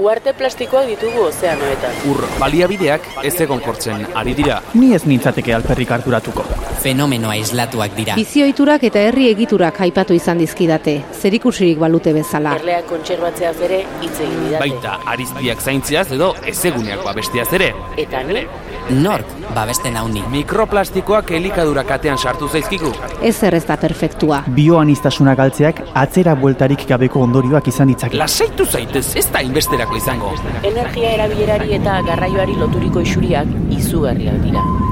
Uarte 0.00 0.32
plastikoak 0.32 0.86
ditugu 0.88 1.26
ozeanoetan. 1.26 1.98
Ur 2.08 2.22
baliabideak 2.40 3.08
ez 3.28 3.34
egon 3.44 3.60
kortzen 3.60 4.06
ari 4.16 4.32
dira. 4.38 4.62
Ni 4.74 4.94
ez 4.96 5.02
nintzateke 5.04 5.52
alperrik 5.52 5.92
harturatuko. 5.92 6.46
Fenomeno 6.82 7.30
aislatuak 7.30 7.94
dira. 7.94 8.16
Bizioiturak 8.18 8.82
eta 8.88 9.04
herri 9.06 9.28
egiturak 9.30 9.76
aipatu 9.84 10.16
izan 10.18 10.40
dizkidate, 10.42 10.96
zerikusirik 11.14 11.78
balute 11.78 12.10
bezala. 12.16 12.56
Erleak 12.58 12.88
kontserbatzeaz 12.90 13.54
ere 13.68 13.84
hitz 14.02 14.16
egin 14.16 14.40
didate. 14.48 14.64
Baita 14.64 14.98
ariztiak 15.14 15.62
zaintziaz 15.62 16.08
edo 16.18 16.32
ezeguneak 16.50 17.04
babestiaz 17.06 17.46
ere. 17.54 17.70
Eta 18.02 18.24
ni, 18.26 18.42
Nork 18.90 19.28
babesten 19.54 19.96
hauni. 19.96 20.24
Mikroplastikoak 20.32 21.30
elikadura 21.38 21.84
katean 21.86 22.18
sartu 22.18 22.48
zaizkigu. 22.48 22.90
Ez 23.22 23.36
ez 23.42 23.64
da 23.64 23.76
perfektua. 23.76 24.42
Bioanistasuna 24.56 25.36
galtzeak 25.38 25.84
atzera 25.94 26.34
bueltarik 26.34 26.86
gabeko 26.88 27.22
ondorioak 27.22 27.68
izan 27.68 27.92
ditzake. 27.92 28.18
Lasaitu 28.18 28.66
zaitez, 28.66 29.06
ez 29.16 29.28
da 29.32 29.40
inbesterako 29.40 29.96
izango. 29.96 30.32
energia 30.62 31.12
erabilerari 31.12 31.74
eta 31.74 32.00
garraioari 32.02 32.56
loturiko 32.56 33.00
isuriak 33.00 33.46
izugarriak 33.70 34.42
dira. 34.42 34.91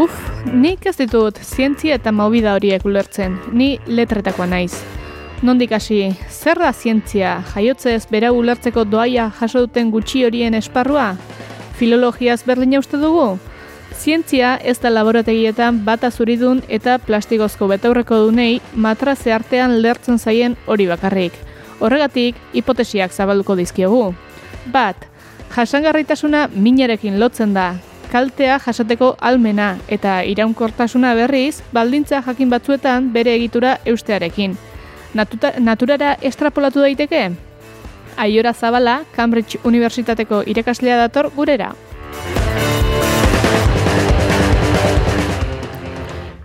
Uf, 0.00 0.14
nik 0.48 0.86
ez 0.88 0.94
ditut 0.96 1.36
zientzia 1.44 1.98
eta 1.98 2.08
maubida 2.12 2.54
horiek 2.56 2.86
ulertzen, 2.88 3.34
ni 3.52 3.74
letretakoa 3.84 4.46
naiz. 4.48 4.78
Nondik 5.44 5.74
hasi, 5.76 5.98
zer 6.32 6.56
da 6.56 6.70
zientzia, 6.72 7.34
jaiotzez 7.52 8.06
bera 8.08 8.30
ulertzeko 8.32 8.86
doaia 8.88 9.28
jaso 9.40 9.66
duten 9.66 9.90
gutxi 9.92 10.24
horien 10.24 10.56
esparrua? 10.56 11.10
Filologiaz 11.76 12.40
berdina 12.48 12.80
uste 12.80 12.96
dugu? 12.96 13.36
Zientzia 14.00 14.54
ez 14.64 14.78
da 14.80 14.88
laborategietan 14.88 15.84
bata 15.84 16.08
zuridun 16.10 16.64
eta 16.68 16.96
plastikozko 17.04 17.68
betaurreko 17.68 18.24
dunei 18.24 18.62
matraze 18.72 19.36
artean 19.36 19.82
lertzen 19.84 20.16
zaien 20.18 20.56
hori 20.66 20.88
bakarrik. 20.88 21.36
Horregatik, 21.80 22.40
hipotesiak 22.56 23.12
zabalduko 23.12 23.60
dizkiogu. 23.60 24.14
Bat, 24.68 25.06
jasangarritasuna 25.56 26.48
minarekin 26.52 27.20
lotzen 27.20 27.54
da, 27.54 27.74
kaltea 28.12 28.58
jasateko 28.60 29.14
almena 29.20 29.78
eta 29.88 30.20
iraunkortasuna 30.26 31.14
berriz 31.14 31.62
baldintza 31.72 32.20
jakin 32.26 32.50
batzuetan 32.50 33.12
bere 33.12 33.34
egitura 33.34 33.78
eustearekin. 33.86 34.56
Natuta, 35.14 35.54
naturara 35.58 36.16
estrapolatu 36.20 36.80
daiteke? 36.80 37.30
Aiora 38.16 38.52
Zabala, 38.52 39.00
Cambridge 39.16 39.58
Unibertsitateko 39.64 40.42
irakaslea 40.46 40.98
dator 40.98 41.30
gurera. 41.34 41.72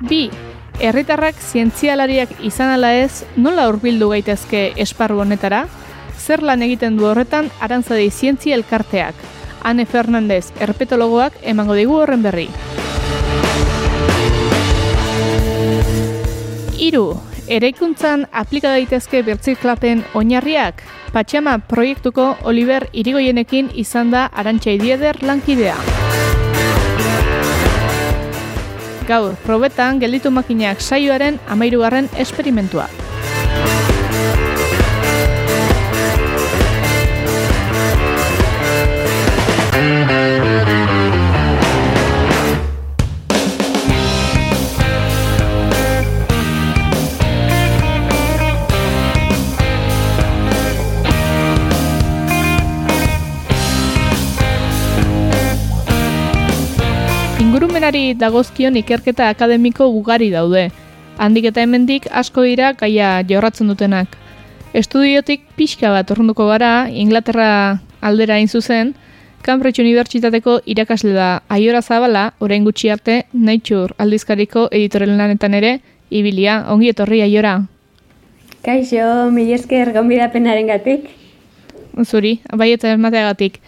Bi, 0.06 0.30
herritarrak 0.80 1.36
zientzialariak 1.42 2.30
izan 2.46 2.72
ala 2.78 2.94
ez, 2.96 3.26
nola 3.36 3.68
hurbildu 3.68 4.10
gaitezke 4.14 4.72
esparru 4.78 5.20
honetara? 5.20 5.66
Zer 6.26 6.42
lan 6.42 6.64
egiten 6.66 6.96
du 6.98 7.06
horretan 7.06 7.52
arantzadi 7.62 8.08
zientzia 8.10 8.56
elkarteak? 8.58 9.14
Ane 9.62 9.86
Fernandez, 9.86 10.48
erpetologoak 10.58 11.38
emango 11.54 11.76
digu 11.78 12.00
horren 12.02 12.26
berri. 12.26 12.48
Hiru, 16.82 17.06
eraikuntzan 17.46 18.26
aplika 18.34 18.74
daitezke 18.74 19.22
birtziklapen 19.28 20.02
oinarriak? 20.18 20.82
Patxama 21.14 21.60
proiektuko 21.70 22.32
Oliver 22.44 22.90
Irigoienekin 22.92 23.70
izan 23.86 24.10
da 24.12 24.26
Arantxa 24.34 24.74
Idieder 24.74 25.22
lankidea. 25.22 25.78
Gaur, 29.06 29.36
probetan 29.46 30.02
gelditu 30.02 30.34
makinak 30.34 30.82
saioaren 30.82 31.38
amairugarren 31.54 32.10
esperimentua. 32.18 32.90
Ingurumenari 57.96 58.20
dagozkion 58.20 58.76
ikerketa 58.76 59.30
akademiko 59.30 59.88
ugari 59.88 60.28
daude. 60.30 60.70
Handik 61.18 61.46
eta 61.48 61.62
hemendik 61.64 62.08
asko 62.12 62.44
dira 62.44 62.74
gaia 62.74 63.24
jorratzen 63.24 63.70
dutenak. 63.72 64.18
Estudiotik 64.74 65.46
pixka 65.56 65.92
bat 65.94 66.12
orrunduko 66.12 66.50
gara, 66.50 66.90
Inglaterra 66.92 67.80
aldera 68.02 68.36
hain 68.36 68.50
zuzen, 68.50 68.96
Cambridge 69.42 69.80
Unibertsitateko 69.80 70.60
irakasle 70.66 71.14
da 71.14 71.42
Aiora 71.48 71.82
Zabala, 71.82 72.34
orain 72.40 72.66
gutxi 72.66 72.90
arte, 72.90 73.26
Nature 73.32 73.96
aldizkariko 73.98 74.68
editorial 74.72 75.16
lanetan 75.16 75.54
ere, 75.54 75.80
ibilia, 76.10 76.66
ongi 76.68 76.92
etorri 76.92 77.22
Aiora. 77.22 77.62
Kaixo, 78.62 79.32
mil 79.32 79.54
esker 79.56 79.94
gonbidapenaren 79.96 80.68
gatik. 80.68 81.08
Zuri, 82.04 82.42
bai 82.52 82.74
eta 82.74 82.92
emateagatik. 82.92 83.62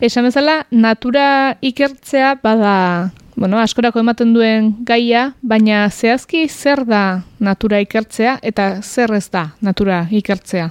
Esan 0.00 0.28
bezala, 0.28 0.66
natura 0.70 1.56
ikertzea 1.62 2.34
bada, 2.42 3.14
bueno, 3.36 3.58
askorako 3.58 4.00
ematen 4.00 4.32
duen 4.34 4.74
gaia, 4.86 5.32
baina 5.42 5.88
zehazki 5.90 6.46
zer 6.48 6.84
da 6.86 7.22
natura 7.40 7.80
ikertzea 7.82 8.38
eta 8.42 8.80
zer 8.82 9.14
ez 9.14 9.28
da 9.30 9.48
natura 9.60 10.06
ikertzea? 10.10 10.70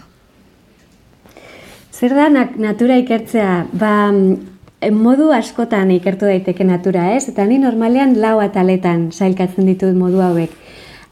Zer 1.94 2.16
da 2.16 2.30
na- 2.30 2.50
natura 2.58 2.98
ikertzea? 2.98 3.68
Ba, 3.74 4.12
mm, 4.12 4.92
modu 4.92 5.32
askotan 5.32 5.92
ikertu 5.92 6.26
daiteke 6.26 6.64
natura, 6.64 7.14
ez? 7.16 7.28
Eta 7.30 7.46
ni 7.46 7.60
normalean 7.60 8.18
lau 8.20 8.40
ataletan 8.40 9.12
sailkatzen 9.12 9.66
ditut 9.66 9.96
modu 9.96 10.22
hauek. 10.22 10.52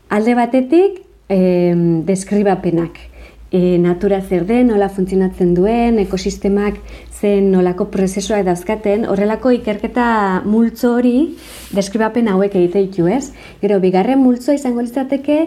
Alde 0.10 0.36
batetik, 0.36 1.02
em, 1.30 2.04
deskribapenak. 2.06 3.11
E, 3.52 3.78
natura 3.84 4.22
zer 4.22 4.46
den, 4.48 4.70
nola 4.72 4.88
funtzionatzen 4.88 5.50
duen, 5.58 5.98
ekosistemak 6.00 6.78
zen 7.12 7.50
nolako 7.52 7.90
prozesua 7.92 8.40
dauzkaten, 8.48 9.04
horrelako 9.12 9.52
ikerketa 9.58 10.06
multzo 10.48 10.94
hori 10.96 11.36
deskribapen 11.76 12.32
hauek 12.32 12.56
egite 12.56 12.86
ditu, 12.86 13.10
ez? 13.12 13.34
Gero, 13.60 13.82
bigarren 13.84 14.24
multzoa 14.24 14.56
izango 14.56 14.80
litzateke 14.86 15.42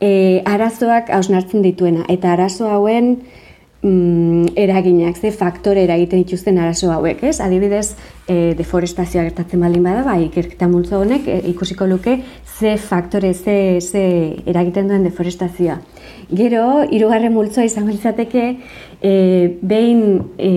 e, 0.00 0.10
arazoak 0.48 1.12
hausnartzen 1.12 1.60
dituena, 1.62 2.06
eta 2.08 2.32
arazo 2.32 2.72
hauen 2.72 3.18
mm, 3.82 4.54
eraginak, 4.56 5.16
ze 5.16 5.30
faktore 5.30 5.82
eragiten 5.84 6.22
dituzten 6.22 6.58
arazo 6.58 6.90
hauek, 6.94 7.22
ez? 7.22 7.38
Adibidez, 7.40 7.94
e, 8.26 8.54
deforestazioa 8.58 9.26
gertatzen 9.28 9.60
baldin 9.62 9.84
bada, 9.86 10.04
bai, 10.06 10.22
ikerketa 10.28 10.68
multzo 10.70 11.00
honek 11.02 11.28
e, 11.28 11.40
ikusiko 11.52 11.86
luke 11.90 12.18
ze 12.58 12.76
faktore, 12.78 13.34
ze, 13.34 13.80
ze 13.80 14.04
eragiten 14.46 14.88
duen 14.88 15.04
deforestazioa. 15.06 15.80
Gero, 16.32 16.66
hirugarren 16.88 17.34
multzoa 17.34 17.66
izango 17.68 17.90
litzateke, 17.92 18.46
e, 19.02 19.12
behin 19.60 20.02
e, 20.38 20.52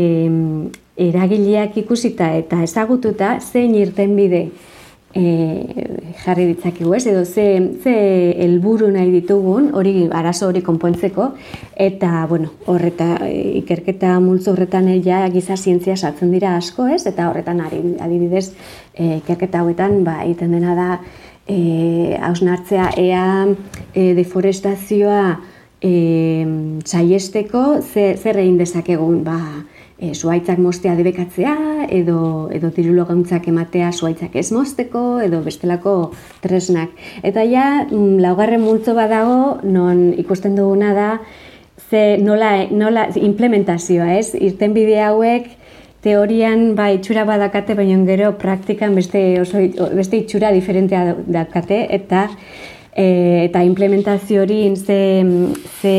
eragileak 0.95 1.75
ikusita 1.81 2.29
eta 2.37 2.61
ezagututa 2.63 3.35
zein 3.41 3.75
irtenbide 3.75 4.45
e, 5.15 6.13
jarri 6.25 6.45
ditzakegu, 6.51 6.93
ez? 6.93 7.05
Edo 7.07 7.23
ze, 7.25 7.45
ze 7.81 7.95
helburu 8.43 8.89
nahi 8.91 9.11
ditugun, 9.13 9.71
hori 9.73 10.09
arazo 10.11 10.49
hori 10.51 10.61
konpontzeko, 10.65 11.31
eta, 11.87 12.25
bueno, 12.29 12.51
horreta, 12.71 13.15
ikerketa 13.61 14.19
multzo 14.19 14.51
horretan 14.53 14.91
ja 15.05 15.23
giza 15.33 15.57
zientzia 15.57 15.95
sartzen 15.95 16.33
dira 16.35 16.55
asko, 16.59 16.87
ez? 16.91 17.05
Eta 17.07 17.29
horretan, 17.29 17.61
ari, 17.63 17.81
adibidez, 18.03 18.49
e, 18.93 19.21
ikerketa 19.21 19.63
hauetan, 19.63 20.03
ba, 20.03 20.19
egiten 20.25 20.51
dena 20.57 20.75
da, 20.75 20.89
e, 21.47 22.17
hausnartzea 22.21 22.91
ea 22.99 23.27
e, 23.93 24.13
deforestazioa 24.17 25.39
e, 25.81 25.93
saiesteko 26.83 27.65
ze, 27.81 28.15
zer 28.17 28.41
egin 28.43 28.59
dezakegun, 28.59 29.23
ba, 29.23 29.39
e, 29.99 30.13
zuaitzak 30.13 30.59
mostea 30.59 30.95
debekatzea, 30.95 31.55
edo, 31.89 32.49
edo 32.53 32.71
tirulo 32.75 33.05
gauntzak 33.07 33.47
ematea 33.47 33.91
zuaitzak 33.93 34.35
ez 34.35 34.51
mosteko, 34.51 35.19
edo 35.23 35.41
bestelako 35.45 35.95
tresnak. 36.43 36.91
Eta 37.23 37.45
ja, 37.47 37.85
mm, 37.89 38.19
laugarren 38.23 38.63
multzo 38.63 38.95
badago, 38.97 39.59
non 39.63 40.11
ikusten 40.17 40.55
duguna 40.55 40.93
da, 40.93 41.09
ze 41.89 42.17
nola, 42.17 42.65
nola 42.71 43.09
implementazioa, 43.15 44.15
ez? 44.17 44.33
Irten 44.35 44.73
bide 44.73 44.99
hauek, 45.03 45.51
teorian 46.05 46.75
ba 46.77 46.91
itxura 46.93 47.25
badakate, 47.25 47.73
baina 47.77 47.97
gero 48.05 48.35
praktikan 48.37 48.95
beste 48.95 49.41
oso 49.41 49.61
beste 49.97 50.21
itxura 50.21 50.51
diferentea 50.53 51.15
dakate 51.25 51.79
eta 51.97 52.27
e, 52.93 53.07
eta 53.47 53.63
implementazio 53.65 54.43
hori 54.43 54.75
ze 54.75 54.99
ze 55.81 55.95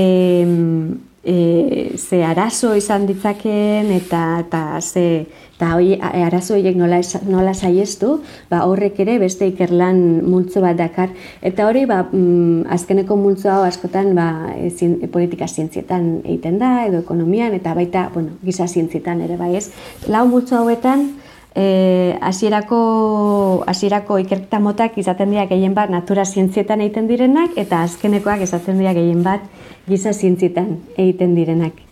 e, 1.26 1.98
ze 1.98 2.22
arazo 2.24 2.74
izan 2.78 3.06
ditzakeen 3.06 3.90
eta 3.90 4.22
eta 4.44 4.80
ze 4.80 5.26
eta 5.56 5.72
hori 5.74 5.96
arazo 6.00 6.54
horiek 6.54 6.76
nola 6.76 7.00
nola 7.26 7.54
saiestu, 7.54 8.20
ba 8.50 8.62
horrek 8.68 9.00
ere 9.00 9.18
beste 9.18 9.48
ikerlan 9.48 10.22
multzo 10.28 10.60
bat 10.60 10.76
dakar. 10.76 11.10
Eta 11.42 11.66
hori 11.66 11.86
ba 11.88 12.02
mm, 12.04 12.68
azkeneko 12.76 13.16
multzo 13.16 13.50
hau 13.50 13.62
askotan 13.64 14.14
ba 14.14 14.52
e, 14.54 14.70
politika 15.08 15.48
zientzietan 15.48 16.20
egiten 16.24 16.58
da 16.62 16.86
edo 16.86 17.00
ekonomian 17.04 17.54
eta 17.56 17.74
baita 17.74 18.10
bueno 18.14 18.36
giza 18.44 18.68
zientzietan 18.68 19.20
ere 19.26 19.36
bai 19.36 19.56
ez? 19.56 19.70
Lau 20.08 20.26
multzo 20.28 20.60
hauetan 20.60 21.08
eh 21.56 22.18
hasierako 22.20 23.64
hasierako 23.66 24.18
ikerketa 24.18 24.60
motak 24.60 24.98
izaten 24.98 25.30
dira 25.30 25.46
gehien 25.48 25.74
bat 25.74 25.90
natura 25.90 26.24
zientzietan 26.24 26.80
egiten 26.84 27.08
direnak 27.08 27.56
eta 27.56 27.82
azkenekoak 27.82 28.44
izaten 28.44 28.78
dira 28.78 28.92
gehien 28.92 29.22
bat 29.22 29.40
giza 29.88 30.12
zientzietan 30.12 30.78
egiten 30.96 31.34
direnak. 31.34 31.86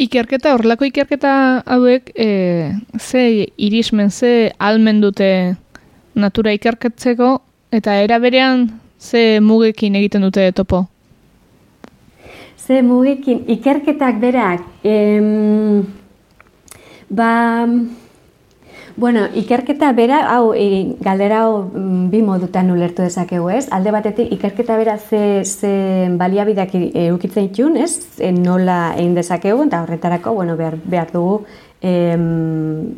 Ikerketa, 0.00 0.54
horrelako 0.56 0.86
ikerketa 0.88 1.62
hauek, 1.68 2.10
e, 2.16 2.72
ze 2.98 3.48
irismen, 3.56 4.10
ze 4.10 4.52
almen 4.58 5.00
dute 5.02 5.56
natura 6.14 6.52
ikerketzeko, 6.56 7.42
eta 7.70 7.98
era 8.00 8.18
berean 8.18 8.68
ze 8.98 9.40
mugekin 9.40 9.96
egiten 9.96 10.22
dute 10.22 10.50
topo? 10.52 10.86
Ze 12.56 12.82
mugekin, 12.82 13.44
ikerketak 13.48 14.20
berak, 14.20 14.64
em, 14.82 15.84
ba, 17.10 17.66
Bueno, 18.94 19.24
ikerketa 19.34 19.92
bera, 19.96 20.18
hau, 20.34 20.52
e, 20.52 20.96
galdera 21.00 21.42
hau 21.46 21.70
mm, 21.72 22.10
bi 22.12 22.20
modutan 22.22 22.70
ulertu 22.70 23.00
dezakegu, 23.02 23.48
ez? 23.48 23.64
Alde 23.72 23.90
batetik, 23.94 24.32
ikerketa 24.36 24.76
bera 24.76 24.98
ze, 24.98 25.44
ze 25.44 26.08
baliabideak 26.20 26.74
eukitzen 26.74 27.48
itxun, 27.48 27.78
ez? 27.80 28.20
E, 28.20 28.32
nola 28.36 28.92
egin 28.98 29.14
dezakegu, 29.16 29.64
eta 29.64 29.80
horretarako, 29.86 30.34
bueno, 30.36 30.58
behar, 30.60 30.76
behar 30.84 31.08
dugu 31.14 31.38
em, 31.80 32.92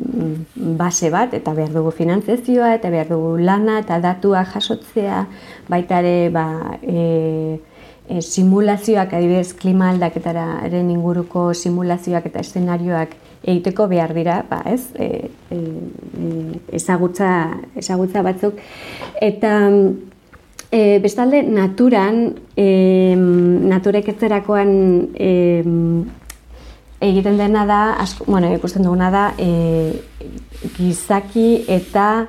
base 0.77 1.09
bat, 1.13 1.33
eta 1.33 1.53
behar 1.55 1.71
dugu 1.71 1.93
finantzezioa, 1.95 2.73
eta 2.75 2.91
behar 2.91 3.13
dugu 3.13 3.37
lana, 3.39 3.79
eta 3.85 4.01
datua 4.03 4.43
jasotzea, 4.51 5.25
baita 5.71 6.01
ere, 6.03 6.29
ba, 6.35 6.47
e, 6.83 7.61
e, 8.09 8.21
simulazioak, 8.21 9.15
adibidez, 9.15 9.53
klima 9.53 9.93
aldaketara 9.93 10.59
eren 10.67 10.91
inguruko 10.91 11.53
simulazioak 11.53 12.27
eta 12.33 12.43
eszenarioak 12.43 13.15
egiteko 13.45 13.87
behar 13.87 14.13
dira, 14.17 14.39
ba, 14.49 14.61
ez, 14.65 14.89
e, 14.97 15.29
e, 15.53 15.57
e, 15.57 16.29
ezagutza, 16.79 17.29
ezagutza 17.77 18.23
batzuk. 18.25 18.57
Eta 19.21 19.53
e, 20.71 20.99
bestalde, 21.03 21.43
naturan, 21.45 22.33
e, 22.57 22.67
naturek 23.15 24.09
etzerakoan 24.15 24.71
e, 25.13 25.31
egiten 27.05 27.37
dena 27.37 27.65
da, 27.69 27.81
asko, 28.01 28.25
bueno, 28.27 28.49
ikusten 28.55 28.85
duguna 28.87 29.11
da, 29.13 29.25
e, 29.37 29.93
gizaki 30.75 31.65
eta 31.69 32.25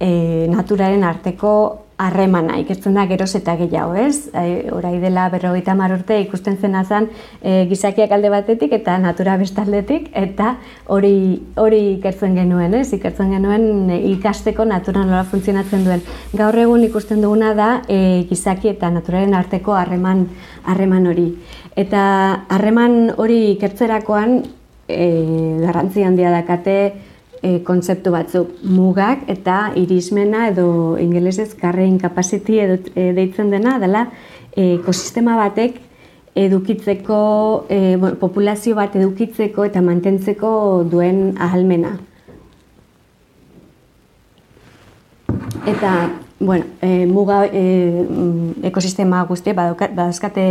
e, 0.00 0.46
naturaren 0.50 1.04
arteko 1.06 1.54
harremana 1.98 2.56
ikertzen 2.62 2.94
da 2.94 3.04
geroz 3.10 3.32
eta 3.34 3.56
gehiago, 3.58 3.96
ez? 3.98 4.28
E, 4.30 4.70
orai 4.74 4.94
dela 5.02 5.26
berrogeita 5.32 5.74
mar 5.74 5.92
urte 5.96 6.20
ikusten 6.22 6.56
zena 6.62 6.84
zen 6.84 7.08
e, 7.42 7.64
gizakiak 7.70 8.12
alde 8.14 8.30
batetik 8.30 8.72
eta 8.76 8.94
natura 9.02 9.34
bestaldetik 9.40 10.06
eta 10.16 10.54
hori 10.86 11.42
hori 11.58 11.80
ikertzen 11.96 12.38
genuen, 12.38 12.76
ez? 12.78 12.92
Ikertzen 12.94 13.34
genuen 13.34 13.90
e, 13.90 13.98
ikasteko 14.12 14.66
natura 14.68 15.02
nola 15.04 15.24
funtzionatzen 15.26 15.82
duen. 15.88 16.04
Gaur 16.38 16.60
egun 16.62 16.86
ikusten 16.86 17.24
duguna 17.24 17.50
da 17.58 17.70
e, 17.88 17.98
gizaki 18.30 18.70
eta 18.76 18.92
naturaren 18.94 19.34
arteko 19.34 19.74
harreman 19.74 20.28
harreman 20.70 21.10
hori. 21.10 21.32
Eta 21.78 22.00
harreman 22.54 23.14
hori 23.18 23.42
ikertzerakoan 23.56 24.38
e, 24.86 25.04
garrantzi 25.66 26.06
handia 26.06 26.30
dakate 26.30 26.78
e, 27.42 27.58
kontzeptu 27.64 28.12
batzuk 28.14 28.62
mugak 28.64 29.24
eta 29.30 29.72
irismena 29.76 30.48
edo 30.52 30.96
ingelesez 31.00 31.54
carrying 31.58 31.98
capacity 32.00 32.58
edo 32.64 32.78
e, 32.94 33.12
deitzen 33.16 33.50
dena 33.50 33.78
dela 33.78 34.08
e, 34.54 34.74
ekosistema 34.78 35.36
batek 35.38 35.80
edukitzeko 36.38 37.18
e, 37.68 37.80
populazio 38.20 38.76
bat 38.78 38.94
edukitzeko 38.96 39.66
eta 39.66 39.82
mantentzeko 39.82 40.50
duen 40.90 41.34
ahalmena. 41.38 41.96
Eta 45.68 45.92
bueno, 46.38 46.64
e, 46.80 47.06
muga 47.06 47.44
e, 47.50 47.64
ekosistema 48.70 49.24
guzti 49.26 49.52
badauzkate 49.52 50.46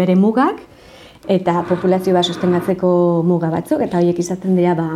bere 0.00 0.16
mugak 0.16 0.62
eta 1.28 1.62
populazio 1.68 2.14
bat 2.16 2.24
sostengatzeko 2.24 2.90
muga 3.26 3.50
batzuk 3.52 3.82
eta 3.84 3.98
horiek 4.00 4.18
izaten 4.18 4.56
dira 4.56 4.72
ba, 4.74 4.86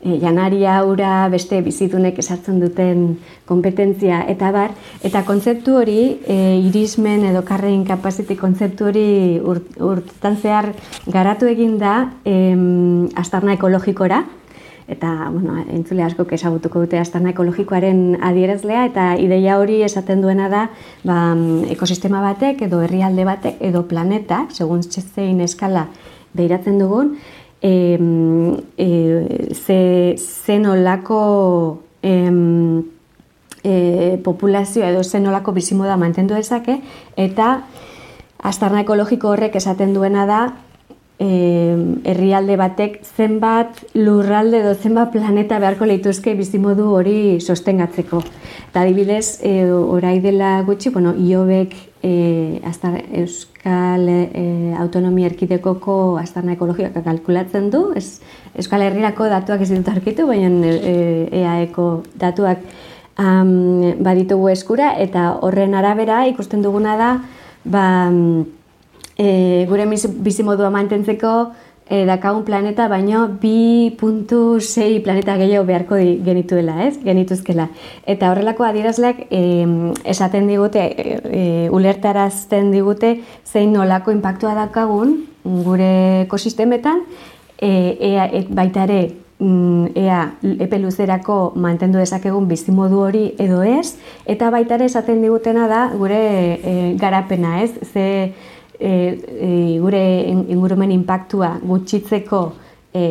e, 0.00 0.18
janaria 0.22 0.76
ura 0.86 1.28
beste 1.32 1.60
bizitunek 1.62 2.18
esartzen 2.22 2.60
duten 2.62 3.18
kompetentzia 3.46 4.22
eta 4.30 4.52
bar, 4.54 4.76
eta 5.02 5.24
kontzeptu 5.26 5.76
hori, 5.80 5.98
e, 6.22 6.36
irismen 6.68 7.26
edo 7.32 7.42
karrein 7.46 7.84
kapaziti 7.88 8.36
kontzeptu 8.38 8.90
hori 8.92 9.08
urtetan 9.42 10.38
zehar 10.38 10.72
garatu 11.06 11.50
egin 11.50 11.78
da 11.82 11.96
e, 12.24 12.36
astarna 13.18 13.58
ekologikora, 13.58 14.22
eta 14.92 15.30
bueno, 15.32 15.56
entzule 15.72 16.04
asko 16.04 16.26
ezagutuko 16.36 16.84
dute 16.84 16.98
astarna 17.00 17.32
ekologikoaren 17.32 18.18
adierazlea 18.20 18.84
eta 18.90 19.06
ideia 19.20 19.58
hori 19.58 19.80
esaten 19.82 20.20
duena 20.22 20.48
da 20.52 20.66
ba, 21.04 21.34
ekosistema 21.72 22.20
batek 22.24 22.66
edo 22.68 22.82
herrialde 22.84 23.24
batek 23.24 23.62
edo 23.70 23.86
planeta, 23.88 24.46
segun 24.52 24.82
txezein 24.84 25.40
eskala 25.40 25.86
behiratzen 26.36 26.78
dugun, 26.80 27.16
e, 27.62 27.72
e, 28.76 28.88
ze, 29.54 29.80
ze 30.18 30.58
nolako 30.58 31.22
e, 32.02 32.12
populazioa 34.24 34.90
edo 34.90 35.04
ze 35.04 35.20
nolako 35.20 35.52
bizimoda 35.52 35.96
mantendu 35.96 36.34
dezake, 36.34 36.80
eta 37.16 37.62
astarna 38.42 38.82
ekologiko 38.82 39.30
horrek 39.30 39.56
esaten 39.56 39.94
duena 39.94 40.26
da 40.26 40.40
herrialde 41.22 42.56
batek 42.58 43.00
zenbat 43.16 43.82
lurralde 43.94 44.58
edo 44.62 44.74
zenbat 44.74 45.12
planeta 45.12 45.58
beharko 45.62 45.86
lituzke 45.86 46.34
bizimodu 46.34 46.88
hori 46.96 47.40
sostengatzeko. 47.40 48.22
Eta 48.70 48.82
adibidez, 48.82 49.38
e, 49.44 49.66
orai 49.70 50.18
dela 50.24 50.62
gutxi, 50.66 50.90
bueno, 50.90 51.12
iobek 51.12 51.74
e, 52.02 52.60
aztar, 52.64 52.96
Euskal 53.12 54.08
e, 54.08 54.46
Autonomia 54.80 55.28
Erkidekoko 55.28 56.16
aztarna 56.20 56.56
ekologikoak 56.56 57.04
kalkulatzen 57.04 57.68
du, 57.70 57.84
ez, 57.96 58.22
Euskal 58.56 58.82
Herrirako 58.86 59.28
datuak 59.30 59.62
ez 59.62 59.70
ditut 59.70 59.92
arkitu, 59.92 60.26
baina 60.26 60.48
e, 60.72 60.96
EAeko 61.42 61.86
datuak 62.18 62.64
um, 63.18 63.92
baditugu 64.02 64.50
eskura, 64.52 64.94
eta 64.98 65.34
horren 65.44 65.76
arabera 65.78 66.24
ikusten 66.32 66.64
duguna 66.64 66.96
da, 66.96 67.12
ba, 67.64 67.86
e, 69.22 69.66
gure 69.70 69.86
bizimodua 70.26 70.70
mantentzeko, 70.74 71.52
e, 71.86 72.04
dakagun 72.06 72.44
planeta, 72.44 72.88
baino 72.88 73.26
2.6 73.42 75.02
planeta 75.04 75.36
gehiago 75.36 75.66
beharko 75.68 75.98
genituela, 76.24 76.78
ez? 76.86 76.96
Genituzkela. 77.04 77.68
Eta 78.06 78.30
horrelako 78.32 78.64
adierazleak 78.64 79.26
e, 79.30 79.42
esaten 80.14 80.48
digute, 80.50 80.82
e, 80.82 81.18
e, 81.22 81.42
ulertarazten 81.70 82.70
digute, 82.72 83.18
zein 83.44 83.74
nolako 83.76 84.14
inpaktua 84.14 84.54
dakagun 84.58 85.18
gure 85.66 86.22
ekosistemetan, 86.22 87.02
e, 87.58 87.72
ea, 88.12 88.24
et, 88.40 88.48
baita 88.48 88.86
ere, 88.86 89.00
mm, 89.42 89.92
ea 89.98 90.22
epe 90.64 90.78
luzerako 90.80 91.52
mantendu 91.60 92.00
dezakegun 92.00 92.48
bizimodu 92.48 93.02
hori 93.04 93.26
edo 93.42 93.60
ez, 93.66 93.98
eta 94.24 94.48
baita 94.54 94.78
ere 94.78 94.88
esaten 94.88 95.20
digutena 95.22 95.68
da 95.68 95.84
gure 95.92 96.22
e, 96.56 96.74
garapena, 96.96 97.58
ez? 97.66 97.74
Ze, 97.92 98.08
e, 98.82 98.92
e, 99.46 99.78
gure 99.80 100.02
ingurumen 100.28 100.90
inpaktua 100.90 101.54
gutxitzeko 101.62 102.42
e, 102.92 103.04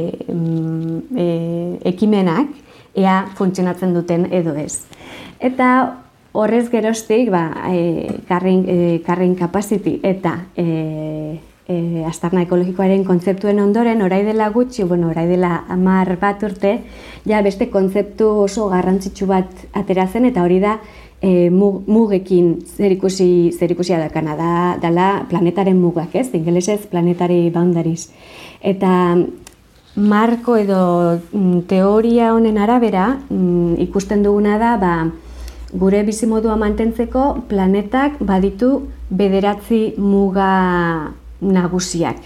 e, 1.15 1.27
ekimenak 1.93 2.51
ea 2.95 3.21
funtzionatzen 3.37 3.95
duten 3.95 4.27
edo 4.35 4.55
ez. 4.59 4.83
Eta 5.39 5.69
horrez 6.33 6.67
gerostik, 6.71 7.31
ba, 7.31 7.45
e, 7.71 8.19
karrin, 8.27 8.65
e, 8.67 8.99
karrin 9.05 9.35
capacity 9.35 9.97
eta 10.03 10.35
e, 10.55 11.39
e, 11.67 12.03
astarna 12.07 12.45
ekologikoaren 12.45 13.03
kontzeptuen 13.07 13.59
ondoren, 13.63 14.03
orai 14.03 14.23
dela 14.27 14.49
gutxi, 14.53 14.83
bueno, 14.87 15.09
orai 15.11 15.27
dela 15.29 15.63
amar 15.69 16.15
bat 16.21 16.43
urte, 16.47 16.77
ja 17.27 17.41
beste 17.43 17.69
kontzeptu 17.71 18.29
oso 18.47 18.69
garrantzitsu 18.71 19.27
bat 19.27 19.67
atera 19.73 20.07
zen, 20.07 20.27
eta 20.31 20.43
hori 20.43 20.59
da 20.63 20.79
e, 21.21 21.49
mug, 21.49 21.83
mugekin 21.87 22.55
zerikusi, 22.65 23.53
zerikusia 23.53 23.99
dakana, 24.01 24.35
da, 24.35 24.53
dala 24.81 25.25
planetaren 25.29 25.77
mugak, 25.79 26.15
ez? 26.15 26.29
Ingelesez 26.33 26.87
planetari 26.89 27.49
boundaries. 27.53 28.09
Eta 28.61 29.15
marko 29.95 30.57
edo 30.57 30.81
mm, 31.31 31.65
teoria 31.69 32.33
honen 32.33 32.57
arabera 32.57 33.19
mm, 33.29 33.77
ikusten 33.85 34.23
duguna 34.25 34.57
da, 34.57 34.75
ba, 34.81 34.95
gure 35.71 36.03
bizimodua 36.03 36.57
mantentzeko 36.59 37.45
planetak 37.47 38.19
baditu 38.19 38.73
bederatzi 39.09 39.93
muga 39.97 41.13
nagusiak. 41.41 42.17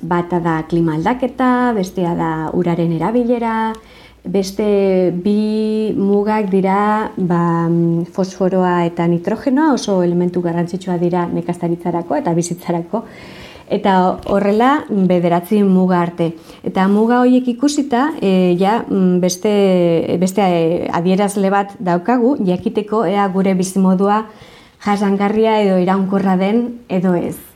Bata 0.00 0.38
da 0.40 0.62
klima 0.64 0.94
aldaketa, 0.96 1.74
bestea 1.76 2.14
da 2.16 2.30
uraren 2.56 2.94
erabilera, 2.96 3.72
beste 4.24 5.12
bi 5.24 5.92
mugak 5.96 6.50
dira 6.50 7.10
ba, 7.16 7.68
fosforoa 8.12 8.84
eta 8.86 9.06
nitrogenoa, 9.08 9.74
oso 9.74 10.02
elementu 10.02 10.42
garrantzitsua 10.44 10.98
dira 10.98 11.26
nekastaritzarako 11.30 12.20
eta 12.20 12.34
bizitzarako 12.36 13.04
eta 13.70 14.18
horrela 14.26 14.84
bederatzi 14.90 15.62
muga 15.62 16.00
arte. 16.02 16.32
Eta 16.66 16.88
muga 16.90 17.20
horiek 17.22 17.46
ikusita, 17.54 18.10
e, 18.20 18.56
ja, 18.58 18.80
mm, 18.82 19.20
beste, 19.22 19.52
beste 20.18 20.42
e, 20.42 20.88
adierazle 20.92 21.50
bat 21.54 21.76
daukagu, 21.78 22.34
jakiteko 22.46 23.04
ea 23.06 23.28
gure 23.30 23.54
bizimodua 23.54 24.24
jasangarria 24.84 25.60
edo 25.62 25.78
iraunkorra 25.78 26.36
den 26.36 26.80
edo 26.88 27.14
ez. 27.14 27.49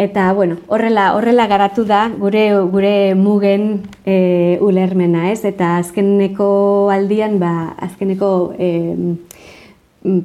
Eta, 0.00 0.32
bueno, 0.32 0.56
horrela, 0.68 1.14
horrela 1.14 1.46
garatu 1.46 1.84
da 1.84 2.06
gure, 2.08 2.54
gure 2.72 3.14
mugen 3.14 3.82
e, 4.08 4.56
ulermena, 4.64 5.26
ez? 5.28 5.42
Eta 5.44 5.74
azkeneko 5.76 6.88
aldian, 6.88 7.36
ba, 7.42 7.74
azkeneko 7.84 8.30
e, 8.56 8.70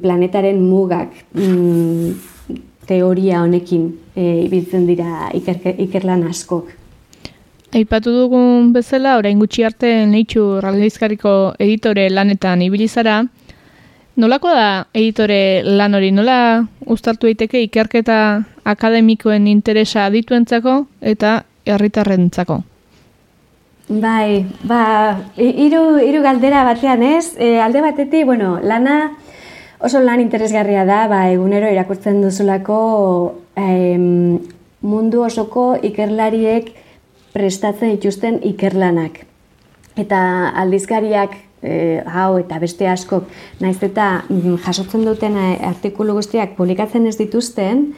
planetaren 0.00 0.62
mugak 0.64 1.12
mm, 1.34 2.56
teoria 2.88 3.42
honekin 3.44 3.90
e, 4.14 4.46
ibiltzen 4.46 4.86
dira 4.88 5.28
ikerke, 5.36 5.74
ikerlan 5.84 6.24
askok. 6.30 6.72
Aipatu 7.76 8.14
dugun 8.16 8.72
bezala, 8.72 9.18
orain 9.20 9.36
gutxi 9.44 9.66
arte 9.68 9.90
neitxu 10.08 10.46
raldizkariko 10.64 11.34
editore 11.60 12.08
lanetan 12.08 12.64
ibilizara, 12.64 13.26
nolako 14.16 14.52
da 14.52 14.86
editore 14.94 15.62
lan 15.64 15.94
hori, 15.94 16.10
nola 16.12 16.64
ustartu 16.86 17.28
daiteke 17.28 17.62
ikerketa 17.66 18.18
akademikoen 18.64 19.46
interesa 19.46 20.06
adituentzako 20.06 20.86
eta 21.00 21.42
herritarrentzako? 21.66 22.62
Bai, 23.86 24.42
ba, 24.66 24.82
hiru 25.38 26.00
hiru 26.02 26.22
galdera 26.24 26.64
batean, 26.66 27.04
ez? 27.06 27.36
E, 27.38 27.60
alde 27.62 27.84
batetik, 27.84 28.26
bueno, 28.26 28.58
lana 28.62 28.98
Oso 29.78 30.00
lan 30.00 30.22
interesgarria 30.22 30.86
da, 30.88 31.04
ba, 31.06 31.26
egunero 31.28 31.68
irakurtzen 31.68 32.22
duzulako 32.24 32.76
em, 33.60 34.38
mundu 34.80 35.20
osoko 35.26 35.74
ikerlariek 35.84 36.70
prestatzen 37.34 37.92
dituzten 37.92 38.38
ikerlanak. 38.48 39.20
Eta 40.00 40.20
aldizkariak 40.62 41.36
e, 41.62 42.02
hau 42.06 42.36
eta 42.38 42.58
beste 42.62 42.88
askok, 42.88 43.30
naiz 43.60 43.78
eta 43.82 44.22
mm, 44.28 44.60
jasotzen 44.66 45.04
duten 45.06 45.36
eh, 45.36 45.56
artikulu 45.68 46.18
guztiak 46.20 46.56
publikatzen 46.56 47.06
ez 47.06 47.16
dituzten, 47.20 47.90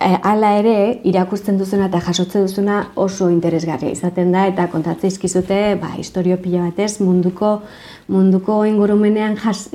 Eh, 0.00 0.16
hala 0.24 0.54
ere, 0.56 0.74
irakusten 1.04 1.58
duzuna 1.60 1.90
eta 1.90 1.98
jasotzen 2.00 2.46
duzuna 2.46 2.76
oso 2.96 3.26
interesgarria 3.28 3.92
izaten 3.92 4.30
da 4.32 4.46
eta 4.48 4.64
kontatzen 4.72 5.12
izkizute, 5.12 5.58
ba, 5.76 5.90
historio 6.00 6.38
pila 6.40 6.62
batez, 6.70 7.02
munduko, 7.04 7.50
munduko 8.08 8.62
ingurumenean 8.64 9.36
jas, 9.42 9.66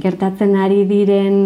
gertatzen 0.00 0.56
ari 0.56 0.86
diren 0.88 1.36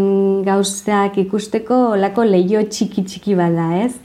gauzak 0.47 1.19
ikusteko 1.25 1.81
olako 1.97 2.23
leio 2.29 2.63
txiki 2.63 3.03
txiki 3.11 3.35
bada, 3.35 3.67
ez? 3.83 3.97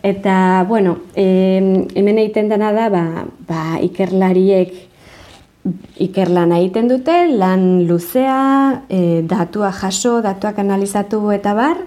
Eta, 0.00 0.64
bueno, 0.70 0.96
hemen 1.12 2.22
egiten 2.24 2.48
dena 2.48 2.72
da, 2.72 2.88
ba, 2.88 3.04
ba, 3.50 3.66
ikerlariek 3.84 4.72
ikerlan 6.02 6.52
egiten 6.56 6.88
dute, 6.90 7.14
lan 7.38 7.84
luzea, 7.86 8.82
e, 8.90 9.22
datua 9.28 9.70
jaso, 9.72 10.18
datuak 10.24 10.58
analizatu 10.58 11.22
eta 11.34 11.54
bar, 11.54 11.78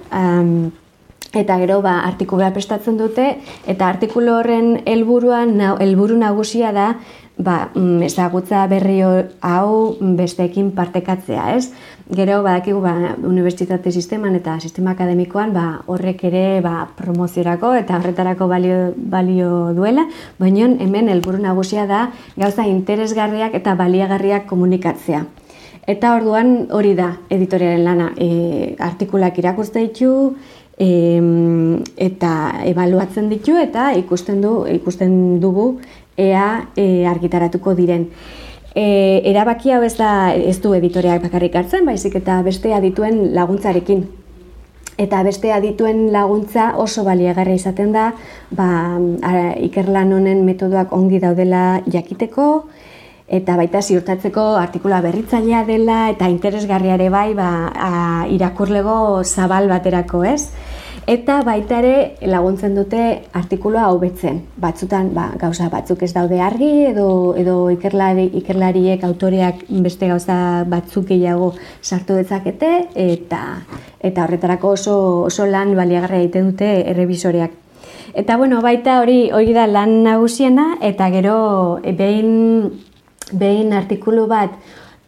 eta 1.44 1.58
gero 1.62 1.82
ba 1.82 2.00
artikulua 2.08 2.52
prestatzen 2.56 2.98
dute 2.98 3.28
eta 3.68 3.88
artikulu 3.88 4.40
horren 4.40 4.82
helburuan 4.86 5.60
helburu 5.80 6.18
nagusia 6.18 6.72
da 6.72 6.96
ba 7.38 7.70
mm, 7.76 8.04
ezagutza 8.08 8.64
berri 8.72 9.02
hau 9.04 9.96
besteekin 10.00 10.72
partekatzea, 10.72 11.56
ez? 11.56 11.72
Gero 12.16 12.42
badakigu 12.44 12.80
ba 12.82 13.16
unibertsitate 13.18 13.92
sisteman 13.92 14.36
eta 14.36 14.60
sistema 14.60 14.92
akademikoan 14.96 15.54
ba 15.54 15.82
horrek 15.88 16.24
ere 16.24 16.62
ba 16.62 16.88
promoziorako 16.96 17.74
eta 17.76 17.98
horretarako 18.00 18.48
balio, 18.48 18.94
balio 18.96 19.74
duela, 19.74 20.08
baina 20.40 20.70
hemen 20.80 21.10
helburu 21.10 21.42
nagusia 21.42 21.86
da 21.86 22.12
gauza 22.38 22.68
interesgarriak 22.68 23.54
eta 23.54 23.76
baliagarriak 23.76 24.46
komunikatzea. 24.46 25.26
Eta 25.86 26.16
orduan 26.16 26.68
hori 26.74 26.96
da 26.98 27.12
editorialen 27.30 27.84
lana, 27.86 28.08
e, 28.18 28.76
artikulak 28.82 29.38
irakurtzen 29.38 29.86
ditu, 29.86 30.36
e, 30.78 30.90
eta 31.98 32.32
ebaluatzen 32.68 33.30
ditu 33.32 33.58
eta 33.60 33.92
ikusten 34.00 34.42
du 34.44 34.56
ikusten 34.72 35.40
dugu 35.44 35.76
ea 36.18 36.68
e, 36.76 37.06
argitaratuko 37.08 37.76
diren. 37.76 38.10
E, 38.76 39.22
erabaki 39.32 39.72
hau 39.72 39.82
ez 39.88 39.96
da 39.96 40.34
ez 40.36 40.60
du 40.62 40.74
editoreak 40.76 41.24
bakarrik 41.24 41.56
hartzen, 41.56 41.86
baizik 41.88 42.16
eta 42.20 42.42
beste 42.44 42.74
adituen 42.76 43.34
laguntzarekin. 43.36 44.06
Eta 45.00 45.22
beste 45.28 45.52
adituen 45.52 46.14
laguntza 46.14 46.70
oso 46.80 47.04
baliagarra 47.04 47.52
izaten 47.56 47.92
da, 47.92 48.14
ba, 48.56 48.68
ikerlan 49.60 50.14
honen 50.16 50.46
metodoak 50.48 50.94
ongi 50.96 51.20
daudela 51.20 51.82
jakiteko, 51.92 52.46
eta 53.28 53.56
baita 53.58 53.82
ziurtatzeko 53.82 54.54
artikula 54.60 55.02
berritzailea 55.02 55.64
dela 55.66 56.00
eta 56.12 56.30
interesgarriare 56.30 57.10
bai 57.10 57.34
ba, 57.34 57.50
a, 57.74 57.92
irakurlego 58.30 59.24
zabal 59.24 59.68
baterako 59.70 60.24
ez. 60.24 60.50
Eta 61.06 61.44
baita 61.46 61.80
ere 61.84 62.18
laguntzen 62.26 62.74
dute 62.74 63.02
artikulua 63.38 63.92
hobetzen. 63.94 64.40
Batzutan 64.58 65.12
ba, 65.14 65.28
gauza 65.38 65.68
batzuk 65.70 66.02
ez 66.02 66.12
daude 66.16 66.40
argi 66.42 66.70
edo, 66.90 67.36
edo 67.38 67.70
ikerlari, 67.70 68.32
ikerlariek 68.42 69.04
autoreak 69.06 69.68
beste 69.86 70.10
gauza 70.10 70.38
batzuk 70.66 71.06
gehiago 71.12 71.52
sartu 71.82 72.18
dezakete 72.18 72.72
eta 72.96 73.44
eta 74.02 74.26
horretarako 74.26 74.74
oso, 74.78 74.98
oso 75.30 75.46
lan 75.46 75.76
baliagarria 75.78 76.26
egiten 76.26 76.52
dute 76.52 76.72
errebisoreak. 76.90 77.62
Eta 78.16 78.38
bueno, 78.38 78.62
baita 78.64 79.02
hori 79.02 79.30
hori 79.36 79.54
da 79.54 79.68
lan 79.68 80.02
nagusiena 80.06 80.78
eta 80.82 81.10
gero 81.14 81.38
behin 81.84 82.85
behin 83.32 83.74
artikulu 83.74 84.28
bat 84.28 84.54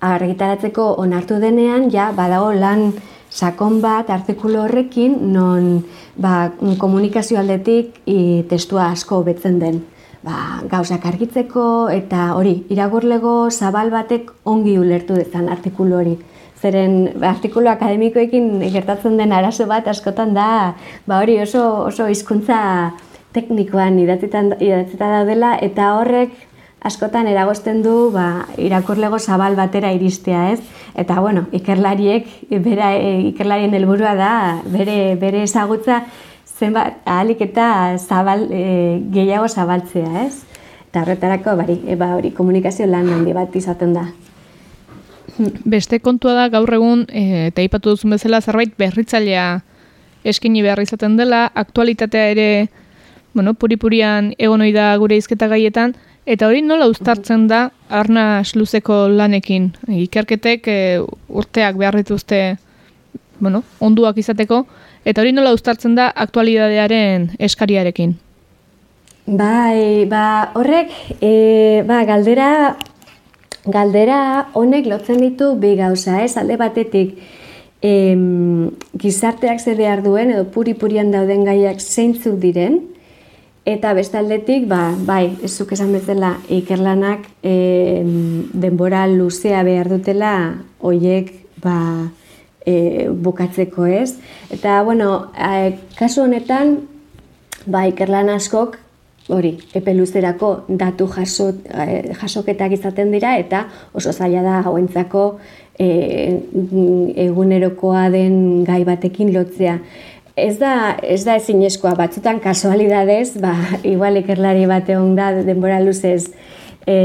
argitaratzeko 0.01 0.95
onartu 1.01 1.39
denean, 1.41 1.89
ja, 1.91 2.12
badago 2.15 2.51
lan 2.53 2.91
sakon 3.29 3.81
bat 3.81 4.09
artikulu 4.09 4.63
horrekin, 4.65 5.17
non 5.33 5.83
ba, 6.15 6.51
komunikazio 6.77 7.39
aldetik 7.39 8.01
i, 8.05 8.43
testua 8.50 8.91
asko 8.91 9.24
betzen 9.24 9.59
den. 9.59 9.83
Ba, 10.25 10.63
gauzak 10.69 11.05
argitzeko 11.05 11.89
eta 11.93 12.33
hori, 12.36 12.63
iragurlego 12.74 13.50
zabal 13.51 13.91
batek 13.93 14.31
ongi 14.45 14.77
ulertu 14.79 15.15
dezan 15.15 15.50
artikulu 15.50 16.00
hori. 16.01 16.17
Zeren 16.57 17.21
artikulu 17.21 17.69
akademikoekin 17.69 18.63
gertatzen 18.74 19.17
den 19.19 19.31
arazo 19.31 19.67
bat 19.69 19.88
askotan 19.88 20.33
da, 20.33 20.74
ba 21.05 21.19
hori 21.21 21.38
oso, 21.43 21.63
oso 21.91 22.07
hizkuntza 22.09 22.57
teknikoan 23.38 24.00
idatzita 24.01 24.41
daudela 25.12 25.53
eta 25.62 25.91
horrek 26.00 26.33
askotan 26.81 27.27
eragosten 27.27 27.81
du 27.84 28.12
ba, 28.13 28.48
irakurlego 28.57 29.19
zabal 29.19 29.55
batera 29.55 29.91
iristea, 29.93 30.51
ez? 30.53 30.62
Eta 30.96 31.19
bueno, 31.19 31.48
ikerlariek 31.51 32.27
bera 32.63 32.93
e, 32.96 33.29
ikerlarien 33.31 33.74
helburua 33.74 34.13
da 34.15 34.34
bere 34.65 35.15
bere 35.19 35.43
ezagutza 35.43 36.03
zenbat 36.57 37.01
ahalik 37.05 37.41
eta 37.41 37.98
zabal 37.98 38.48
e, 38.51 39.01
gehiago 39.13 39.48
zabaltzea, 39.48 40.25
ez? 40.25 40.43
Eta 40.89 41.03
horretarako 41.03 41.57
bari, 41.60 41.81
e, 41.86 41.96
ba 42.00 42.15
hori 42.15 42.31
komunikazio 42.31 42.88
lan 42.88 43.10
handi 43.13 43.34
bat 43.34 43.55
izaten 43.55 43.93
da. 43.98 44.07
Beste 45.65 46.00
kontua 46.01 46.34
da 46.34 46.48
gaur 46.50 46.74
egun 46.74 47.05
e, 47.10 47.48
eta 47.51 47.62
ipatu 47.62 47.93
duzun 47.93 48.15
bezala 48.15 48.41
zerbait 48.41 48.74
berritzailea 48.77 49.62
eskini 50.27 50.63
behar 50.65 50.81
izaten 50.81 51.17
dela, 51.17 51.46
aktualitatea 51.53 52.29
ere 52.34 52.50
bueno, 53.34 53.53
puripurian 53.53 54.34
egon 54.41 54.63
da 54.74 54.96
gure 54.98 55.17
izketa 55.17 55.48
gaietan, 55.48 55.93
Eta 56.27 56.48
hori 56.50 56.62
nola 56.62 56.89
uztartzen 56.91 57.48
da 57.48 57.69
arna 57.89 58.43
luzeko 58.55 59.07
lanekin? 59.07 59.72
Ikerketek 59.88 60.67
e, 60.67 60.79
urteak 61.29 61.77
behar 61.79 61.96
dituzte 61.96 62.57
bueno, 63.39 63.63
onduak 63.79 64.17
izateko, 64.17 64.65
Eta 65.07 65.24
hori 65.24 65.31
nola 65.31 65.53
uztartzen 65.55 65.93
da 65.96 66.10
aktualidadearen 66.12 67.29
eskariarekin? 67.48 68.17
Bai, 69.27 70.03
ba, 70.12 70.51
horrek, 70.60 70.91
e, 71.24 71.31
ba, 71.88 72.01
galdera, 72.07 72.50
galdera 73.72 74.19
honek 74.60 74.88
lotzen 74.91 75.24
ditu 75.24 75.53
bi 75.62 75.75
gauza, 75.79 76.19
ez? 76.25 76.34
Alde 76.39 76.57
batetik, 76.60 77.15
em, 77.84 78.69
gizarteak 79.00 79.63
zer 79.63 79.79
behar 79.79 80.03
duen, 80.03 80.31
edo 80.36 80.43
puri-purian 80.51 81.12
dauden 81.15 81.48
gaiak 81.48 81.79
zeintzuk 81.79 82.36
diren, 82.43 82.81
eta 83.67 83.91
bestaldetik, 83.97 84.67
ba, 84.71 84.93
bai, 84.95 85.36
ezuk 85.43 85.74
esan 85.75 85.91
bezala, 85.91 86.38
ikerlanak 86.53 87.25
em, 87.43 88.47
denbora 88.55 89.03
luzea 89.12 89.63
behar 89.67 89.89
dutela, 89.91 90.31
hoiek, 90.79 91.33
ba, 91.63 91.77
e, 92.63 93.09
bukatzeko 93.12 93.89
ez. 93.91 94.15
Eta, 94.55 94.79
bueno, 94.88 95.33
e, 95.36 95.75
kasu 96.00 96.24
honetan, 96.24 96.77
ba, 97.67 97.83
ikerlan 97.91 98.31
askok, 98.38 98.79
hori, 99.27 99.57
epe 99.75 99.93
luzerako 99.93 100.51
datu 100.67 101.07
jaso, 101.12 101.50
eh, 101.67 102.13
jasoketak 102.15 102.71
izaten 102.77 103.12
dira 103.12 103.36
eta 103.38 103.65
oso 103.93 104.13
zaila 104.13 104.43
da 104.45 104.62
hauentzako 104.63 105.24
e, 105.77 105.88
egunerokoa 107.27 108.07
den 108.13 108.63
gai 108.67 108.83
batekin 108.88 109.33
lotzea. 109.36 109.79
Ez 110.38 110.60
da, 110.62 110.94
ez 111.01 111.24
da 111.25 111.34
ezinezkoa, 111.39 111.96
batzutan 111.98 112.38
kasualidadez, 112.38 113.39
ba, 113.41 113.56
igual 113.89 114.20
ikerlari 114.20 114.67
bat 114.70 114.89
egon 114.94 115.15
da 115.17 115.32
denbora 115.41 115.79
luzez 115.82 116.27
e, 116.86 116.98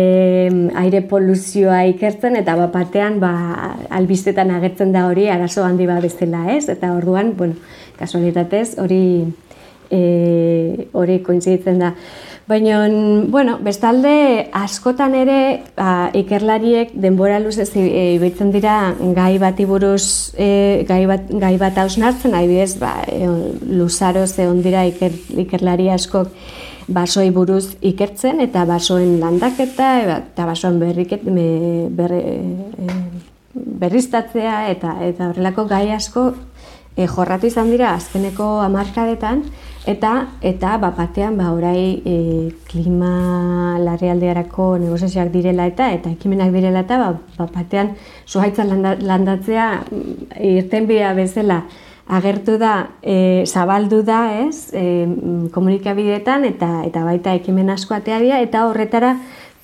aire 0.82 1.00
poluzioa 1.08 1.78
ikertzen 1.94 2.36
eta 2.36 2.58
bat 2.60 2.74
batean 2.74 3.16
ba, 3.22 3.32
albistetan 3.88 4.52
agertzen 4.52 4.92
da 4.92 5.06
hori 5.08 5.30
arazo 5.32 5.64
handi 5.64 5.88
bat 5.88 6.04
bezala 6.04 6.44
ez, 6.52 6.66
eta 6.68 6.92
orduan, 6.92 7.32
bueno, 7.38 7.56
kasualitatez 7.96 8.76
hori 8.82 9.02
e, 9.88 10.02
hori 10.92 11.22
kointziditzen 11.24 11.80
da. 11.82 11.94
Baina, 12.52 12.86
bueno, 13.32 13.54
bestalde, 13.64 14.50
askotan 14.52 15.14
ere, 15.16 15.62
ba, 15.72 16.10
ikerlariek 16.12 16.90
denbora 17.00 17.38
luzez 17.40 17.70
e, 17.80 18.02
ibiltzen 18.18 18.50
dira 18.52 18.74
gai 19.16 19.38
bati 19.40 19.64
buruz, 19.64 20.34
e, 20.36 20.84
gai, 20.84 21.06
bat, 21.08 21.30
gai 21.32 21.54
bat 21.56 21.80
hausnartzen, 21.80 22.36
adibidez, 22.36 22.74
ba, 22.82 22.90
e, 23.08 23.30
luzaro 23.72 24.26
ze 24.26 24.50
dira 24.66 24.84
iker, 24.90 25.16
ikerlari 25.46 25.88
askok 25.96 26.28
basoi 26.92 27.30
buruz 27.32 27.78
ikertzen, 27.80 28.44
eta 28.44 28.66
basoen 28.68 29.16
landaketa, 29.22 29.90
eta 30.18 30.44
basoen 30.44 30.76
berriket, 30.82 31.24
me, 31.24 31.88
berri, 31.88 32.20
e, 32.20 33.00
berriztatzea, 33.80 34.66
eta, 34.76 34.98
eta 35.08 35.32
horrelako 35.32 35.70
gai 35.72 35.86
asko 35.96 36.34
e, 36.96 37.06
jorratu 37.06 37.48
izan 37.48 37.72
dira 37.72 37.94
azkeneko 37.96 38.58
hamarkadetan, 38.60 39.46
Eta, 39.82 40.28
eta 40.46 40.76
ba, 40.78 40.92
batean, 40.94 41.34
ba, 41.40 41.48
orai 41.50 42.02
e, 42.06 42.16
klima 42.70 43.78
larrealdearako 43.82 44.76
negoziazioak 44.78 45.32
direla 45.34 45.66
eta 45.66 45.88
eta 45.90 46.12
ekimenak 46.14 46.52
direla 46.54 46.84
eta 46.86 46.98
ba, 47.00 47.08
ba 47.34 47.48
batean 47.50 47.96
zuhaitzan 48.28 48.70
landatzea 49.02 49.66
mm, 49.82 50.28
irten 50.38 50.86
bezala 50.86 51.64
agertu 52.06 52.58
da, 52.58 52.90
e, 53.02 53.42
zabaldu 53.46 54.02
da, 54.06 54.20
ez, 54.46 54.70
e, 54.72 55.06
komunikabideetan 55.50 56.44
eta 56.44 56.84
eta 56.86 57.02
baita 57.02 57.34
ekimen 57.34 57.70
asko 57.70 57.94
atea 57.94 58.38
eta 58.38 58.68
horretara 58.68 59.16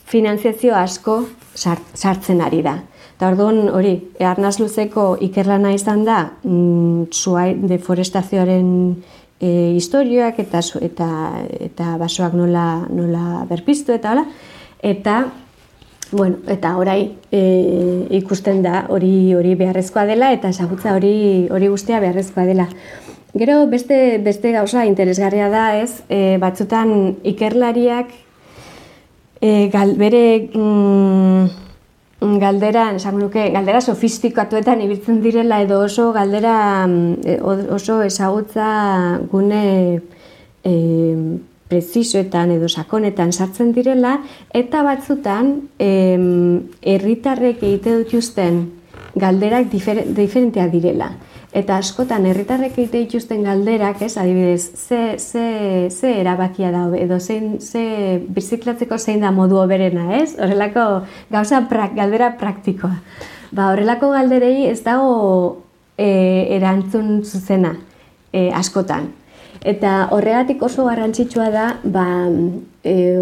finanziazio 0.04 0.74
asko 0.74 1.28
sartzen 1.54 2.40
ari 2.40 2.62
da. 2.62 2.80
Eta 3.14 3.30
orduan 3.30 3.68
hori, 3.70 3.94
arnaz 4.18 4.58
luzeko 4.58 5.16
ikerlana 5.20 5.72
izan 5.74 6.04
da, 6.04 6.32
mm, 6.42 7.06
zuai 7.12 7.54
deforestazioaren 7.54 8.68
e, 9.40 9.74
historioak 9.76 10.38
eta 10.42 10.60
eta 10.80 11.10
eta 11.60 11.96
basoak 11.98 12.34
nola 12.34 12.86
nola 12.90 13.44
berpiztu 13.48 13.92
eta 13.92 14.12
hala 14.12 14.26
eta 14.82 15.26
bueno, 16.10 16.38
eta 16.48 16.76
orai 16.76 17.16
e, 17.30 18.06
ikusten 18.16 18.62
da 18.62 18.86
hori 18.88 19.34
hori 19.34 19.54
beharrezkoa 19.54 20.06
dela 20.08 20.32
eta 20.32 20.48
ezagutza 20.48 20.94
hori 20.96 21.48
hori 21.50 21.68
guztia 21.68 22.00
beharrezkoa 22.00 22.46
dela. 22.48 22.68
Gero 23.36 23.66
beste 23.68 24.18
beste 24.24 24.52
gauza 24.52 24.86
interesgarria 24.88 25.50
da, 25.52 25.76
ez? 25.76 26.02
E, 26.08 26.38
batzutan 26.40 27.18
ikerlariak 27.28 28.14
e, 29.40 29.68
gal, 29.72 29.94
bere 30.00 30.48
mm, 30.54 31.67
galdera, 32.20 32.90
esan 32.96 33.18
nuke, 33.20 33.44
galdera 33.54 33.80
sofistikatuetan 33.80 34.80
ibiltzen 34.82 35.20
direla 35.22 35.60
edo 35.62 35.80
oso 35.84 36.10
galdera 36.12 36.86
mm, 36.86 37.12
e, 37.22 37.38
oso 37.74 38.00
ezagutza 38.02 39.20
gune 39.30 40.00
e, 40.64 40.72
prezisoetan 41.68 42.50
edo 42.56 42.68
sakonetan 42.68 43.30
sartzen 43.32 43.72
direla 43.76 44.16
eta 44.56 44.82
batzutan 44.82 45.68
herritarrek 45.78 47.62
egite 47.62 47.98
dut 48.00 48.14
galderak 49.14 49.68
diferentea 49.70 50.68
direla. 50.72 51.12
Eta 51.56 51.78
askotan 51.80 52.26
herritarrek 52.28 52.74
egite 52.76 53.00
dituzten 53.06 53.46
galderak, 53.46 54.02
ez, 54.04 54.18
adibidez, 54.20 54.68
ze, 54.76 55.16
ze, 55.16 55.44
ze 55.88 56.10
erabakia 56.20 56.68
da, 56.74 56.82
edo 56.92 57.16
zein, 57.18 57.56
ze 57.60 58.20
biziklatzeko 58.28 58.98
zein 58.98 59.24
da 59.24 59.30
modu 59.32 59.56
oberena, 59.56 60.10
ez? 60.18 60.34
Horrelako 60.36 60.84
gauza 61.32 61.62
prak, 61.70 61.94
galdera 61.96 62.34
praktikoa. 62.36 62.98
Ba, 63.50 63.70
horrelako 63.72 64.12
galderei 64.12 64.66
ez 64.68 64.82
dago 64.84 65.64
e, 65.96 66.10
erantzun 66.58 67.22
zuzena 67.24 67.72
e, 68.30 68.50
askotan. 68.52 69.08
Eta 69.64 70.10
horregatik 70.14 70.60
oso 70.62 70.84
garrantzitsua 70.84 71.48
da, 71.50 71.68
ba, 71.82 72.04
e, 72.88 73.18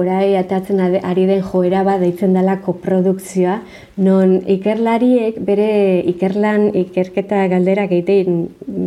orai 0.00 0.36
atatzen 0.38 0.80
ari 0.80 1.26
den 1.28 1.42
joera 1.42 1.82
bat 1.86 2.00
deitzen 2.02 2.36
dela 2.36 2.58
koprodukzioa, 2.64 3.58
non 4.06 4.36
ikerlariek 4.54 5.40
bere 5.48 5.70
ikerlan 6.12 6.68
ikerketa 6.84 7.46
galderak 7.50 7.92
egiten, 7.96 8.44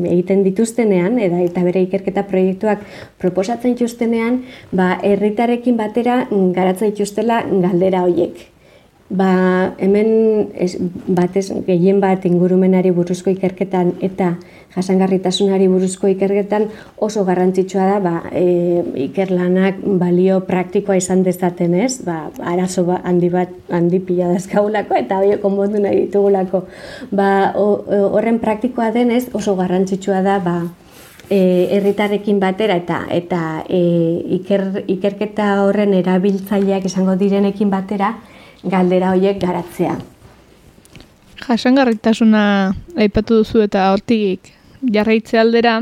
egiten 0.07 0.45
dituztenean, 0.47 1.19
eta, 1.19 1.41
eta 1.43 1.65
bere 1.67 1.83
ikerketa 1.87 2.23
proiektuak 2.31 2.85
proposatzen 3.21 3.75
dituztenean, 3.75 4.41
ba, 4.71 4.93
herritarekin 5.03 5.77
batera 5.79 6.23
garatzen 6.31 6.95
dituztela 6.95 7.43
galdera 7.51 8.05
horiek. 8.07 8.47
Ba, 9.11 9.75
hemen 9.83 10.53
ez, 10.55 10.77
batez 11.11 11.49
gehien 11.67 11.99
bat 11.99 12.23
ingurumenari 12.29 12.93
buruzko 12.95 13.33
ikerketan 13.33 13.97
eta 14.07 14.37
jasangarritasunari 14.75 15.67
buruzko 15.67 16.07
ikerketan 16.11 16.67
oso 16.97 17.25
garrantzitsua 17.27 17.87
da 17.89 17.99
ba, 17.99 18.13
e, 18.31 18.83
ikerlanak 19.07 19.81
balio 19.99 20.39
praktikoa 20.47 20.95
izan 20.99 21.23
dezaten 21.27 21.75
ez, 21.75 21.99
ba, 22.05 22.29
arazo 22.53 22.85
ba, 22.87 23.01
handi 23.03 23.29
bat 23.33 23.51
handi 23.69 23.99
pila 23.99 24.31
dazkaulako 24.31 24.95
eta 24.99 25.19
hori 25.19 25.35
konbondu 25.43 25.81
nahi 25.83 26.05
ditugulako. 26.05 26.65
Ba, 27.11 27.51
horren 27.55 28.39
praktikoa 28.39 28.91
denez 28.95 29.25
oso 29.35 29.57
garrantzitsua 29.59 30.21
da 30.23 30.37
ba, 30.43 30.55
e, 31.27 31.67
herritarrekin 31.75 32.39
batera 32.39 32.79
eta 32.79 33.01
eta 33.11 33.41
e, 33.67 33.81
iker, 34.39 34.85
ikerketa 34.87 35.51
horren 35.65 35.93
erabiltzaileak 35.99 36.87
izango 36.87 37.17
direnekin 37.19 37.69
batera, 37.73 38.15
galdera 38.63 39.11
horiek 39.11 39.39
garatzea. 39.41 39.97
Jasangarritasuna 41.41 42.41
aipatu 43.01 43.41
duzu 43.41 43.63
eta 43.65 43.89
hortik 43.91 44.53
jarraitze 44.81 45.39
aldera, 45.39 45.81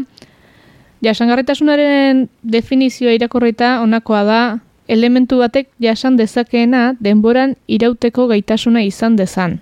jasangarritasunaren 1.06 2.28
definizioa 2.44 3.16
irakorrita 3.16 3.80
honakoa 3.84 4.24
da 4.28 4.42
elementu 4.90 5.38
batek 5.40 5.70
jasan 5.80 6.18
dezakeena 6.18 6.96
denboran 7.00 7.56
irauteko 7.68 8.28
gaitasuna 8.28 8.82
izan 8.84 9.16
dezan. 9.16 9.60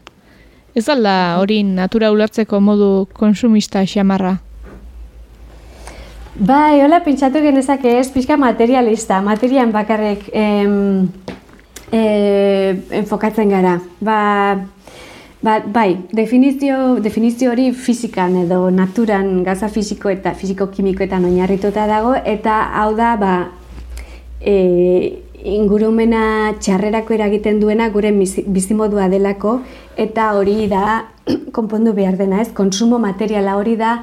Ez 0.76 0.88
alda 0.89 1.38
hori 1.41 1.63
natura 1.63 2.12
ulertzeko 2.13 2.60
modu 2.62 3.08
konsumista 3.13 3.84
xamarra? 3.86 4.38
Bai, 6.38 6.84
hola, 6.84 7.00
pentsatu 7.02 7.41
genezak 7.41 7.86
ez, 7.89 8.12
pixka 8.13 8.38
materialista, 8.38 9.17
materian 9.26 9.71
bakarrik 9.73 10.28
em, 10.38 11.08
e, 11.89 12.02
enfokatzen 13.00 13.50
gara. 13.50 13.80
Ba, 14.00 14.19
ba, 15.47 15.62
bai, 15.65 16.07
definizio, 16.12 16.99
definizio 16.99 17.51
hori 17.53 17.69
fizikan 17.71 18.36
edo 18.41 18.67
naturan 18.73 19.45
gaza 19.45 19.69
fisiko 19.71 20.12
eta 20.12 20.33
fisiko-kimikoetan 20.36 21.23
oinarrituta 21.29 21.86
dago, 21.88 22.12
eta 22.36 22.57
hau 22.81 22.89
da, 22.97 23.13
ba, 23.21 23.36
e, 24.41 24.55
ingurumena 25.47 26.23
txarrerako 26.60 27.15
eragiten 27.15 27.62
duena 27.62 27.88
gure 27.93 28.12
bizimodua 28.12 29.07
delako, 29.13 29.62
eta 29.95 30.33
hori 30.36 30.67
da, 30.67 31.05
konpondu 31.57 31.95
behar 31.95 32.19
dena 32.19 32.43
ez, 32.43 32.49
konsumo 32.51 32.99
materiala 32.99 33.55
hori 33.62 33.77
da, 33.79 33.93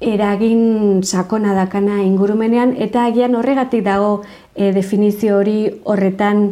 eragin 0.00 1.02
sakona 1.02 1.52
dakana 1.58 2.00
ingurumenean, 2.06 2.76
eta 2.80 3.04
agian 3.10 3.36
horregatik 3.36 3.84
dago 3.84 4.22
e, 4.54 4.72
definizio 4.72 5.36
hori 5.42 5.60
horretan, 5.84 6.46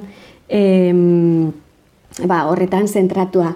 em, 0.60 1.52
ba, 2.26 2.44
horretan 2.52 2.84
zentratua. 2.84 3.54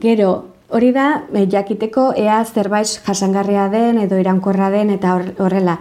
Gero, 0.00 0.46
hori 0.74 0.90
da, 0.92 1.24
e, 1.32 1.46
jakiteko 1.50 2.12
ea 2.18 2.40
zerbait 2.44 2.88
jasangarria 3.06 3.68
den 3.70 3.98
edo 4.02 4.18
irankorra 4.18 4.70
den 4.70 4.90
eta 4.90 5.14
hor- 5.16 5.34
horrela. 5.38 5.78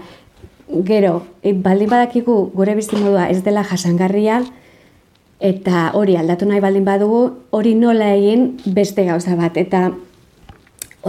Gero, 0.86 1.24
e, 1.42 1.54
baldin 1.54 1.90
badakigu 1.90 2.52
gure 2.54 2.76
bizimodua 2.76 3.28
ez 3.30 3.44
dela 3.44 3.64
jasangarria, 3.64 4.44
eta 5.40 5.90
hori 5.98 6.16
aldatu 6.16 6.46
nahi 6.46 6.62
baldin 6.64 6.86
badugu, 6.86 7.24
hori 7.52 7.74
nola 7.76 8.14
egin 8.16 8.58
beste 8.66 9.04
gauza 9.06 9.36
bat. 9.36 9.58
Eta 9.58 9.92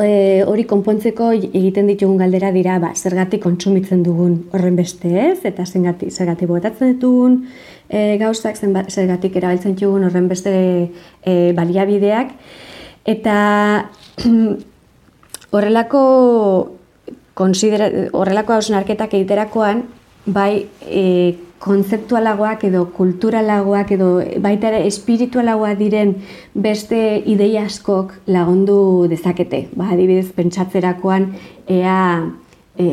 e, 0.01 0.43
hori 0.49 0.64
konpontzeko 0.64 1.31
egiten 1.37 1.87
ditugun 1.87 2.17
galdera 2.19 2.51
dira, 2.57 2.79
ba, 2.83 2.95
zergatik 2.97 3.43
kontsumitzen 3.45 4.03
dugun 4.03 4.47
horren 4.53 4.77
beste 4.81 5.12
ez, 5.29 5.38
eta 5.45 5.67
zergatik, 5.67 6.11
zergatik 6.11 6.49
botatzen 6.49 6.97
ditugun 6.97 7.45
e, 7.88 8.17
gauzak, 8.19 8.57
zenba- 8.57 8.88
zergatik 8.88 9.37
erabiltzen 9.37 9.77
ditugun 9.77 10.09
horren 10.09 10.27
beste 10.29 10.55
e, 11.23 11.53
baliabideak. 11.53 12.33
Eta 13.05 13.90
horrelako 15.55 16.05
konsidera, 17.35 17.88
horrelako 18.12 18.57
hausnarketak 18.57 19.14
egiterakoan, 19.19 19.85
bai 20.27 20.67
e, 20.88 21.35
kontzeptualagoak 21.64 22.67
edo 22.69 22.85
kulturalagoak 22.97 23.93
edo 23.97 24.09
baita 24.45 24.69
ere 24.71 24.83
espiritualagoak 24.88 25.79
diren 25.79 26.14
beste 26.55 27.01
ideia 27.25 27.64
askok 27.69 28.12
lagundu 28.27 28.79
dezakete. 29.09 29.69
Ba, 29.77 29.90
adibidez, 29.95 30.31
pentsatzerakoan 30.37 31.31
ea 31.69 31.99
e, 32.77 32.87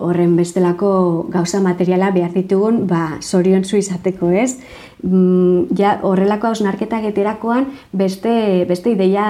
horren 0.00 0.36
bestelako 0.36 0.90
gauza 1.30 1.60
materiala 1.60 2.10
behar 2.14 2.32
ditugun, 2.34 2.86
ba, 2.88 3.18
zorion 3.20 3.64
zu 3.64 3.76
izateko 3.76 4.30
ez. 4.30 4.56
Mm, 5.02 5.76
ja, 5.78 5.98
horrelako 6.04 6.50
hausnarketak 6.50 7.06
eterakoan 7.08 7.70
beste, 7.92 8.64
beste 8.68 8.92
ideia 8.92 9.26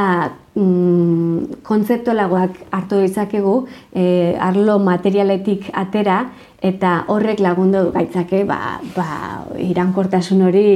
mm, 0.54 1.61
kontzeptualagoak 1.66 2.56
hartu 2.74 2.98
ditzakegu 3.04 3.54
e, 3.94 4.35
arlo 4.40 4.80
materialetik 4.83 5.70
atera 5.74 6.24
eta 6.61 7.04
horrek 7.09 7.40
lagundu 7.40 7.87
gaitzake 7.94 8.42
ba, 8.48 8.80
ba, 8.96 9.06
irankortasun 9.62 10.42
hori 10.48 10.66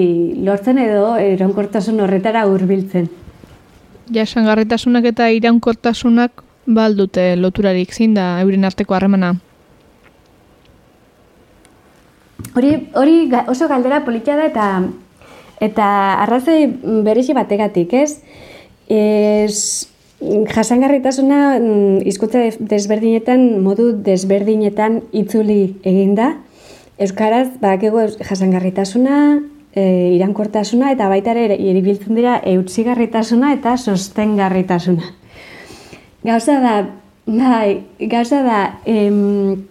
lortzen 0.47 0.79
edo 0.79 1.17
irankortasun 1.19 2.01
horretara 2.01 2.47
hurbiltzen. 2.49 3.11
Jasangarritasunak 4.15 5.11
eta 5.11 5.29
iraunkortasunak 5.33 6.45
baldute 6.67 7.35
loturarik 7.37 7.93
zein 7.93 8.15
da 8.15 8.39
euren 8.45 8.65
arteko 8.65 8.95
harremana. 8.95 9.35
Hori, 12.55 12.89
hori 12.95 13.17
oso 13.51 13.67
galdera 13.69 14.05
politia 14.05 14.37
da 14.39 14.47
eta 14.47 14.67
eta 15.65 15.87
arrazoi 16.23 16.67
berezi 17.07 17.35
bategatik, 17.35 17.93
ez? 17.95 18.21
Ez 18.89 19.89
jasangarritasuna 20.55 21.59
mm, 21.59 22.05
hizkuntza 22.07 22.39
des- 22.45 22.61
desberdinetan 22.61 23.63
modu 23.65 23.91
desberdinetan 24.07 25.01
itzuli 25.13 25.77
egin 25.83 26.15
da. 26.15 26.35
Euskaraz 26.99 27.49
badakigu 27.61 28.05
jasangarritasuna, 28.23 29.41
e, 29.75 30.15
irankortasuna 30.15 30.93
eta 30.95 31.09
baita 31.11 31.35
ere 31.35 31.59
iribiltzen 31.59 32.15
dira 32.15 32.39
eutzigarritasuna 32.55 33.53
eta 33.57 33.77
sostengarritasuna. 33.77 35.11
Gauza 36.25 36.61
da, 36.63 36.75
bai, 37.27 37.81
gauza 37.99 38.43
da, 38.47 38.61
em, 38.87 39.65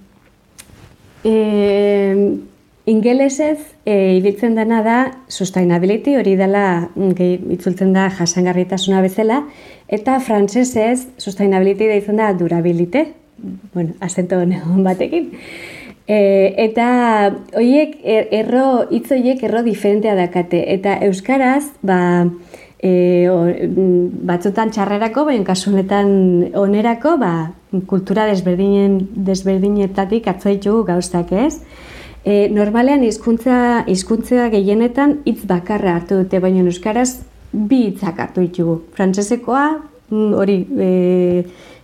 E, 1.23 1.31
ingelesez 2.85 3.59
e, 3.85 4.17
ibiltzen 4.17 4.55
dena 4.55 4.81
da 4.83 4.97
sustainability, 5.31 6.17
hori 6.19 6.35
dela 6.39 6.89
mm, 6.95 7.11
gehi, 7.17 7.37
itzultzen 7.55 7.93
da 7.95 8.09
jasangarritasuna 8.11 9.01
bezala, 9.05 9.43
eta 9.87 10.19
frantsesez 10.19 11.07
sustainability 11.17 11.87
deitzen 11.87 12.19
da 12.19 12.33
durabilite, 12.35 13.13
bueno, 13.73 13.95
azento 14.01 14.39
hon 14.39 14.83
batekin. 14.83 15.31
E, 16.07 16.17
eta 16.59 16.87
horiek 17.55 17.95
er- 18.03 18.27
erro, 18.43 18.83
hitz 18.91 19.09
horiek 19.15 19.43
erro 19.47 19.63
diferentea 19.63 20.15
dakate, 20.19 20.65
eta 20.73 20.97
euskaraz, 21.07 21.63
ba, 21.81 22.27
e, 22.83 23.29
o, 23.31 23.45
mm, 23.47 24.27
batzutan 24.27 24.75
txarrerako, 24.75 25.23
baina 25.31 25.47
kasu 25.47 25.71
honetan 25.71 26.51
onerako, 26.59 27.15
ba, 27.17 27.53
kultura 27.87 28.27
desberdinen, 28.27 28.99
desberdinetatik 29.15 30.27
atzo 30.27 30.51
ditugu 30.51 30.83
gauztak 30.91 31.31
ez. 31.31 31.61
E, 32.23 32.47
normalean 32.55 33.03
hizkuntza 33.03 33.83
hizkuntza 33.91 34.47
gehienetan 34.53 35.17
hitz 35.27 35.43
bakarra 35.47 35.97
hartu 35.97 36.21
dute, 36.21 36.39
baina 36.39 36.63
euskaraz 36.63 37.23
bi 37.51 37.89
hitzak 37.89 38.19
hartu 38.23 38.45
ditugu. 38.45 38.77
Frantsesekoa 38.95 39.65
mm, 40.09 40.29
hori 40.39 40.55
e, 40.79 40.91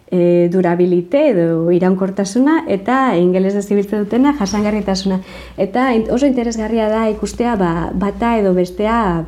e, 0.07 0.47
durabilite 0.51 1.25
edo 1.33 1.69
iraunkortasuna 1.75 2.63
eta 2.71 3.17
ingelesez 3.19 3.65
ibiltzen 3.67 4.05
dutena 4.05 4.33
jasangarritasuna. 4.39 5.19
Eta 5.57 5.91
oso 6.15 6.25
interesgarria 6.29 6.89
da 6.89 7.05
ikustea 7.11 7.55
ba, 7.59 7.73
bata 7.93 8.37
edo 8.39 8.55
bestea 8.55 9.25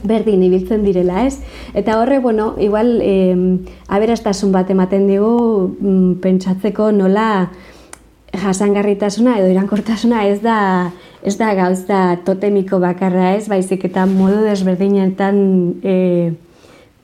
berdin 0.00 0.42
ibiltzen 0.46 0.84
direla, 0.86 1.26
ez? 1.26 1.42
Eta 1.76 1.98
horre, 2.00 2.18
bueno, 2.24 2.54
igual 2.58 3.00
eh, 3.04 3.36
aberastasun 3.88 4.52
bat 4.56 4.70
ematen 4.72 5.04
digu 5.10 5.34
mm, 5.76 6.14
pentsatzeko 6.24 6.90
nola 6.96 7.50
jasangarritasuna 8.32 9.38
edo 9.40 9.48
irankortasuna 9.50 10.24
ez 10.28 10.40
da 10.42 10.90
ez 11.22 11.36
da 11.36 11.52
gauza 11.54 12.16
totemiko 12.24 12.78
bakarra 12.80 13.34
ez, 13.36 13.48
baizik 13.48 13.84
eta 13.90 14.06
modu 14.08 14.40
desberdinetan 14.46 15.36
eh, 15.82 16.32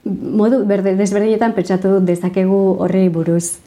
modu 0.06 0.62
berde, 0.64 0.94
desberdinetan 0.96 1.54
pentsatu 1.56 1.98
dezakegu 2.00 2.60
horri 2.80 3.08
buruz. 3.12 3.58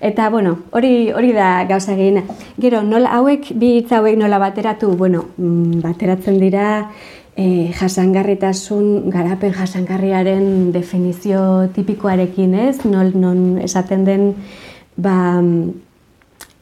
Eta, 0.00 0.28
bueno, 0.28 0.58
hori, 0.76 1.10
hori 1.16 1.32
da 1.32 1.64
gauza 1.68 1.94
gehiena. 1.96 2.22
Gero, 2.60 2.82
nola 2.84 3.14
hauek, 3.16 3.48
bi 3.56 3.78
hitz 3.78 3.88
hauek 3.96 4.18
nola 4.20 4.38
bateratu, 4.38 4.90
bueno, 4.92 5.24
mm, 5.38 5.80
bateratzen 5.80 6.36
dira 6.38 6.66
e, 7.32 7.72
jasangarritasun, 7.78 9.08
garapen 9.10 9.56
jasangarriaren 9.56 10.70
definizio 10.72 11.70
tipikoarekin, 11.72 12.54
ez? 12.68 12.84
Non, 12.84 13.08
non 13.16 13.40
esaten 13.64 14.04
den, 14.04 14.34
ba, 15.00 15.16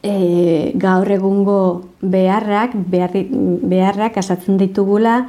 e, 0.05 0.71
gaur 0.77 1.09
egungo 1.11 1.59
beharrak, 2.01 2.75
behar, 2.91 3.15
beharrak 3.65 4.19
asatzen 4.21 4.59
ditugula 4.61 5.23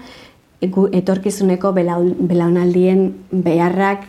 gu- 0.61 0.91
etorkizuneko 0.93 1.73
belaun- 1.73 2.15
belaunaldien 2.29 3.15
beharrak 3.31 4.05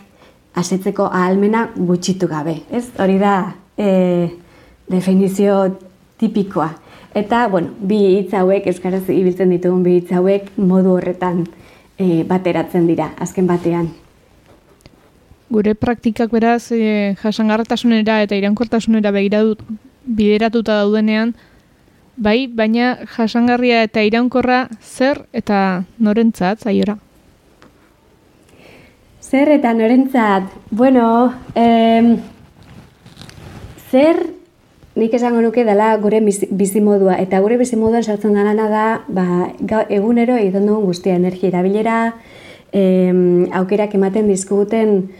asetzeko 0.58 1.06
ahalmena 1.08 1.70
gutxitu 1.76 2.28
gabe. 2.28 2.58
Ez? 2.70 2.90
Hori 2.98 3.16
da 3.18 3.54
e, 3.78 4.28
definizio 4.88 5.78
tipikoa. 6.20 6.74
Eta, 7.14 7.46
bueno, 7.48 7.72
bi 7.80 8.18
hitz 8.18 8.34
hauek, 8.36 8.66
euskaraz 8.68 9.06
ibiltzen 9.08 9.50
ditugun 9.54 9.82
bi 9.82 9.96
hitz 10.02 10.12
hauek 10.12 10.52
modu 10.60 10.98
horretan 10.98 11.46
e, 11.96 12.24
bateratzen 12.28 12.86
dira, 12.86 13.14
azken 13.18 13.48
batean. 13.48 13.88
Gure 15.48 15.72
praktikak 15.74 16.30
beraz 16.30 16.68
e, 16.76 17.14
jasangarritasunera 17.22 18.20
eta 18.26 18.36
iraunkortasunera 18.36 19.10
begiratu 19.16 19.56
bideratuta 20.08 20.80
daudenean, 20.80 21.34
bai, 22.16 22.48
baina 22.48 22.96
jasangarria 23.16 23.82
eta 23.86 24.02
iraunkorra 24.02 24.64
zer 24.80 25.26
eta 25.36 25.84
norentzat 25.98 26.64
zaiora. 26.64 26.96
Zer 29.22 29.52
eta 29.52 29.74
norentzat? 29.76 30.48
Bueno, 30.70 31.34
em, 31.54 32.16
zer 33.90 34.22
nik 34.98 35.14
esango 35.14 35.42
nuke 35.44 35.62
dela 35.64 35.92
gure 36.02 36.20
bizi- 36.24 36.48
bizimodua. 36.50 37.18
Eta 37.22 37.38
gure 37.44 37.58
bizimoduan 37.60 38.02
sartzen 38.02 38.34
dena 38.34 38.68
da, 38.68 38.86
ba, 39.06 39.52
egunero 39.88 40.34
egiten 40.36 40.66
dugun 40.66 40.88
guztia 40.88 41.14
energia 41.14 41.52
erabilera, 41.52 42.14
em, 42.72 43.46
aukerak 43.52 43.94
ematen 43.94 44.28
dizkiguten 44.28 45.10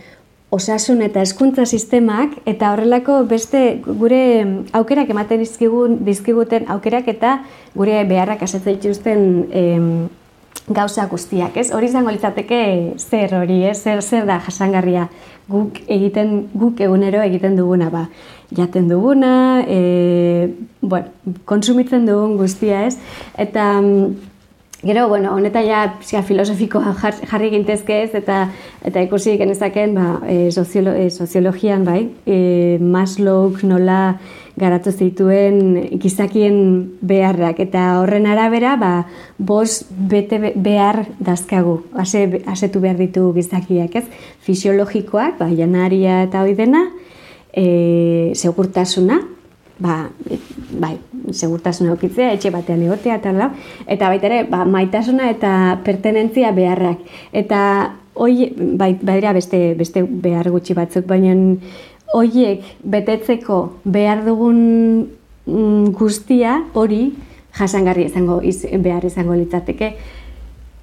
osasun 0.51 1.03
eta 1.05 1.21
hezkuntza 1.21 1.67
sistemak 1.67 2.39
eta 2.49 2.73
horrelako 2.73 3.23
beste 3.29 3.81
gure 3.85 4.21
aukerak 4.73 5.11
ematen 5.13 5.43
dizkigun 5.45 5.99
dizkiguten 6.07 6.71
aukerak 6.73 7.09
eta 7.13 7.43
gure 7.75 8.01
beharrak 8.09 8.43
asetzen 8.43 8.79
dituzten 8.79 10.09
gauza 10.69 11.07
guztiak, 11.09 11.57
ez? 11.57 11.71
Hori 11.73 11.89
izango 11.89 12.13
litzateke 12.13 12.61
zer 12.99 13.35
hori, 13.39 13.63
ez? 13.65 13.79
Zer, 13.83 14.03
zer 14.03 14.27
da 14.29 14.39
jasangarria 14.45 15.07
guk 15.49 15.81
egiten 15.89 16.49
guk 16.53 16.81
egunero 16.85 17.23
egiten 17.25 17.57
duguna 17.57 17.89
ba. 17.93 18.07
Jaten 18.57 18.89
duguna, 18.89 19.65
e, 19.69 20.49
bueno, 20.81 21.09
konsumitzen 21.49 22.07
dugun 22.09 22.37
guztia, 22.41 22.85
ez? 22.89 22.99
Eta 23.37 23.71
mm, 23.81 24.29
Gero, 24.81 25.09
bueno, 25.09 25.35
honetan 25.35 25.67
ja 25.67 25.97
psia 25.99 26.21
filosofikoa 26.23 26.93
jar- 27.03 27.25
jarri 27.27 27.49
gintezke 27.51 27.97
ez, 28.05 28.13
eta 28.15 28.45
eta 28.87 29.01
ikusi 29.03 29.33
genezaken 29.37 29.95
ba, 29.97 30.05
e, 30.31 30.53
soziolo, 30.55 30.93
e, 30.95 31.09
soziologian 31.11 31.83
bai, 31.85 32.13
e, 32.25 32.79
Maslouk 32.81 33.65
nola 33.67 34.21
garatu 34.57 34.93
zituen 34.93 35.59
gizakien 35.99 36.93
beharrak, 37.03 37.59
eta 37.59 37.99
horren 37.99 38.27
arabera, 38.31 38.77
ba, 38.79 38.93
bos 39.39 39.85
bete 39.91 40.39
be- 40.39 40.53
behar 40.55 41.09
dazkagu, 41.19 41.81
ase, 41.99 42.45
asetu 42.47 42.79
behar 42.79 42.99
ditu 43.03 43.33
gizakiak, 43.35 43.97
ez? 43.97 44.05
Fisiologikoak, 44.47 45.41
ba, 45.43 45.51
janaria 45.51 46.23
eta 46.23 46.43
hoi 46.47 46.55
dena, 46.55 46.85
e, 47.53 48.31
segurtasuna, 48.35 49.19
ba, 49.79 50.09
bai, 50.81 50.97
segurtasuna 51.33 51.93
okitzea, 51.95 52.33
etxe 52.37 52.51
batean 52.55 52.83
egotea 52.87 53.19
eta 53.21 53.33
lau, 53.35 53.51
eta 53.87 54.11
baita 54.11 54.29
ere, 54.31 54.43
ba, 54.51 54.65
maitasuna 54.69 55.31
eta 55.31 55.53
pertenentzia 55.87 56.53
beharrak. 56.57 57.05
Eta 57.33 57.61
hoi, 58.19 58.51
bai, 58.81 58.93
badira 59.01 59.33
beste, 59.37 59.75
beste 59.79 60.03
behar 60.03 60.51
gutxi 60.51 60.77
batzuk, 60.79 61.07
baina 61.07 61.35
hoiek 62.15 62.65
betetzeko 62.83 63.61
behar 63.85 64.25
dugun 64.27 64.61
mm, 65.47 65.91
guztia 65.99 66.63
hori 66.75 67.13
jasangarri 67.59 68.07
izango 68.09 68.41
iz, 68.43 68.63
behar 68.83 69.05
izango 69.05 69.37
litzateke. 69.37 69.93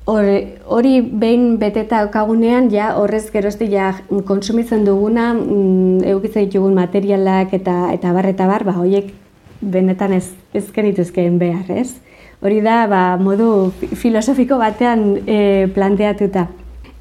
Hor- 0.05 0.61
Hori 0.69 1.01
behin 1.01 1.57
beteta 1.57 2.03
okagunean, 2.05 2.69
ja 2.71 2.91
horrez 2.99 3.31
gerozti 3.33 3.65
ja 3.71 3.93
konsumitzen 4.25 4.85
duguna, 4.85 5.31
mm, 5.33 6.03
eukitzen 6.13 6.45
ditugun 6.45 6.75
materialak 6.77 7.53
eta 7.57 7.91
eta 7.93 8.13
bar 8.13 8.27
eta 8.29 8.45
bar, 8.47 8.63
ba 8.63 8.75
horiek 8.77 9.13
benetan 9.61 10.13
ez 10.13 10.27
ez 10.53 10.67
genituzkeen 10.71 11.39
behar, 11.39 11.65
ez? 11.69 11.95
Hori 12.41 12.61
da, 12.61 12.85
ba, 12.87 13.17
modu 13.17 13.71
fi- 13.79 13.95
filosofiko 13.95 14.57
batean 14.61 15.17
e, 15.25 15.67
planteatuta. 15.73 16.47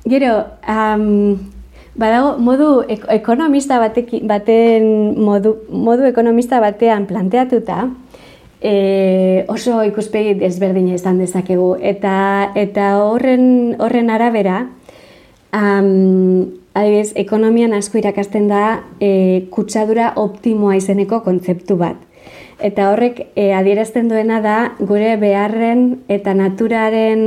Gero, 0.09 0.45
um, 0.69 1.37
badago 1.97 2.39
modu 2.39 2.69
ek 2.89 3.05
ekonomista 3.19 3.79
batekin, 3.83 4.25
baten 4.29 4.87
modu, 5.21 5.57
modu 5.69 6.05
ekonomista 6.09 6.61
batean 6.61 7.05
planteatuta, 7.07 7.91
e, 8.63 9.45
oso 9.49 9.83
ikuspegi 9.85 10.35
desberdina 10.41 10.95
izan 10.95 11.19
dezakegu 11.19 11.75
eta 11.81 12.53
eta 12.55 12.91
horren 13.05 13.77
horren 13.79 14.11
arabera 14.11 14.67
um, 15.55 16.51
adibidez, 16.75 17.13
ekonomian 17.17 17.75
asko 17.75 18.01
irakasten 18.01 18.49
da 18.51 18.65
e, 19.01 19.47
kutsadura 19.55 20.13
optimoa 20.21 20.77
izeneko 20.77 21.23
kontzeptu 21.25 21.79
bat. 21.79 21.97
Eta 22.65 22.89
horrek 22.93 23.21
e, 23.35 23.51
adierazten 23.55 24.09
duena 24.09 24.41
da 24.41 24.57
gure 24.79 25.17
beharren 25.21 26.05
eta 26.09 26.35
naturaren 26.39 27.25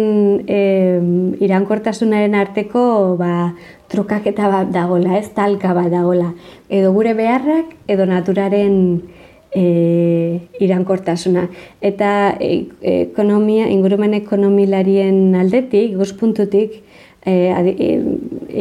e, 0.48 0.60
iraunkortasunaren 1.44 2.36
arteko 2.36 3.16
ba, 3.20 3.54
trukaketa 3.92 4.48
bat 4.52 4.72
dagola, 4.74 5.18
ez 5.20 5.30
talka 5.36 5.74
bat 5.78 5.92
dagola. 5.92 6.32
Edo 6.70 6.94
gure 6.96 7.14
beharrak 7.18 7.76
edo 7.92 8.08
naturaren 8.08 8.78
e, 9.52 10.40
irankortasuna. 10.60 11.48
Eta 11.82 12.38
e, 12.40 12.68
ekonomia, 12.82 13.68
ingurumen 13.72 14.14
ekonomilarien 14.18 15.36
aldetik, 15.36 15.96
guzpuntutik, 15.98 16.82
e, 17.26 17.34
e, 17.34 17.92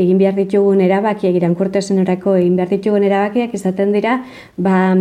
egin 0.03 0.19
behar 0.19 0.37
ditugun 0.39 0.83
erabakiak, 0.85 1.35
iraunkortasunerako 1.39 2.37
egin 2.41 2.57
behar 2.59 2.73
ditugun 2.75 3.07
erabakiak 3.07 3.55
izaten 3.55 3.95
dira, 3.95 4.21
ba, 4.57 4.95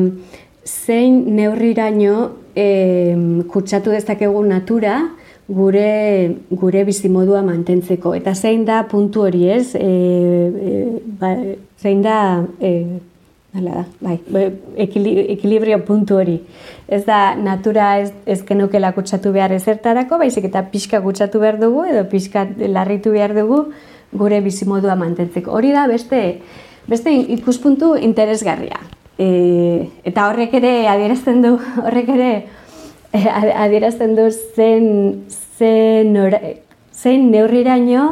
zein 0.65 1.21
neurriraino 1.35 2.31
e, 2.57 2.67
kutsatu 3.51 3.93
dezakegu 3.93 4.41
natura 4.45 4.97
gure, 5.47 6.35
gure 6.49 6.85
bizimodua 6.85 7.43
mantentzeko. 7.45 8.15
Eta 8.17 8.33
zein 8.33 8.65
da 8.65 8.83
puntu 8.89 9.27
hori 9.27 9.49
ez, 9.53 9.75
e, 9.75 9.89
e, 9.89 10.77
ba, 11.19 11.35
zein 11.81 12.01
da... 12.05 12.17
E, 12.59 12.73
Hala 13.55 13.71
da, 13.71 13.83
bai, 14.03 14.17
ekili, 14.83 15.13
ekilibrio 15.31 15.77
puntu 15.87 16.17
hori. 16.19 16.35
Ez 16.91 17.05
da, 17.07 17.35
natura 17.39 17.93
ez, 18.01 18.09
ez 18.27 18.41
genukela 18.43 18.91
kutsatu 18.95 19.31
behar 19.31 19.53
ezertarako, 19.55 20.19
baizik 20.19 20.49
eta 20.49 20.65
pixka 20.73 20.99
kutsatu 21.03 21.39
behar 21.39 21.59
dugu, 21.61 21.85
edo 21.87 22.03
pixka 22.11 22.43
larritu 22.67 23.13
behar 23.15 23.35
dugu 23.37 23.61
gure 24.15 24.41
bizimodua 24.43 24.97
mantentzeko. 24.99 25.53
Hori 25.55 25.71
da 25.75 25.85
beste, 25.87 26.21
beste 26.91 27.13
ikuspuntu 27.37 27.93
interesgarria. 27.95 28.81
E, 29.15 29.29
eta 30.03 30.27
horrek 30.27 30.57
ere 30.59 30.75
adierazten 30.91 31.41
du, 31.45 31.55
horrek 31.85 32.11
ere 32.17 32.29
e, 33.15 33.23
adierazten 33.23 34.17
du 34.19 34.27
zen, 34.33 34.89
zen, 35.55 36.11
ora, 36.27 36.43
zein 36.91 37.29
neurriraino 37.31 38.09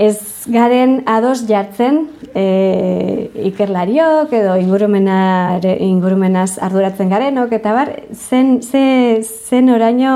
ez 0.00 0.46
garen 0.48 1.02
ados 1.04 1.42
jartzen 1.44 2.06
e, 2.32 2.44
ikerlariok 3.50 4.32
edo 4.32 4.54
ingurumenare, 4.56 5.74
ingurumenaz 5.84 6.54
arduratzen 6.64 7.12
garenok 7.12 7.52
eta 7.52 7.74
bar, 7.76 7.90
zen, 8.16 8.62
ze, 8.64 9.20
zen 9.20 9.68
oraino, 9.68 10.14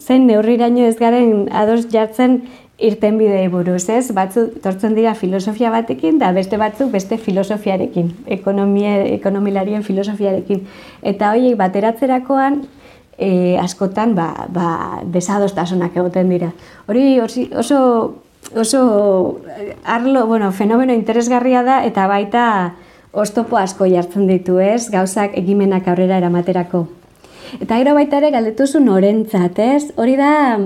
zen 0.00 0.24
neurriraino 0.30 0.88
ez 0.88 0.96
garen 0.96 1.50
ados 1.52 1.84
jartzen 1.92 2.46
irtenbidei 2.80 3.46
buruz, 3.52 3.84
ez? 3.92 4.08
Batzu 4.16 4.48
tortzen 4.64 4.96
dira 4.96 5.12
filosofia 5.14 5.68
batekin 5.72 6.16
da 6.20 6.32
beste 6.32 6.56
batzuk 6.56 6.90
beste 6.96 7.20
filosofiarekin, 7.20 8.12
ekonomia, 8.40 8.98
ekonomilarien 9.20 9.84
filosofiarekin. 9.84 10.64
Eta 11.04 11.34
horiek 11.36 11.60
bateratzerakoan 11.60 12.62
e, 13.18 13.56
askotan 13.60 14.16
ba, 14.16 14.30
ba, 14.48 14.68
desadostasunak 15.12 15.96
egoten 15.96 16.32
dira. 16.32 16.54
Hori 16.88 17.18
oso 17.20 17.80
oso 18.54 19.40
eh, 19.58 19.76
arlo, 19.84 20.26
bueno, 20.26 20.52
fenomeno 20.52 20.92
interesgarria 20.94 21.62
da 21.62 21.84
eta 21.84 22.06
baita 22.06 22.74
oztopo 23.12 23.56
asko 23.56 23.86
jartzen 23.88 24.26
ditu, 24.28 24.58
ez? 24.60 24.90
Gauzak 24.92 25.36
egimenak 25.38 25.88
aurrera 25.88 26.18
eramaterako. 26.20 26.86
Eta 27.60 27.78
gero 27.78 27.94
baita 27.94 28.18
ere 28.18 28.30
galdetuzu 28.34 28.80
norentzat, 28.84 29.58
ez? 29.58 29.92
Hori 29.96 30.16
da 30.18 30.58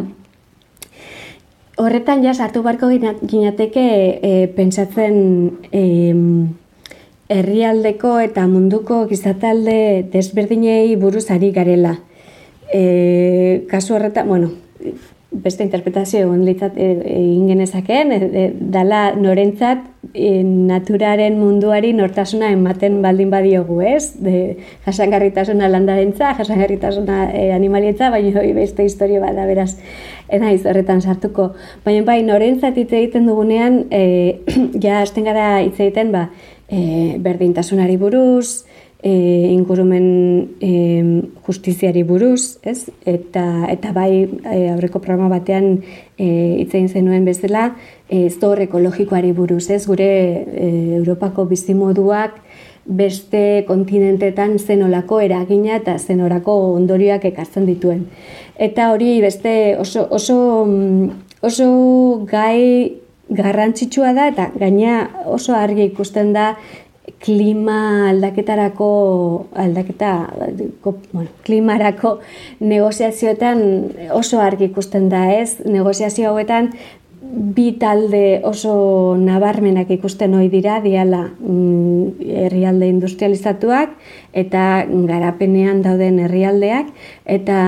horretan 1.80 2.24
ja 2.24 2.34
sartu 2.34 2.62
barko 2.62 2.88
gina- 2.90 3.16
ginateke 3.22 3.84
e, 4.20 4.32
pentsatzen 4.56 5.14
em, 5.72 6.24
herrialdeko 7.30 8.18
eta 8.20 8.46
munduko 8.50 9.06
gizatalde 9.08 10.04
desberdinei 10.12 10.96
buruz 10.96 11.30
ari 11.30 11.52
garela. 11.56 11.98
E, 12.72 13.64
kasu 13.70 13.94
horretan, 13.96 14.28
bueno, 14.28 14.50
beste 15.30 15.62
interpretazio 15.62 16.24
egon 16.24 16.42
litzat 16.44 16.74
e, 16.74 16.88
egin 17.06 17.46
genezakeen, 17.52 18.12
e, 18.12 18.18
e, 18.18 18.44
dala 18.74 19.12
norentzat 19.14 19.84
e, 20.12 20.42
naturaren 20.42 21.36
munduari 21.38 21.92
nortasuna 21.94 22.50
ematen 22.50 22.98
baldin 23.04 23.30
badiogu, 23.30 23.78
ez? 23.86 24.16
De, 24.18 24.58
jasangarritasuna 24.86 25.70
landarentza, 25.70 26.32
jasangarritasuna 26.38 27.20
e, 27.30 27.50
animalietza, 27.54 28.10
baina 28.10 28.34
hori 28.42 28.52
beste 28.58 28.86
historio 28.86 29.22
bat 29.22 29.38
da, 29.38 29.46
beraz, 29.46 29.76
enaiz 30.28 30.64
horretan 30.66 31.02
sartuko. 31.02 31.52
Baina 31.86 32.02
bai, 32.08 32.20
norentzat 32.26 32.78
hitz 32.82 32.90
egiten 32.90 33.30
dugunean, 33.30 33.84
e, 33.90 34.40
ja 34.84 34.98
hasten 35.04 35.30
gara 35.30 35.60
hitz 35.62 35.78
egiten, 35.78 36.10
ba, 36.16 36.26
e, 36.66 37.14
berdintasunari 37.22 37.96
buruz, 38.02 38.64
e, 39.02 39.12
ingurumen 39.52 40.56
e, 40.60 41.22
justiziari 41.46 42.02
buruz, 42.04 42.58
ez? 42.62 42.90
Eta, 43.04 43.66
eta 43.72 43.92
bai 43.96 44.12
e, 44.26 44.68
aurreko 44.72 45.00
programa 45.00 45.30
batean 45.32 45.80
e, 46.18 46.26
hitz 46.60 46.72
egin 46.74 46.88
zenuen 46.88 47.24
bezala, 47.24 47.70
e, 48.08 48.28
zor 48.30 48.60
ekologikoari 48.66 49.32
buruz, 49.32 49.70
ez? 49.70 49.86
Gure 49.88 50.10
e, 50.10 50.68
Europako 50.98 51.46
bizimoduak 51.50 52.36
beste 52.90 53.64
kontinentetan 53.68 54.58
zenolako 54.58 55.20
eragina 55.20 55.76
eta 55.78 55.96
zenorako 55.98 56.56
ondorioak 56.74 57.24
ekartzen 57.30 57.68
dituen. 57.68 58.06
Eta 58.58 58.90
hori 58.92 59.20
beste 59.22 59.76
oso, 59.78 60.06
oso, 60.10 60.66
mm, 60.66 61.10
oso 61.46 61.70
gai 62.28 63.00
garrantzitsua 63.30 64.12
da 64.12 64.26
eta 64.32 64.50
gaina 64.58 65.24
oso 65.30 65.54
argi 65.54 65.84
ikusten 65.92 66.32
da 66.34 66.56
klima 67.20 68.10
aldaketarako 68.10 68.90
aldaketa 69.56 70.12
bueno, 71.12 71.28
klimarako 71.44 72.18
negoziazioetan 72.60 73.62
oso 74.14 74.40
argi 74.40 74.70
ikusten 74.70 75.08
da, 75.12 75.26
ez? 75.34 75.58
Negoziazio 75.64 76.30
hauetan 76.30 76.72
bi 77.30 77.72
talde 77.78 78.40
oso 78.44 79.14
nabarmenak 79.18 79.90
ikusten 79.94 80.34
ohi 80.34 80.48
dira 80.50 80.80
diala 80.82 81.22
mm, 81.28 82.30
herrialde 82.46 82.88
industrializatuak 82.90 83.92
eta 84.42 84.64
garapenean 85.06 85.82
dauden 85.84 86.18
herrialdeak 86.24 86.90
eta 87.38 87.58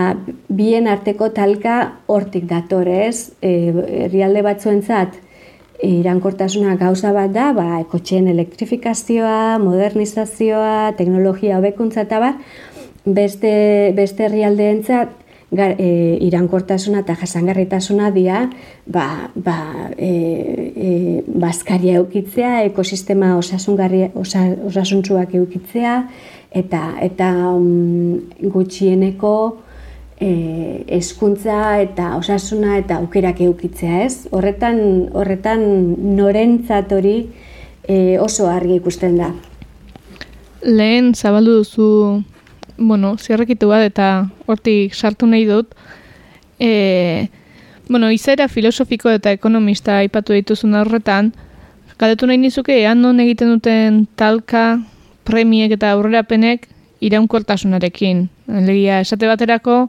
bien 0.49 0.89
arteko 0.91 1.31
talka 1.37 1.77
hortik 2.07 2.49
datorez 2.51 3.33
e, 3.41 3.53
herrialde 4.07 4.43
batzuentzat 4.43 5.21
irankortasuna 5.83 6.77
gauza 6.81 7.13
bat 7.15 7.33
da, 7.35 7.51
ba, 7.57 7.81
ekotxeen 7.83 8.29
elektrifikazioa, 8.33 9.59
modernizazioa, 9.63 10.93
teknologia 10.99 11.59
hobekuntza 11.59 12.07
eta 12.07 12.21
bar, 12.23 12.39
beste, 13.05 13.53
beste 13.97 14.29
herrialdeentzat 14.29 15.19
gar, 15.53 15.75
e, 15.79 16.19
irankortasuna 16.25 17.03
eta 17.03 17.17
jasangarritasuna 17.21 18.11
dira 18.15 18.45
ba, 18.87 19.31
ba, 19.35 19.57
e, 19.97 20.13
e, 20.73 20.93
bazkaria 21.27 21.99
eukitzea, 22.01 22.63
ekosistema 22.71 23.35
osasungarri, 23.37 24.07
osa, 24.15 24.47
osasuntzuak 24.71 25.35
eukitzea, 25.43 25.99
eta, 26.63 26.83
eta 27.05 27.29
um, 27.53 28.23
gutxieneko 28.55 29.35
e, 30.23 30.85
eskuntza 30.99 31.81
eta 31.83 32.15
osasuna 32.17 32.77
eta 32.79 33.01
aukerak 33.03 33.41
eukitzea, 33.43 34.03
ez? 34.07 34.29
Horretan, 34.31 34.79
horretan 35.19 35.65
norentzat 36.17 36.93
hori 36.95 37.17
e, 37.83 38.19
oso 38.23 38.47
argi 38.51 38.79
ikusten 38.79 39.19
da. 39.19 39.33
Lehen 40.63 41.13
zabaldu 41.19 41.59
duzu, 41.63 41.89
bueno, 42.79 43.17
zierrekitu 43.19 43.73
bat 43.73 43.89
eta 43.89 44.11
hortik 44.47 44.95
sartu 44.95 45.27
nahi 45.27 45.47
dut, 45.49 45.75
e, 46.63 47.29
bueno, 47.89 48.13
izaera 48.15 48.47
filosofiko 48.49 49.11
eta 49.11 49.35
ekonomista 49.35 49.99
aipatu 50.05 50.39
dituzun 50.39 50.79
horretan, 50.79 51.33
galdetu 51.99 52.31
nahi 52.31 52.39
nizuke, 52.39 52.79
ean 52.85 53.03
non 53.03 53.19
egiten 53.23 53.51
duten 53.57 54.05
talka, 54.15 54.79
premiek 55.27 55.75
eta 55.75 55.93
aurrerapenek 55.95 56.69
iraunkortasunarekin. 57.03 58.29
Legia, 58.67 59.01
esate 59.03 59.27
baterako, 59.27 59.89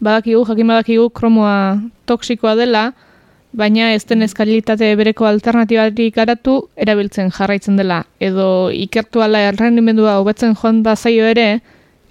badakigu, 0.00 0.44
jakin 0.46 0.66
badakigu, 0.66 1.10
kromoa 1.10 1.78
toksikoa 2.06 2.54
dela, 2.56 2.92
baina 3.52 3.92
ez 3.94 4.04
den 4.06 4.22
eskalitate 4.22 4.90
bereko 4.96 5.26
alternatibatik 5.26 6.14
garatu 6.14 6.68
erabiltzen 6.76 7.32
jarraitzen 7.32 7.76
dela. 7.80 8.04
Edo 8.20 8.70
ikertu 8.74 9.22
ala 9.24 9.40
errendimendua 9.48 10.18
hobetzen 10.20 10.54
joan 10.54 10.82
da 10.82 10.96
zaio 10.96 11.26
ere, 11.26 11.60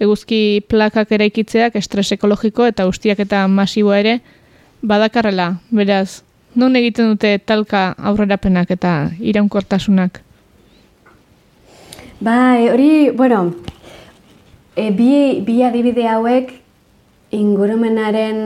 eguzki 0.00 0.62
plakak 0.68 1.12
ere 1.12 1.26
ikitzeak 1.30 1.76
estres 1.76 2.10
ekologiko 2.14 2.66
eta 2.66 2.86
ustiak 2.86 3.20
eta 3.24 3.46
masiboa 3.48 3.98
ere 3.98 4.18
badakarrela. 4.82 5.54
Beraz, 5.70 6.22
non 6.54 6.76
egiten 6.76 7.14
dute 7.14 7.38
talka 7.38 7.94
aurrerapenak 7.98 8.70
eta 8.70 9.10
iraunkortasunak? 9.18 10.22
Ba, 12.20 12.58
hori, 12.72 13.10
bueno, 13.14 13.54
e, 14.74 14.90
bi, 14.90 15.40
bi 15.46 15.62
adibide 15.62 16.08
hauek 16.10 16.50
ingurumenaren 17.34 18.38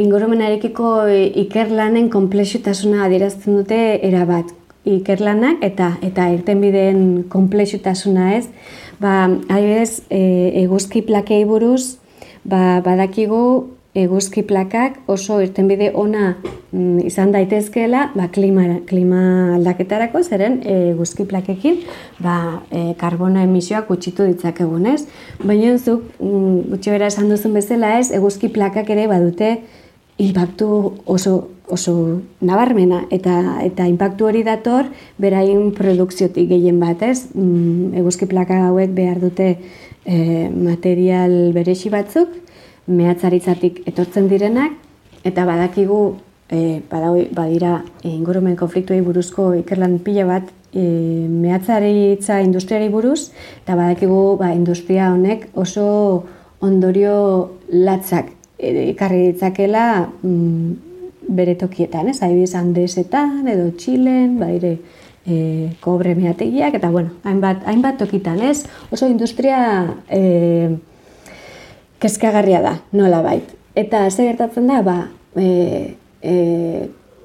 ingurumenarekiko 0.00 0.90
ikerlanen 1.44 2.08
konplexutasuna 2.12 3.04
adierazten 3.06 3.58
dute 3.60 3.78
erabat. 4.08 4.52
Ikerlanak 4.88 5.60
eta 5.62 5.92
eta 6.02 6.26
irtenbideen 6.32 7.24
konplexutasuna 7.30 8.32
ez? 8.38 8.46
Ba 9.00 9.28
adibidez 9.28 10.02
e, 10.10 10.22
eguzki 10.64 11.04
plakei 11.06 11.44
buruz 11.46 11.98
ba, 12.44 12.80
badakigu 12.84 13.68
eguzki 13.94 14.40
plakak 14.48 15.02
oso 15.12 15.36
irtenbide 15.44 15.90
ona 15.94 16.32
mm, 16.72 17.02
izan 17.04 17.32
daitezkeela 17.34 18.06
ba, 18.14 18.28
klima, 18.32 18.64
klima 18.88 19.20
aldaketarako, 19.58 20.22
zeren 20.24 20.60
eguzki 20.64 21.26
plakekin 21.28 21.82
ba, 22.24 22.62
e, 22.72 22.94
karbona 23.00 23.44
emisioak 23.44 23.90
gutxitu 23.92 24.24
ditzakegun, 24.30 24.88
ez? 24.94 25.04
Baina 25.44 25.76
zuk, 25.76 26.08
mm, 26.18 26.72
gutxi 26.72 26.94
bera 26.94 27.12
esan 27.12 27.28
duzun 27.28 27.52
bezala 27.58 27.98
ez, 28.00 28.08
eguzki 28.16 28.48
plakak 28.54 28.88
ere 28.96 29.06
badute 29.12 29.58
impactu 30.22 30.68
oso, 31.04 31.36
oso 31.72 31.94
nabarmena 32.40 33.04
eta 33.12 33.60
eta 33.64 33.86
impactu 33.88 34.28
hori 34.28 34.42
dator 34.46 34.88
berain 35.20 35.70
produkziotik 35.76 36.48
gehien 36.48 36.80
bat, 36.80 37.04
ez? 37.04 37.28
Mm, 37.34 37.92
eguzki 38.00 38.28
plaka 38.30 38.62
hauek 38.70 38.96
behar 38.96 39.20
dute 39.20 39.52
e, 40.04 40.48
material 40.48 41.52
beresi 41.52 41.92
batzuk, 41.92 42.41
mehatzaritzatik 42.86 43.82
etortzen 43.86 44.28
direnak, 44.30 44.74
eta 45.24 45.44
badakigu, 45.46 46.02
e, 46.50 46.82
badira 46.88 47.80
ingurumen 48.04 48.56
konfliktuei 48.56 49.00
buruzko 49.00 49.52
ikerlan 49.62 49.98
pila 50.04 50.26
bat 50.28 50.50
e, 50.74 50.82
mehatzaritza 51.28 52.40
industriari 52.42 52.88
buruz, 52.92 53.30
eta 53.62 53.76
badakigu 53.78 54.36
ba, 54.40 54.52
industria 54.54 55.12
honek 55.12 55.48
oso 55.54 56.24
ondorio 56.62 57.58
latzak 57.72 58.32
ekarri 58.62 59.32
ditzakela 59.32 60.08
mm, 60.22 60.72
bere 61.32 61.54
tokietan, 61.58 62.08
ez? 62.10 62.20
Adibidez, 62.22 62.54
Andesetan 62.58 63.48
edo 63.48 63.70
Txilen, 63.78 64.36
badire 64.40 64.76
e, 65.26 65.36
kobre 65.82 66.14
meategiak, 66.18 66.76
eta 66.78 66.90
bueno, 66.90 67.16
hainbat, 67.24 67.64
hainbat 67.66 67.98
tokitan, 68.02 68.40
ez? 68.42 68.64
Oso 68.94 69.08
industria 69.10 69.58
e, 70.10 70.76
kezkagarria 72.02 72.60
da, 72.64 72.76
nola 72.92 73.22
bait. 73.22 73.46
Eta 73.78 74.04
ze 74.10 74.26
gertatzen 74.26 74.66
da, 74.68 74.82
ba, 74.82 74.96
e, 75.38 75.94
e, 76.20 76.34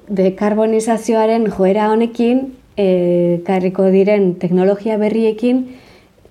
dekarbonizazioaren 0.08 1.48
joera 1.50 1.90
honekin, 1.92 2.46
e, 2.78 3.42
karriko 3.46 3.88
diren 3.92 4.32
teknologia 4.40 4.96
berriekin, 5.00 5.64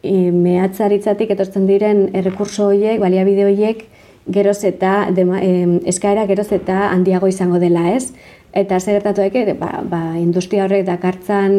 e, 0.02 0.32
mehatzaritzatik 0.32 1.36
etortzen 1.36 1.68
diren 1.70 2.08
errekurso 2.16 2.72
horiek, 2.72 3.02
baliabide 3.04 3.46
horiek, 3.50 3.86
geroz 4.28 4.64
eta, 4.68 5.08
dema, 5.16 5.42
e, 5.44 5.80
eskaera 5.92 6.26
geroz 6.28 6.50
eta 6.56 6.90
handiago 6.90 7.30
izango 7.32 7.60
dela 7.64 7.92
ez. 7.94 8.12
Eta 8.56 8.80
zer 8.80 8.98
gertatu 8.98 9.22
eke, 9.22 9.54
ba, 9.60 9.84
ba, 9.84 10.16
industria 10.18 10.64
horrek 10.66 10.86
dakartzan 10.88 11.54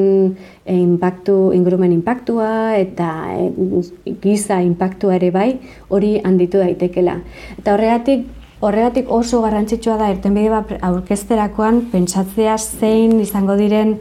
e, 0.65 0.75
impactu, 0.75 1.53
ingurumen 1.55 1.93
impactua 1.93 2.79
eta 2.79 3.11
e, 3.37 4.15
giza 4.23 4.63
impactua 4.65 5.19
ere 5.19 5.31
bai, 5.31 5.51
hori 5.89 6.17
handitu 6.25 6.59
daitekela. 6.59 7.19
Eta 7.59 7.77
horregatik, 7.77 8.25
horregatik 8.61 9.13
oso 9.15 9.43
garrantzitsua 9.45 9.99
da 10.01 10.09
irtenbide 10.11 10.51
bat 10.51 10.75
aurkezterakoan 10.81 11.85
pentsatzea 11.93 12.57
zein 12.59 13.21
izango 13.21 13.55
diren 13.61 13.99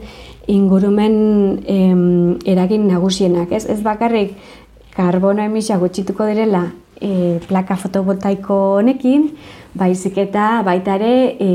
ingurumen 0.48 1.14
em, 1.68 2.02
eragin 2.48 2.88
nagusienak. 2.88 3.52
Ez, 3.52 3.66
ez 3.68 3.82
bakarrik 3.84 4.34
karbono 4.96 5.44
emisia 5.44 5.78
gutxituko 5.78 6.26
direla 6.26 6.70
e, 7.00 7.38
plaka 7.48 7.76
fotovoltaiko 7.76 8.58
honekin, 8.78 9.30
baizik 9.78 10.18
eta 10.18 10.62
baita 10.66 10.96
ere 10.98 11.36
e, 11.38 11.50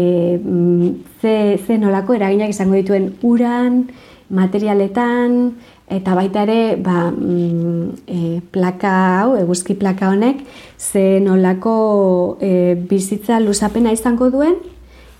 ze, 1.21 1.35
ze 1.57 1.77
nolako 1.77 2.17
eraginak 2.17 2.49
izango 2.53 2.75
dituen 2.79 3.13
uran, 3.21 3.85
materialetan, 4.33 5.53
eta 5.93 6.15
baita 6.17 6.43
ere 6.47 6.75
ba, 6.81 7.11
mm, 7.11 7.89
e, 8.07 8.19
plaka 8.51 8.93
hau, 9.19 9.33
eguzki 9.39 9.75
plaka 9.79 10.09
honek, 10.13 10.43
ze 10.77 11.19
nolako 11.23 12.37
e, 12.41 12.75
bizitza 12.89 13.39
luzapena 13.43 13.91
izango 13.93 14.29
duen, 14.33 14.55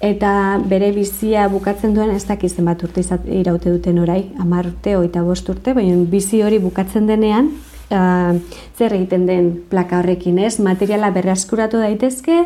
eta 0.03 0.59
bere 0.67 0.91
bizia 0.91 1.47
bukatzen 1.51 1.93
duen 1.95 2.12
ez 2.12 2.25
dakizen 2.27 2.65
bat 2.67 2.81
urte 2.83 3.03
iraute 3.31 3.71
duten 3.71 4.01
orai, 4.03 4.23
amar 4.39 4.67
urte, 4.67 4.97
oita 4.99 5.23
bost 5.23 5.47
urte, 5.49 5.75
baina 5.75 5.95
bizi 6.09 6.41
hori 6.43 6.59
bukatzen 6.59 7.07
denean, 7.07 7.53
uh, 7.93 8.36
zer 8.77 8.95
egiten 8.97 9.27
den 9.29 9.49
plaka 9.69 10.01
horrekin, 10.01 10.39
ez? 10.43 10.58
Materiala 10.60 11.12
berraskuratu 11.15 11.82
daitezke, 11.82 12.43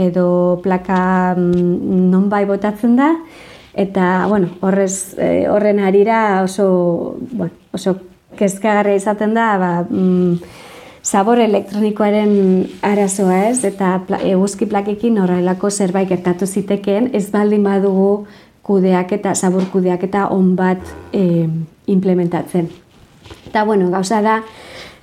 edo 0.00 0.60
plaka 0.62 1.34
mm, 1.36 2.10
non 2.10 2.28
bai 2.32 2.44
botatzen 2.48 2.96
da, 2.98 3.14
eta, 3.74 4.26
bueno, 4.28 4.50
horrez, 4.60 5.14
e, 5.18 5.46
horren 5.48 5.80
arira 5.80 6.42
oso, 6.42 7.16
bueno, 7.30 7.52
oso 7.72 7.96
kezkagarria 8.38 8.98
izaten 8.98 9.34
da, 9.34 9.46
ba, 9.60 9.70
mm, 9.88 10.36
sabor 11.02 11.40
elektronikoaren 11.40 12.34
arazoa 12.86 13.46
ez, 13.48 13.64
eta 13.64 13.96
eguzki 14.20 14.68
plakekin 14.68 15.18
horrelako 15.22 15.70
zerbait 15.70 16.08
gertatu 16.08 16.46
zitekeen, 16.46 17.10
ez 17.14 17.30
baldin 17.32 17.64
badugu 17.64 18.26
kudeak 18.62 19.12
eta 19.16 19.34
sabor 19.34 19.66
kudeak 19.72 20.04
eta 20.06 20.28
on 20.34 20.54
bat 20.56 20.80
e, 21.12 21.48
implementatzen. 21.90 22.68
Eta, 23.48 23.64
bueno, 23.64 23.90
gauza 23.90 24.22
da, 24.22 24.40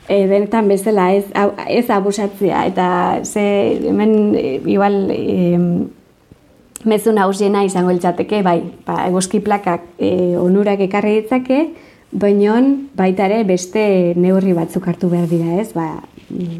e, 0.07 0.25
benetan 0.27 0.67
bezala 0.67 1.11
ez, 1.13 1.25
ez 1.67 1.89
abusatzea. 1.89 2.65
Eta 2.71 2.87
ze 3.23 3.45
hemen 3.89 4.35
e, 4.35 4.61
igual 4.65 5.09
e, 5.11 5.57
mezu 6.87 7.11
nagusiena 7.13 7.65
izango 7.65 7.91
litzateke 7.91 8.41
bai, 8.45 8.61
ba, 8.85 9.03
eguzki 9.07 9.41
plakak 9.43 9.83
e, 9.99 10.37
onurak 10.39 10.81
ekarri 10.87 11.21
ditzake, 11.21 11.61
baina 12.11 12.61
baita 12.95 13.25
ere 13.27 13.43
beste 13.43 14.13
neurri 14.15 14.53
batzuk 14.55 14.87
hartu 14.87 15.09
behar 15.11 15.27
dira 15.27 15.59
ez, 15.61 15.73
ba, 15.75 16.03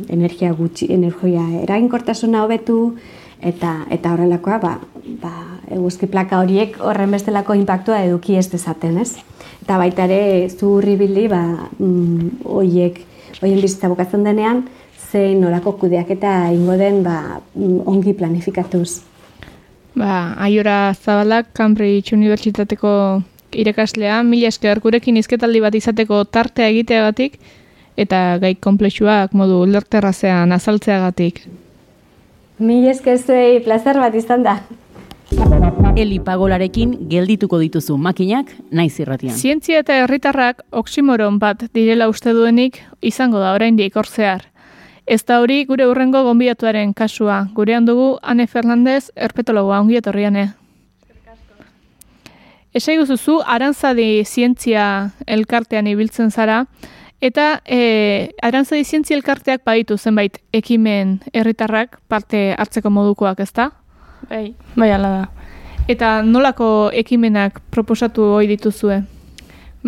energia 0.10 0.52
gutxi, 0.56 0.88
energia 0.94 1.44
eraginkortasuna 1.64 2.44
hobetu 2.44 2.96
eta 3.42 3.86
eta 3.92 4.14
horrelakoa 4.14 4.58
ba, 4.64 4.74
ba, 5.22 5.34
eguzki 5.72 6.08
plaka 6.08 6.40
horiek 6.42 6.78
horren 6.80 7.12
bestelako 7.12 7.56
inpaktua 7.58 8.02
eduki 8.06 8.38
ez 8.38 8.48
dezaten, 8.52 8.98
ez? 9.02 9.18
Eta 9.64 9.78
baita 9.82 10.06
ere 10.08 10.50
zurri 10.50 10.96
bildi, 11.00 11.28
ba, 11.32 11.42
mm, 11.80 12.44
oiek 12.46 13.02
hoien 13.42 13.62
bizitza 13.62 13.90
bukatzen 13.92 14.24
denean, 14.24 14.64
zein 15.12 15.42
nolako 15.42 15.78
kudeak 15.82 16.10
eta 16.18 16.50
ingo 16.54 16.78
den 16.80 17.04
ba, 17.04 17.40
ongi 17.86 18.14
planifikatuz. 18.14 19.02
Ba, 19.98 20.36
aiora 20.46 20.94
zabalak, 20.94 21.54
Cambridge 21.58 22.14
Unibertsitateko 22.16 22.92
irakaslea, 23.58 24.22
mila 24.24 24.52
esker 24.52 24.80
gurekin 24.84 25.18
izketaldi 25.18 25.62
bat 25.64 25.76
izateko 25.76 26.24
tartea 26.30 26.68
egiteagatik, 26.74 27.40
eta 27.98 28.38
gai 28.42 28.54
komplexuak 28.62 29.34
modu 29.34 29.64
lerterrazean 29.66 30.54
azaltzeagatik. 30.54 31.42
Mi 32.60 32.84
eskezuei 32.90 33.60
plazer 33.66 33.98
bat 34.02 34.16
izan 34.18 34.46
da. 34.46 34.60
Eli 35.98 36.20
pagolarekin 36.24 36.94
geldituko 37.10 37.58
dituzu 37.60 37.98
makinak 37.98 38.52
naiz 38.72 39.00
irratian. 39.02 39.36
Zientzia 39.36 39.82
eta 39.84 39.96
herritarrak 40.04 40.62
oksimoron 40.72 41.40
bat 41.40 41.66
direla 41.74 42.08
uste 42.08 42.32
duenik 42.38 42.80
izango 43.02 43.42
da 43.42 43.54
oraindik 43.56 43.96
hortzear. 43.98 44.46
Ez 45.08 45.24
da 45.26 45.40
hori 45.42 45.64
gure 45.66 45.88
urrengo 45.88 46.22
gonbidatuaren 46.24 46.94
kasua. 46.94 47.48
Gurean 47.56 47.86
dugu 47.88 48.18
Ane 48.22 48.48
Fernandez, 48.48 49.10
erpetologoa 49.16 49.80
ongi 49.80 49.98
etorriane. 50.00 50.50
Esai 52.76 52.98
guzuzu, 53.00 53.40
arantzadi 53.48 54.24
zientzia 54.26 54.84
elkartean 55.26 55.88
ibiltzen 55.88 56.30
zara, 56.32 56.66
eta 57.22 57.62
e, 57.66 58.30
arantzadi 58.44 58.84
zientzia 58.84 59.18
elkarteak 59.18 59.64
baditu 59.66 59.98
zenbait 59.98 60.38
ekimen 60.54 61.18
herritarrak 61.34 61.98
parte 62.08 62.54
hartzeko 62.60 62.92
modukoak, 62.94 63.40
ezta? 63.40 63.72
Bai, 64.30 64.56
bai 64.76 64.92
ala 64.92 65.10
da. 65.10 65.28
Eta 65.88 66.22
nolako 66.22 66.90
ekimenak 66.92 67.62
proposatu 67.72 68.26
hoi 68.36 68.48
dituzue? 68.50 69.02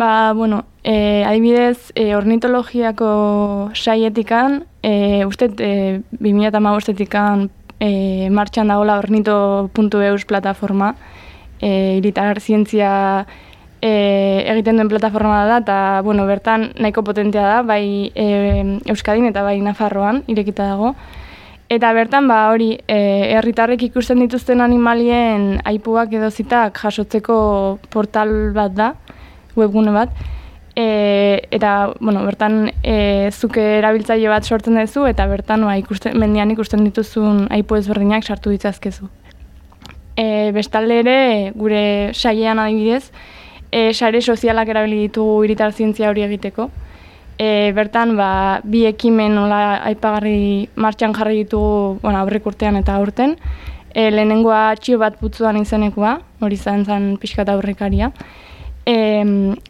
Ba, 0.00 0.32
bueno, 0.32 0.64
e, 0.82 1.24
adibidez, 1.28 1.92
e, 1.94 2.14
ornitologiako 2.16 3.70
saietikan, 3.74 4.62
e, 4.82 5.26
uste, 5.26 5.50
e, 5.58 6.00
2008etikan 6.16 7.50
e, 7.80 8.30
martxan 8.32 8.72
dagoela 8.72 8.96
ornito.eus 9.02 10.24
plataforma, 10.24 10.94
e, 11.60 11.98
iritar 11.98 12.40
zientzia 12.40 13.26
e, 13.82 13.92
egiten 14.48 14.80
duen 14.80 14.88
plataforma 14.88 15.44
da, 15.44 15.60
eta, 15.60 15.78
bueno, 16.06 16.24
bertan 16.24 16.70
nahiko 16.80 17.04
potentea 17.04 17.44
da, 17.44 17.62
bai 17.62 18.12
e, 18.14 18.80
Euskadin 18.88 19.28
eta 19.28 19.44
bai 19.44 19.58
Nafarroan, 19.60 20.24
irekita 20.32 20.70
dago. 20.72 20.94
Eta 21.70 21.92
bertan, 21.94 22.26
ba, 22.26 22.48
hori, 22.50 22.72
e, 22.90 22.96
herritarrek 23.36 23.84
ikusten 23.86 24.18
dituzten 24.24 24.58
animalien 24.64 25.60
aipuak 25.70 26.10
edo 26.18 26.26
zitak 26.34 26.80
jasotzeko 26.82 27.36
portal 27.94 28.32
bat 28.56 28.74
da, 28.74 28.88
webgune 29.54 29.94
bat. 29.94 30.16
E, 30.74 30.86
eta, 31.54 31.92
bueno, 32.00 32.24
bertan, 32.26 32.72
e, 32.82 33.30
zuke 33.30 33.62
erabiltzaile 33.76 34.32
bat 34.32 34.50
sortzen 34.50 34.80
duzu, 34.80 35.06
eta 35.12 35.28
bertan, 35.30 35.62
ba, 35.68 35.76
ikusten, 35.78 36.18
mendian 36.18 36.50
ikusten 36.50 36.82
dituzun 36.88 37.44
aipu 37.54 37.78
ezberdinak 37.78 38.26
sartu 38.26 38.50
ditzazkezu. 38.50 39.06
E, 40.18 40.26
bestalde 40.58 40.98
ere, 41.04 41.18
gure 41.54 41.84
saiean 42.18 42.58
adibidez, 42.58 43.12
e, 43.70 43.92
sare 43.94 44.18
sozialak 44.18 44.74
erabili 44.74 45.04
ditugu 45.06 45.44
iritar 45.46 45.70
zientzia 45.70 46.10
hori 46.10 46.26
egiteko 46.26 46.72
e, 47.40 47.72
bertan 47.72 48.16
ba, 48.18 48.60
bi 48.64 48.84
ekimen 48.90 49.32
nola 49.38 49.80
aipagarri 49.88 50.68
martxan 50.76 51.14
jarri 51.16 51.40
ditugu 51.44 51.96
bueno, 52.02 52.18
aurrek 52.20 52.46
urtean 52.52 52.76
eta 52.76 52.98
aurten. 53.00 53.36
E, 53.90 54.10
lehenengoa 54.12 54.76
txio 54.78 55.00
bat 55.00 55.16
putzuan 55.18 55.58
izenekoa, 55.58 56.18
hori 56.44 56.60
zan 56.60 56.84
zen 56.84 57.14
pixka 57.22 57.46
eta 57.46 57.56
aurrekaria. 57.56 58.12
E, 58.84 58.96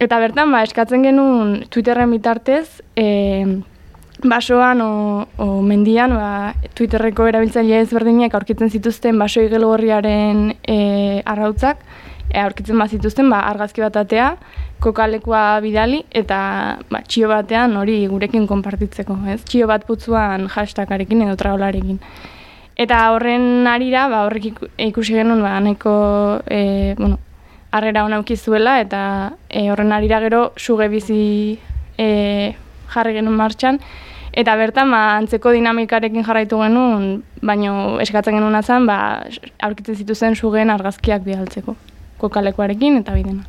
eta 0.03 0.19
bertan 0.19 0.51
ba, 0.51 0.65
eskatzen 0.67 1.07
genuen 1.07 1.61
Twitterren 1.71 2.11
bitartez, 2.11 2.83
e, 2.99 3.07
basoan 4.27 4.83
o, 4.85 4.93
o 5.39 5.49
mendian 5.63 6.13
ba, 6.19 6.53
Twitterreko 6.75 7.31
erabiltzaile 7.31 7.81
ezberdinak 7.87 8.35
aurkitzen 8.35 8.75
zituzten 8.75 9.19
baso 9.23 9.47
igelgorriaren 9.47 10.51
e, 10.67 10.81
arrautzak, 11.25 11.87
e, 12.31 12.41
aurkitzen 12.41 12.79
bat 12.79 12.91
zituzten 12.91 13.31
ba, 13.31 13.43
argazki 13.51 13.83
bat 13.85 13.97
atea, 14.01 14.35
kokalekua 14.81 15.61
bidali 15.65 16.03
eta 16.17 16.41
ba, 16.91 17.03
txio 17.07 17.29
batean 17.31 17.77
hori 17.77 18.03
gurekin 18.11 18.47
konpartitzeko, 18.51 19.19
ez? 19.35 19.41
Txio 19.45 19.69
bat 19.71 19.87
putzuan 19.89 20.49
hashtagarekin 20.49 21.27
edo 21.27 21.37
traolarekin. 21.41 21.99
Eta 22.81 23.01
horren 23.13 23.67
arira, 23.69 24.07
ba, 24.09 24.25
horrek 24.29 24.63
ikusi 24.87 25.19
genuen, 25.19 25.43
ba, 25.45 25.59
nahiko, 25.61 25.93
e, 26.49 26.95
bueno, 26.97 27.19
arrera 27.71 28.05
hona 28.05 28.23
zuela 28.37 28.81
eta 28.81 29.33
e, 29.49 29.71
horren 29.71 29.93
arira 29.93 30.21
gero 30.21 30.53
suge 30.57 30.89
bizi 30.89 31.59
e, 31.99 32.55
jarri 32.89 33.13
genuen 33.15 33.37
martxan. 33.37 33.81
Eta 34.33 34.55
bertan, 34.57 34.91
ba, 34.91 35.17
antzeko 35.19 35.51
dinamikarekin 35.51 36.25
jarraitu 36.25 36.61
genuen, 36.63 37.23
baino 37.43 37.99
eskatzen 38.01 38.37
genuen 38.39 38.55
azan, 38.55 38.87
ba, 38.87 39.27
aurkitzen 39.61 39.97
zituzen 39.97 40.37
sugen 40.37 40.71
argazkiak 40.71 41.25
bidaltzeko, 41.27 41.75
kokalekuarekin 42.21 43.01
eta 43.01 43.17
bidena. 43.17 43.47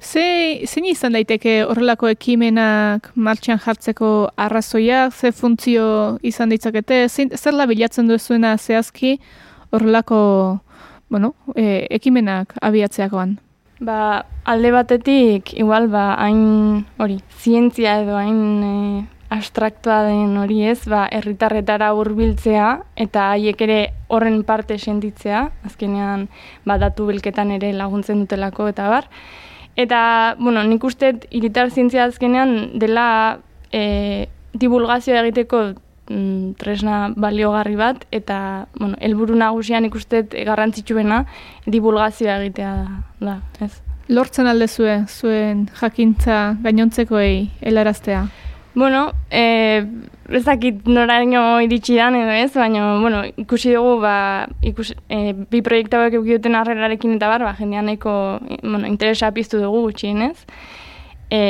Ze, 0.00 0.26
zein 0.66 0.84
izan 0.90 1.16
daiteke 1.16 1.62
horrelako 1.64 2.10
ekimenak 2.12 3.08
martxan 3.14 3.58
jartzeko 3.62 4.10
arrazoia, 4.36 5.08
ze 5.10 5.32
funtzio 5.32 5.86
izan 6.22 6.52
ditzakete, 6.52 7.06
zein, 7.08 7.32
zer 7.32 7.56
la 7.56 7.66
bilatzen 7.66 8.08
duzuena 8.10 8.56
zehazki 8.58 9.16
horrelako 9.72 10.20
bueno, 11.08 11.34
e, 11.54 11.86
ekimenak 11.90 12.56
abiatzeakoan? 12.60 13.36
Ba, 13.80 14.26
alde 14.44 14.70
batetik, 14.72 15.52
igual, 15.54 15.88
ba, 15.92 16.14
hain 16.20 16.86
hori, 16.98 17.20
zientzia 17.40 18.00
edo 18.02 18.16
hain 18.16 18.40
e, 18.64 18.74
abstraktua 19.28 20.02
den 20.06 20.36
hori 20.38 20.62
ez, 20.68 20.86
ba, 20.88 21.06
erritarretara 21.12 21.92
hurbiltzea 21.96 22.68
eta 23.06 23.30
haiek 23.32 23.62
ere 23.66 23.78
horren 24.08 24.42
parte 24.46 24.78
sentitzea, 24.78 25.46
azkenean, 25.66 26.28
ba, 26.66 26.78
datu 26.78 27.08
bilketan 27.10 27.50
ere 27.56 27.72
laguntzen 27.74 28.22
dutelako 28.22 28.68
eta 28.70 28.88
bar. 28.92 29.08
Eta, 29.76 30.36
bueno, 30.38 30.62
nik 30.64 30.84
uste 30.84 31.12
iritar 31.36 31.70
zientzia 31.70 32.06
azkenean 32.06 32.78
dela 32.80 33.40
e, 33.72 34.28
divulgazioa 34.56 35.20
egiteko 35.26 35.62
mm, 36.08 36.54
tresna 36.60 37.00
baliogarri 37.16 37.76
bat, 37.76 38.06
eta, 38.14 38.38
bueno, 38.78 38.96
elburu 39.00 39.36
nagusian 39.36 39.84
nik 39.84 39.98
garrantzitsuena 40.46 41.24
divulgazioa 41.66 42.38
egitea 42.44 42.72
da, 43.20 43.40
ez? 43.60 43.74
Lortzen 44.08 44.46
alde 44.46 44.68
zuen 44.70 45.66
jakintza 45.74 46.56
gainontzekoei 46.62 47.50
helaraztea? 47.60 48.28
Bueno, 48.76 49.14
e, 49.30 49.86
ez 50.28 50.44
dakit 50.44 50.84
noraino 50.84 51.62
iritsi 51.64 51.94
dan 51.96 52.14
edo 52.14 52.34
ez, 52.36 52.50
baina, 52.52 52.98
bueno, 53.00 53.22
ikusi 53.40 53.70
dugu, 53.72 53.94
ba, 54.02 54.16
ikus, 54.60 54.90
e, 55.08 55.32
bi 55.32 55.62
proiektu 55.64 55.96
hauek 55.96 56.18
eukioten 56.18 56.58
arrerarekin 56.58 57.14
eta 57.16 57.30
bar, 57.32 57.46
ba, 57.46 57.54
jendean 57.56 57.88
eko, 57.94 58.12
bueno, 58.60 58.84
interesa 58.84 59.30
piztu 59.32 59.62
dugu 59.62 59.80
gutxien 59.86 60.20
ez. 60.26 60.44
E, 61.32 61.40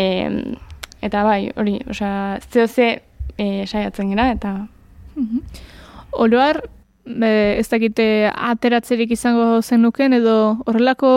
eta 1.02 1.24
bai, 1.26 1.50
hori, 1.58 1.80
osea, 1.90 2.38
zeo 2.46 2.68
ze 2.68 2.88
e, 3.34 3.66
saiatzen 3.66 4.14
gira, 4.14 4.30
eta... 4.30 4.54
Mhm. 5.16 5.42
Oroar, 6.22 6.62
e, 7.10 7.34
ez 7.58 7.66
dakite 7.74 8.30
ateratzerik 8.30 9.18
izango 9.18 9.64
zenuken, 9.66 10.14
edo 10.22 10.60
horrelako 10.62 11.10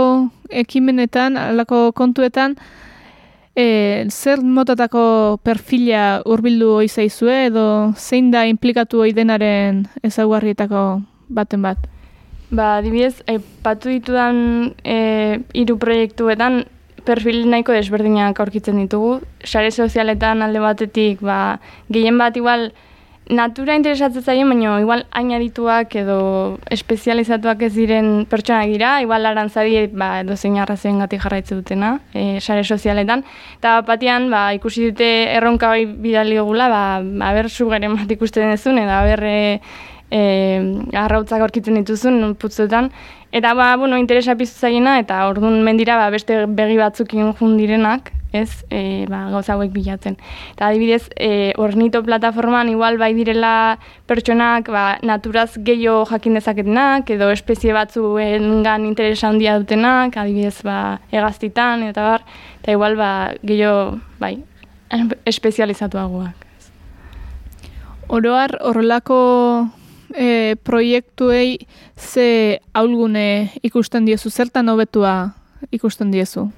ekimenetan, 0.49 1.37
horrelako 1.37 1.91
kontuetan, 1.93 2.57
E, 3.55 4.05
zer 4.09 4.41
motatako 4.41 5.39
perfila 5.43 6.21
hurbildu 6.25 6.73
hoi 6.77 6.87
zaizue 6.87 7.45
edo 7.47 7.65
zein 7.97 8.29
da 8.31 8.45
implikatu 8.47 9.01
hoi 9.03 9.11
denaren 9.13 9.85
ezaguarrietako 10.03 10.83
baten 11.29 11.65
bat? 11.65 11.87
Ba, 12.51 12.79
dibidez, 12.81 13.21
patu 13.61 13.91
ditudan 13.93 14.73
e, 14.83 15.39
iru 15.53 15.77
proiektuetan 15.77 16.63
perfil 17.05 17.43
nahiko 17.49 17.73
desberdinak 17.73 18.39
aurkitzen 18.41 18.79
ditugu. 18.81 19.19
Sare 19.45 19.71
sozialetan 19.71 20.41
alde 20.45 20.61
batetik, 20.63 21.21
ba, 21.25 21.59
gehien 21.89 22.17
bat 22.17 22.37
igual, 22.37 22.69
natura 23.29 23.75
interesatzen 23.77 24.23
zaien, 24.25 24.49
baina 24.49 24.79
igual 24.81 25.05
hain 25.15 25.29
adituak 25.37 25.93
edo 26.01 26.17
espezializatuak 26.73 27.61
ez 27.67 27.71
diren 27.75 28.09
pertsonak 28.29 28.71
dira, 28.73 28.95
igual 29.05 29.29
arantzadi 29.29 29.85
ba, 29.93 30.09
edo 30.23 30.35
zein 30.35 30.57
arrazoen 30.59 30.99
gati 31.03 31.19
jarraitzen 31.21 31.61
dutena, 31.61 31.91
e, 32.13 32.39
sare 32.41 32.63
sozialetan. 32.63 33.23
Eta 33.59 33.79
batean, 33.87 34.29
ba, 34.33 34.49
ikusi 34.57 34.89
dute 34.89 35.09
erronka 35.35 35.69
bai 35.69 35.85
bidali 35.85 36.39
gula, 36.41 36.69
ba, 36.73 36.81
aber 37.29 37.49
sugeren 37.49 37.95
bat 37.99 38.17
ikusten 38.17 38.49
dezun, 38.49 38.81
edo 38.81 38.97
aber 38.97 39.23
e, 39.23 39.39
e, 40.11 40.21
arrautzak 40.97 41.41
aurkitzen 41.41 41.79
dituzun 41.81 42.35
putzuetan. 42.39 42.91
Eta, 43.31 43.53
ba, 43.53 43.75
bueno, 43.77 43.97
interesa 43.97 44.35
piztu 44.35 44.65
zaiena, 44.65 44.97
eta 44.99 45.21
orduan 45.29 45.61
mendira, 45.63 45.97
ba, 46.01 46.09
beste 46.09 46.45
begi 46.47 46.79
batzuk 46.79 47.13
ingun 47.13 47.57
direnak, 47.59 48.09
ez, 48.33 48.65
e, 48.69 49.05
ba, 49.09 49.23
gauza 49.29 49.53
hauek 49.53 49.71
bilatzen. 49.73 50.17
Eta 50.53 50.69
adibidez, 50.69 51.09
e, 51.15 51.53
ornito 51.57 52.01
plataforman 52.05 52.69
igual 52.69 52.97
bai 53.01 53.13
direla 53.17 53.79
pertsonak 54.09 54.69
ba, 54.69 54.97
naturaz 55.05 55.57
gehiago 55.57 56.05
jakin 56.09 56.37
dezaketenak, 56.37 57.09
edo 57.09 57.29
espezie 57.33 57.73
batzuen 57.73 58.61
gan 58.65 58.85
interesa 58.85 59.29
handia 59.29 59.57
dutenak, 59.61 60.17
adibidez 60.17 60.61
ba, 60.65 60.99
egaztitan, 61.11 61.83
eta 61.89 62.05
bar, 62.05 62.27
eta 62.61 62.77
igual 62.77 62.97
ba, 62.97 63.11
gehiago 63.41 63.97
bai, 64.21 64.37
espezializatuagoak. 65.25 66.47
Oroar, 68.09 68.57
horrelako 68.65 69.17
e, 70.15 70.55
proiektuei 70.63 71.57
ze 71.97 72.59
aulgune 72.73 73.51
ikusten 73.63 74.05
diezu, 74.05 74.29
zertan 74.29 74.69
hobetua 74.69 75.33
ikusten 75.71 76.11
diezu? 76.11 76.49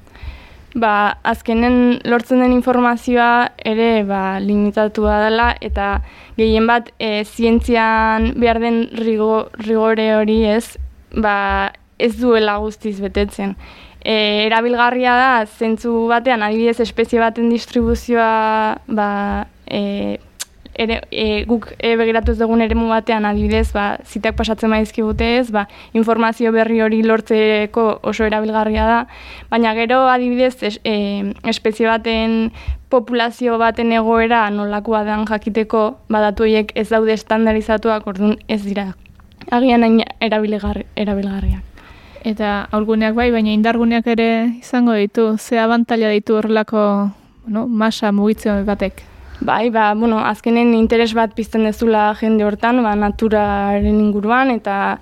ba, 0.76 1.18
azkenen 1.24 2.00
lortzen 2.08 2.42
den 2.42 2.54
informazioa 2.56 3.52
ere 3.68 4.04
ba, 4.08 4.40
limitatua 4.40 5.20
dela 5.26 5.52
eta 5.62 6.00
gehien 6.38 6.68
bat 6.68 6.92
e, 7.00 7.24
zientzian 7.26 8.32
behar 8.40 8.62
den 8.64 8.84
rigo, 9.02 9.50
rigore 9.66 10.12
hori 10.16 10.42
ez, 10.48 10.78
ba, 11.12 11.72
ez 12.00 12.16
duela 12.20 12.58
guztiz 12.64 13.00
betetzen. 13.02 13.56
E, 14.02 14.48
erabilgarria 14.48 15.16
da, 15.20 15.32
zentzu 15.46 16.08
batean, 16.10 16.42
adibidez, 16.46 16.80
espezie 16.82 17.20
baten 17.22 17.52
distribuzioa 17.52 18.80
ba, 18.88 19.10
e, 19.68 20.18
ere, 20.76 21.02
e, 21.12 21.44
guk 21.46 21.68
e, 21.80 21.96
begiratu 22.00 22.34
ez 22.34 22.40
dugun 22.40 22.62
eremu 22.62 22.88
batean 22.90 23.26
adibidez, 23.26 23.72
ba, 23.76 23.98
zitak 24.06 24.36
pasatzen 24.40 24.72
maizkigute 24.72 25.28
ez, 25.40 25.52
ba, 25.52 25.68
informazio 25.94 26.52
berri 26.52 26.82
hori 26.82 27.02
lortzeko 27.04 27.88
oso 28.08 28.26
erabilgarria 28.28 28.86
da, 28.88 29.00
baina 29.52 29.74
gero 29.78 30.04
adibidez 30.10 30.56
es, 30.64 30.80
e, 30.84 31.34
espezie 31.50 31.88
baten 31.88 32.52
populazio 32.92 33.58
baten 33.58 33.92
egoera 33.96 34.50
nolakoa 34.52 35.04
den 35.08 35.26
jakiteko, 35.28 35.84
badatu 36.12 36.48
horiek 36.48 36.74
ez 36.76 36.90
daude 36.90 37.16
estandarizatuak, 37.16 38.08
orduan 38.08 38.38
ez 38.48 38.64
dira. 38.66 38.92
Agian 39.52 39.84
erabilgarriak. 40.22 41.64
Eta 42.22 42.68
aurguneak 42.72 43.16
bai, 43.18 43.32
baina 43.34 43.50
indarguneak 43.56 44.06
ere 44.14 44.28
izango 44.60 44.94
ditu, 44.94 45.38
ze 45.40 45.58
abantaila 45.58 46.12
ditu 46.14 46.38
horrelako 46.38 46.84
bueno, 47.46 47.66
masa 47.68 48.12
mugitzen 48.12 48.66
batek. 48.66 49.11
Bai, 49.42 49.72
ba, 49.72 49.96
bueno, 49.96 50.20
azkenen 50.20 50.76
interes 50.78 51.16
bat 51.18 51.34
pizten 51.34 51.64
dezula 51.66 52.12
jende 52.20 52.46
hortan, 52.46 52.84
ba, 52.86 52.94
naturaren 52.94 53.98
inguruan, 53.98 54.52
eta, 54.54 55.00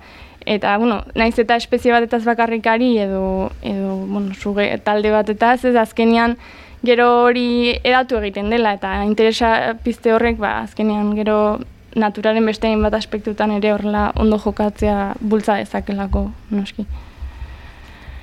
eta 0.48 0.78
bueno, 0.80 1.02
naiz 1.14 1.34
eta 1.38 1.58
espezie 1.60 1.92
bat 1.92 2.06
eta 2.06 2.22
bakarrikari, 2.24 2.94
edo, 3.04 3.50
edo 3.60 3.96
bueno, 4.06 4.32
suge, 4.32 4.70
talde 4.84 5.12
bat 5.12 5.28
eta 5.28 5.52
ez, 5.58 5.66
ez 5.68 5.76
azkenean 5.76 6.38
gero 6.80 7.10
hori 7.26 7.74
edatu 7.84 8.16
egiten 8.16 8.48
dela, 8.48 8.72
eta 8.78 8.94
interesa 9.04 9.74
pizte 9.84 10.14
horrek, 10.16 10.40
ba, 10.40 10.62
azkenean 10.64 11.12
gero 11.18 11.60
naturaren 12.00 12.46
beste 12.46 12.70
bat 12.80 12.96
aspektutan 12.96 13.52
ere 13.58 13.74
horrela 13.74 14.10
ondo 14.16 14.38
jokatzea 14.38 15.16
bultza 15.20 15.58
dezakelako, 15.60 16.30
noski. 16.50 16.86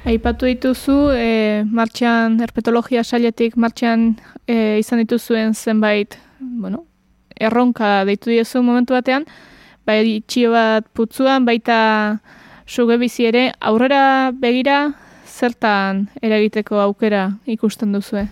Aipatu 0.08 0.48
dituzu, 0.48 0.98
e, 1.14 1.64
martxan, 1.68 2.40
herpetologia 2.42 3.04
sailetik 3.04 3.58
martxan 3.60 4.16
e, 4.48 4.80
izan 4.80 5.04
dituzuen 5.04 5.54
zenbait, 5.54 6.18
bueno, 6.40 6.86
erronka 7.36 8.06
deitu 8.08 8.32
diezu 8.32 8.64
momentu 8.64 8.96
batean, 8.98 9.28
bai 9.86 10.02
txio 10.28 10.52
bat 10.56 10.88
putzuan, 10.98 11.46
baita 11.46 12.20
suge 12.68 12.98
bizi 12.98 13.28
ere, 13.30 13.52
aurrera 13.60 14.32
begira 14.32 14.94
zertan 15.28 16.08
eragiteko 16.22 16.80
aukera 16.82 17.30
ikusten 17.46 17.94
duzu? 17.94 18.26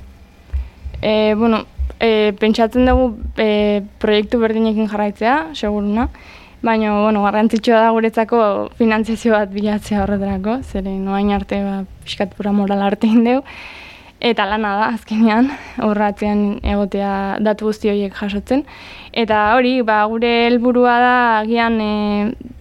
E, 1.01 1.35
bueno, 1.37 1.63
e, 1.99 2.33
pentsatzen 2.39 2.87
dugu 2.89 3.11
e, 3.37 3.83
proiektu 4.01 4.39
berdinekin 4.41 4.89
jarraitzea, 4.89 5.37
seguruna, 5.53 6.09
Baina, 6.65 6.95
bueno, 7.03 7.21
garrantzitsua 7.21 7.77
da 7.83 7.89
guretzako 7.93 8.37
finantziazio 8.79 9.35
bat 9.35 9.51
bilatzea 9.53 9.99
horretarako, 10.01 10.55
zere 10.65 10.95
noain 10.97 11.29
arte, 11.35 11.59
ba, 11.61 11.83
piskat 12.07 12.31
pura 12.33 12.53
moral 12.57 12.81
arte 12.81 13.05
indeu. 13.05 13.43
Eta 14.25 14.47
lana 14.49 14.71
da, 14.79 14.85
azkenean, 14.95 15.51
horratzean 15.85 16.59
egotea 16.65 17.37
datu 17.45 17.67
guzti 17.69 17.91
horiek 17.91 18.15
jasotzen. 18.17 18.63
Eta 19.13 19.51
hori, 19.53 19.77
ba, 19.85 19.99
gure 20.09 20.31
helburua 20.47 20.95
da, 21.03 21.17
agian, 21.43 21.77
e, 21.77 22.55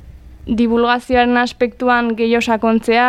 divulgazioaren 0.45 1.39
aspektuan 1.41 2.13
gehiago 2.19 2.45
sakontzea, 2.45 3.09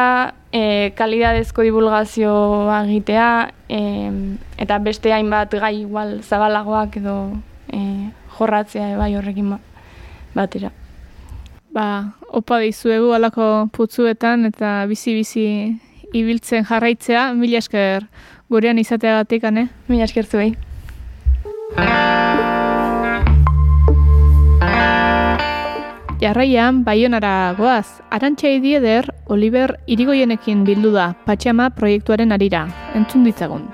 e, 0.56 0.91
kalidadezko 0.95 1.66
divulgazioa 1.68 2.80
egitea, 2.86 3.30
e, 3.68 3.82
eta 4.64 4.80
beste 4.80 5.12
hainbat 5.12 5.58
gai 5.60 5.74
igual 5.82 6.22
zabalagoak 6.24 6.95
edo 7.01 7.16
e, 7.68 7.82
jorratzea 8.38 8.93
bai 8.97 9.12
horrekin 9.20 9.49
ba, 9.51 9.60
batera. 10.36 10.72
Ba, 11.76 11.88
opa 12.32 12.62
dizuegu 12.64 13.12
alako 13.18 13.68
putzuetan 13.76 14.47
eta 14.47 14.86
bizi-bizi 14.88 15.49
ibiltzen 16.16 16.64
jarraitzea, 16.64 17.34
mila 17.36 17.60
esker 17.60 18.08
gurean 18.49 18.79
izateagatik, 18.79 19.43
ane? 19.43 19.69
Mila 19.87 20.05
esker 20.05 20.25
zuei. 20.25 20.55
Jarraian, 26.21 26.83
baionara 26.85 27.53
goaz, 27.57 28.01
arantxa 28.09 28.49
idieder, 28.49 29.11
Oliver 29.27 29.75
irigoienekin 29.85 30.63
bildu 30.65 30.93
da 30.95 31.11
Patxama 31.25 31.69
proiektuaren 31.75 32.31
arira. 32.31 32.65
Entzun 32.95 33.27
ditzagun. 33.27 33.67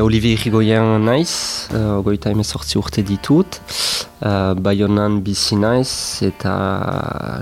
Olivier 0.00 0.34
Irigoyen 0.34 1.04
naiz, 1.06 1.68
uh, 1.70 2.00
goita 2.02 2.32
emezortzi 2.34 2.80
urte 2.80 3.04
ditut, 3.06 3.60
uh, 4.26 4.50
Bayonan 4.58 5.20
bizi 5.22 5.54
naiz 5.54 6.18
eta 6.26 6.54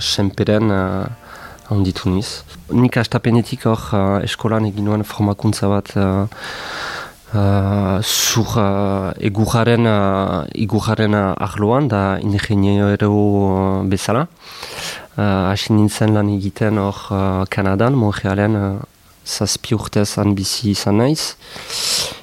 senperen 0.04 0.68
uh, 0.68 1.06
handitu 1.72 2.12
niz. 2.12 2.42
Nik 2.68 2.98
astapenetik 3.00 3.64
hor 3.64 3.86
uh, 3.96 4.20
eskolan 4.20 4.68
egin 4.68 4.84
nuen 4.84 5.04
formakuntza 5.08 5.70
bat 5.72 5.94
uh, 5.96 6.28
uh, 7.32 7.98
zur 8.04 8.52
uh, 8.60 9.16
eguraren, 9.16 9.88
uh, 9.88 11.32
ahloan 11.48 11.88
da 11.88 12.18
ingeniero 12.20 13.82
bezala. 13.88 14.28
Uh, 15.16 15.56
nintzen 15.70 16.12
lan 16.12 16.28
egiten 16.36 16.76
hor 16.76 17.06
uh, 17.08 17.44
Kanadan, 17.48 17.96
Montrealen 17.96 18.56
uh, 18.60 18.72
zazpi 19.24 19.72
urtez 19.72 20.18
bizi 20.36 20.76
izan 20.76 21.00
naiz 21.00 21.32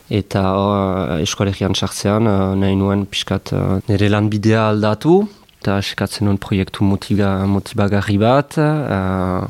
eta 0.09 0.41
uh, 0.57 1.17
eskoalegian 1.21 1.75
sartzean 1.77 2.27
uh, 2.27 2.55
nahi 2.57 2.75
nuen 2.77 3.05
pixkat 3.09 3.53
uh, 3.53 3.77
nire 3.89 4.09
lan 4.09 4.29
bidea 4.33 4.69
aldatu 4.71 5.21
eta 5.59 5.75
eskatzen 5.83 6.25
nuen 6.25 6.39
proiektu 6.41 6.85
motiba, 6.87 7.33
motibagarri 7.45 8.17
bat 8.21 8.57
uh, 8.57 9.45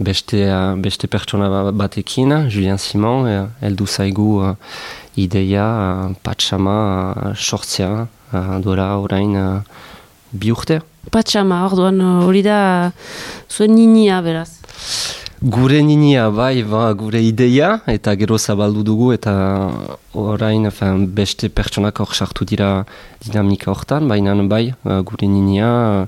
beste, 0.00 0.40
uh, 0.46 0.76
beste 0.80 1.10
pertsona 1.10 1.50
ba-, 1.52 1.74
batekin, 1.76 2.48
Julian 2.48 2.78
Simon 2.78 3.26
uh, 3.28 3.48
eldu 3.60 3.86
zaigu 3.86 4.28
uh, 4.40 4.54
ideia 5.18 5.66
uh, 5.66 6.14
patxama 6.22 6.78
uh, 6.78 7.32
sortzea 7.34 8.06
uh, 8.06 8.56
duela 8.64 8.94
orain 9.02 9.36
uh, 9.36 9.60
bi 10.32 10.52
urte. 10.54 10.80
Patxama, 11.12 11.64
orduan 11.66 12.00
hori 12.24 12.44
da 12.46 12.92
zuen 13.50 13.74
ninia 13.74 14.22
beraz 14.22 14.52
Gure 15.38 15.78
ninia, 15.86 16.30
bai, 16.34 16.64
ba, 16.66 16.88
gure 16.98 17.20
ideia, 17.22 17.76
eta 17.86 18.10
gero 18.18 18.34
zabaldu 18.42 18.82
dugu, 18.82 19.12
eta 19.14 19.30
orain 20.18 20.66
fin, 20.74 21.04
beste 21.14 21.46
pertsonak 21.46 22.00
hor 22.02 22.10
sartu 22.10 22.42
dira 22.42 22.84
dinamika 23.22 23.70
hortan, 23.70 24.08
baina 24.10 24.34
bai, 24.50 24.74
uh, 24.82 24.98
gure 25.06 25.28
ninia, 25.30 25.68
uh, 26.02 26.06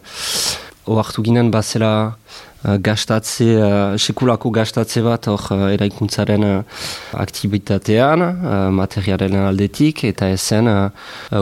oartu 0.91 1.23
ginen 1.23 1.53
bazela 1.53 2.17
uh, 2.65 2.77
gastatze, 2.83 3.47
uh, 3.55 3.95
sekulako 3.97 4.51
gastatze 4.51 5.01
bat 5.01 5.29
hor 5.31 5.47
uh, 5.55 5.71
eraikuntzaren 5.77 6.43
uh, 6.43 6.65
aktivitatean, 7.15 8.25
uh, 8.27 8.71
materiaren 8.75 9.37
aldetik, 9.45 10.03
eta 10.11 10.27
ezen 10.27 10.67
uh, 10.67 10.89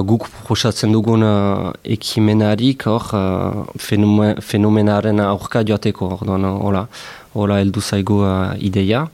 guk 0.04 0.28
proposatzen 0.28 0.92
dugun 0.92 1.24
uh, 1.24 1.72
ekimenarik 1.84 2.84
hor 2.84 3.08
uh, 3.16 3.64
fenomenaren 4.44 5.24
aurka 5.24 5.64
joateko, 5.64 6.18
hor, 6.18 6.36
hola 6.66 6.84
hola 7.38 7.60
heldu 7.60 7.80
zaigu 7.80 8.18
uh, 8.26 8.54
ideia. 8.58 9.04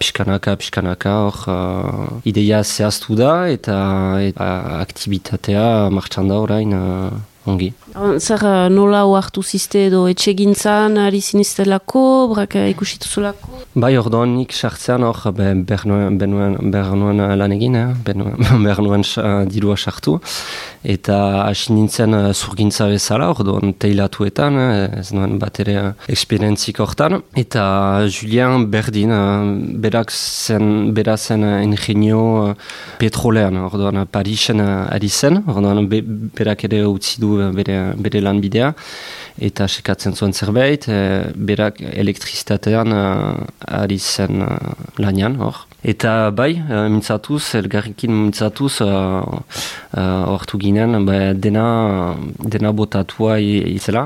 Piskanaka, 0.00 0.56
piskanaka, 0.60 1.12
hor 1.24 1.38
uh, 1.48 2.20
ideia 2.28 2.60
zehaztu 2.62 3.16
da 3.16 3.32
eta, 3.48 3.76
eta 4.20 4.48
aktivitatea 4.82 5.66
martxan 5.94 6.28
da 6.28 6.40
orain 6.44 6.76
uh, 6.76 7.12
ongi. 7.46 7.72
Zer 8.18 8.44
nola 8.72 9.02
hartu 9.18 9.42
ziste 9.42 9.86
edo 9.88 10.06
etxegintzan 10.10 10.98
ari 10.98 11.20
sinistelako, 11.20 12.04
brak 12.34 12.56
ikusituzulako? 12.70 13.62
Bai, 13.74 13.94
ordoan 13.98 14.36
nik 14.36 14.52
sartzean 14.52 15.04
hor 15.06 15.18
behar 15.32 15.86
nuen 15.86 17.22
lan 17.38 17.56
egin, 17.56 17.76
eh? 17.76 17.88
behar 18.04 18.82
nuen 18.84 19.06
dirua 19.54 19.76
sartu 19.76 20.18
eta 20.82 21.46
hasi 21.46 21.72
nintzen 21.72 22.14
uh, 22.14 22.32
zurgintza 22.34 22.88
bezala, 22.90 23.28
orduan 23.30 23.72
teilatuetan, 23.78 24.58
uh, 24.58 24.98
ez 24.98 25.12
nuen 25.14 25.38
bat 25.38 25.60
ere 25.62 25.76
eksperientzik 26.10 26.80
hortan. 26.82 27.20
Eta 27.38 27.64
Julian 28.10 28.66
berdin, 28.72 29.12
uh, 29.14 29.46
berak 29.82 30.10
zen, 30.10 30.92
bera 30.94 31.16
zen 31.16 31.46
uh, 31.46 31.60
ingenio 31.62 32.22
uh, 32.48 32.54
petrolean, 32.98 33.60
orduan 33.62 34.02
Parisen 34.10 34.62
uh, 34.64 34.90
ari 34.90 35.08
zen, 35.08 35.42
orduan 35.46 35.86
be, 35.90 36.02
berak 36.02 36.66
ere 36.66 36.82
utzi 36.90 37.22
du 37.22 37.31
bere, 37.56 37.78
bere 37.96 38.22
lan 38.24 38.40
bidea, 38.42 38.72
eta 39.40 39.68
sekatzen 39.68 40.14
zuen 40.14 40.32
zerbait, 40.32 40.88
berak 41.34 41.80
elektrizitatean 41.80 42.92
uh, 42.92 43.44
ari 43.82 43.98
zen 43.98 44.42
uh, 44.44 44.56
lanian, 44.98 45.38
hor. 45.40 45.66
Eta 45.82 46.30
bai, 46.30 46.52
uh, 46.70 46.84
mintzatuz, 46.86 47.56
elgarrikin 47.58 48.12
mintzatuz, 48.14 48.76
uh, 48.84 49.40
uh, 49.98 50.52
ginen, 50.62 51.04
ba, 51.04 51.32
dena, 51.34 52.14
dena 52.38 52.70
botatua 52.70 53.40
izela, 53.40 54.04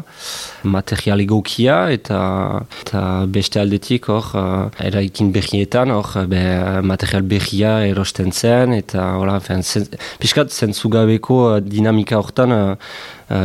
material 0.64 1.20
egokia 1.20 1.90
eta, 1.92 2.64
eta 2.80 3.02
beste 3.28 3.60
aldetik 3.60 4.08
hor, 4.08 4.30
uh, 4.32 4.70
eraikin 4.80 5.32
berrietan, 5.32 5.92
hor, 5.92 6.24
be, 6.26 6.40
material 6.80 7.28
berria 7.28 7.84
erosten 7.84 8.32
zen, 8.32 8.72
eta 8.72 9.12
hola, 9.20 9.36
fen, 9.40 9.60
zen, 9.62 9.84
piskat 10.18 10.48
zentzugabeko 10.48 11.60
dinamika 11.60 12.16
hortan 12.16 12.56
uh, 12.56 12.72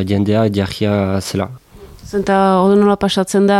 jendea 0.07 0.47
jarria 0.55 1.19
zela. 1.19 1.51
Zenta 2.11 2.37
hori 2.59 2.75
nola 2.75 2.97
pasatzen 2.99 3.45
da, 3.47 3.57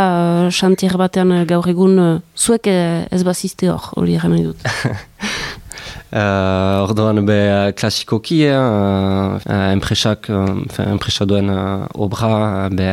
xantier 0.52 0.98
batean 1.00 1.30
gaur 1.48 1.64
egun, 1.72 1.96
zuek 2.36 2.68
ez 2.68 3.22
bazizte 3.24 3.70
hor, 3.72 3.86
hori 3.96 4.18
egin 4.18 4.34
nahi 4.34 4.42
dut. 4.50 4.66
Uh, 6.12 6.82
orduan 6.84 7.22
be 7.24 7.38
klasikoki, 7.80 8.42
uh, 8.52 9.38
enpresak, 9.70 10.28
uh, 10.28 10.52
enpresa 10.84 11.24
duen 11.24 11.48
uh, 11.48 11.86
obra 11.96 12.68
be, 12.76 12.90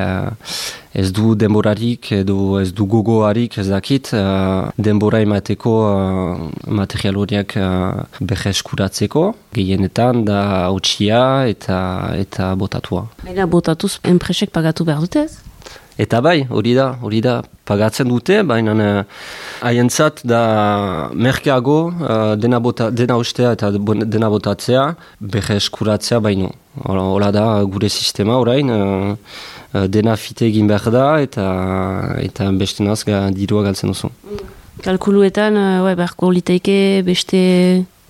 ez 0.96 1.12
du 1.12 1.36
denborarik 1.36 2.08
edo 2.22 2.56
ez 2.62 2.72
du 2.72 2.88
gogoarik 2.88 3.60
ez 3.60 3.68
dakit 3.68 4.14
uh, 4.16 4.72
denbora 4.80 5.20
emateko 5.28 5.76
uh, 5.90 6.48
material 6.66 7.20
horiek 7.20 7.58
uh, 7.60 8.48
eskuratzeko 8.54 9.34
gehienetan 9.60 10.24
da 10.24 10.40
hautsia 10.70 11.22
eta, 11.52 12.16
eta 12.16 12.56
botatua. 12.56 13.10
Baina 13.28 13.46
botatuz 13.46 13.98
enpresek 14.16 14.56
pagatu 14.56 14.88
behar 14.88 15.04
dutez? 15.04 15.49
Eta 16.00 16.22
bai, 16.24 16.46
hori 16.48 16.72
da, 16.78 16.94
hori 17.04 17.20
da, 17.20 17.42
pagatzen 17.68 18.08
dute, 18.08 18.38
baina 18.48 18.72
uh, 18.72 19.00
haientzat 19.68 20.22
da 20.24 20.44
merkeago 21.12 21.80
uh, 21.90 22.36
dena, 22.40 22.62
bota, 22.64 22.88
dena 22.96 23.18
ustea 23.20 23.52
eta 23.58 23.74
dena 24.06 24.30
botatzea, 24.32 24.86
behe 25.20 25.58
eskuratzea 25.60 26.22
baino. 26.24 26.54
Hola 26.88 27.34
da 27.36 27.44
gure 27.68 27.92
sistema 27.92 28.40
orain, 28.40 28.72
uh, 28.72 29.84
dena 29.92 30.16
fite 30.16 30.48
egin 30.48 30.72
behar 30.72 30.88
da 30.96 31.10
eta, 31.26 31.50
eta 32.24 32.48
beste 32.64 32.88
nazga 32.88 33.26
dirua 33.36 33.68
galtzen 33.68 33.92
duzu. 33.92 34.14
Kalkuluetan, 34.88 35.60
uh, 35.60 35.94
beharko 36.00 36.32
liteike 36.32 36.80
beste 37.04 37.44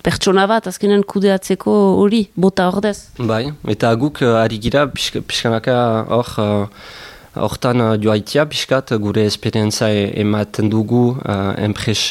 pertsona 0.06 0.46
bat, 0.46 0.70
azkenen 0.70 1.02
kudeatzeko 1.02 1.74
hori, 1.98 2.28
bota 2.38 2.70
ordez. 2.70 3.10
Bai, 3.18 3.48
eta 3.74 3.90
guk 3.98 4.22
uh, 4.22 4.36
ari 4.46 4.62
gira, 4.62 4.86
pixkanaka 4.94 5.80
hor, 6.06 6.36
uh, 6.38 7.08
Hortan 7.38 7.78
uh, 7.78 7.94
joaitia 7.94 8.42
pixkat 8.50 8.90
gure 8.98 9.22
esperientza 9.22 9.86
e, 9.94 10.08
ematen 10.18 10.66
dugu 10.68 11.12
uh, 11.14 11.52
enpres, 11.62 12.08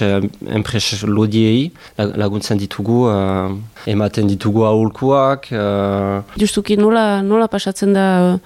enpres 0.47 1.03
lodiei 1.03 1.74
laguntzen 1.97 2.61
ditugu 2.61 3.01
uh, 3.09 3.51
ematen 3.86 4.30
ditugu 4.32 4.63
aholkuak. 4.63 5.49
Uh... 5.51 6.22
Justuki 6.39 6.78
nola, 6.80 7.22
nola 7.22 7.49
pasatzen 7.51 7.91
da 7.97 8.05
uh, 8.30 8.39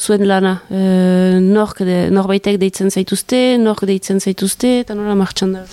zuen 0.00 0.24
lana? 0.24 0.56
Uh, 0.70 1.36
nork 1.44 1.84
de, 1.84 2.06
norbaitek 2.08 2.56
deitzen 2.62 2.88
zaituzte, 2.88 3.58
nork 3.60 3.84
deitzen 3.84 4.20
zaituzte 4.20 4.78
eta 4.80 4.96
nola 4.96 5.18
martxan 5.18 5.58
da? 5.58 5.66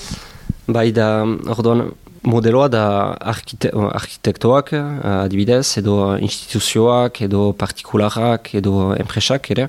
Bai 0.68 0.90
da, 0.92 1.24
orduan, 1.56 1.94
modeloa 2.28 2.68
da 2.70 2.86
arkite 3.34 3.72
arkitektoak 3.74 4.74
adibidez, 5.12 5.78
edo 5.82 6.16
instituzioak, 6.18 7.22
edo 7.28 7.52
partikularrak, 7.58 8.54
edo 8.62 8.92
enpresak 8.98 9.52
ere, 9.56 9.68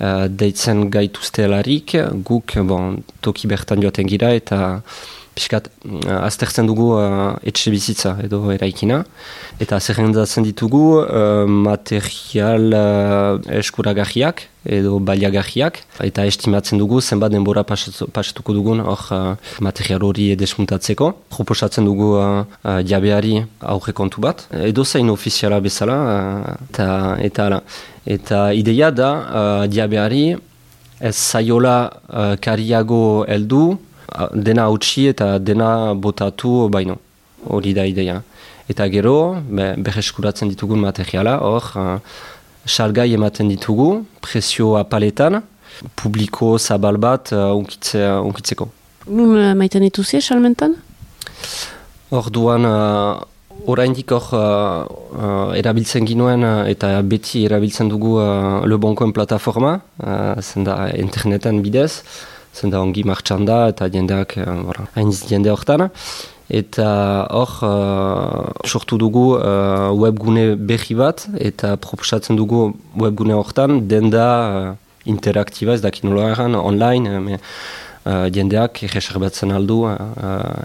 uh, 0.00 0.26
deitzen 0.28 0.86
gaituzte 0.92 1.48
guk 2.28 2.56
bon, 2.68 3.02
toki 3.20 3.50
bertan 3.50 3.82
joaten 3.84 4.08
gira 4.08 4.32
eta 4.38 4.82
piskat 5.34 5.68
uh, 5.84 6.26
aztertzen 6.26 6.68
dugu 6.68 6.92
uh, 6.96 7.34
etxe 7.48 7.72
bizitza 7.72 8.16
edo 8.24 8.40
eraikina. 8.52 9.02
Eta 9.62 9.78
zerrendatzen 9.80 10.44
ditugu 10.46 10.82
uh, 11.02 11.44
material 11.46 12.66
uh, 12.76 13.58
eskuragarriak 13.60 14.46
edo 14.78 14.98
baliagarriak. 15.02 15.80
Eta 16.04 16.26
estimatzen 16.28 16.80
dugu 16.82 17.00
zenbat 17.00 17.32
denbora 17.34 17.64
pasatuko 17.64 18.54
dugun 18.56 18.84
hor 18.84 19.06
uh, 19.10 19.22
material 19.60 20.04
hori 20.08 20.30
edesmuntatzeko. 20.36 21.12
Proposatzen 21.32 21.88
dugu 21.88 22.12
uh, 22.18 22.44
uh, 22.64 22.78
jabeari 22.86 23.42
aurre 23.74 23.96
kontu 23.96 24.22
bat. 24.24 24.46
Edo 24.52 24.84
zain 24.84 25.10
ofiziala 25.10 25.60
bezala. 25.60 25.98
Uh, 26.12 26.54
eta, 26.70 26.88
eta, 27.30 27.50
eta 28.18 28.40
ideia 28.52 28.90
da 28.90 29.12
uh, 29.12 29.66
diabeari 29.66 30.26
ez 31.02 31.16
zaiola 31.16 31.76
uh, 31.90 32.34
kariago 32.38 33.24
heldu 33.26 33.64
dena 34.34 34.66
hautsi 34.68 35.08
eta 35.12 35.38
dena 35.38 35.94
botatu 35.94 36.68
baino. 36.68 36.98
Hori 37.44 37.72
da 37.74 37.86
ideia. 37.86 38.22
Eta 38.70 38.86
gero, 38.88 39.16
be, 39.50 39.72
berreskuratzen 39.82 40.52
ditugun 40.52 40.78
materiala, 40.84 41.38
hor, 41.42 41.64
uh, 41.74 41.96
salgai 42.66 43.08
ematen 43.16 43.50
ditugu, 43.50 44.04
presio 44.22 44.76
apaletan, 44.78 45.40
publiko 45.98 46.54
zabal 46.58 47.00
bat 47.02 47.32
uh, 47.34 47.50
unkitzeko. 47.56 48.68
Nun 49.10 49.34
uh, 49.34 49.50
maiten 49.58 49.82
dituzie, 49.82 50.22
salmentan? 50.22 50.76
Hor 52.14 52.30
duan, 52.30 52.68
uh, 52.68 53.18
oraindik 53.66 54.14
hor 54.14 54.28
uh, 54.38 54.86
uh, 55.18 55.50
erabiltzen 55.58 56.06
ginuen 56.06 56.46
uh, 56.46 56.62
eta 56.70 56.94
beti 57.02 57.44
erabiltzen 57.48 57.90
dugu 57.90 58.16
uh, 58.22 58.62
Le 58.66 58.78
Boncoin 58.78 59.12
plataforma, 59.12 59.80
uh, 60.02 60.38
zenda 60.40 60.86
interneten 60.94 61.62
bidez, 61.66 62.04
zenda 62.54 62.80
ongi 62.80 63.04
martxan 63.04 63.44
da 63.48 63.68
eta 63.72 63.88
jendeak 63.88 64.36
uh, 64.36 64.86
hainiz 64.94 65.22
jende 65.28 65.50
horretan. 65.52 65.88
Eta 66.52 66.88
hor, 67.32 67.52
uh, 67.64 68.50
sortu 68.68 68.98
dugu 69.00 69.38
uh, 69.38 69.88
webgune 69.96 70.56
berri 70.56 70.94
bat 70.98 71.24
eta 71.38 71.76
proposatzen 71.76 72.36
dugu 72.36 72.74
webgune 72.98 73.34
horretan 73.38 73.86
denda 73.88 74.26
uh, 74.48 74.74
interaktiba 75.04 75.72
ez 75.72 75.80
dakin 75.80 76.12
online, 76.12 77.08
uh, 77.08 77.38
uh, 78.04 78.26
jendeak 78.34 78.82
egeserbatzen 78.82 79.52
aldu 79.54 79.84
uh, 79.86 79.96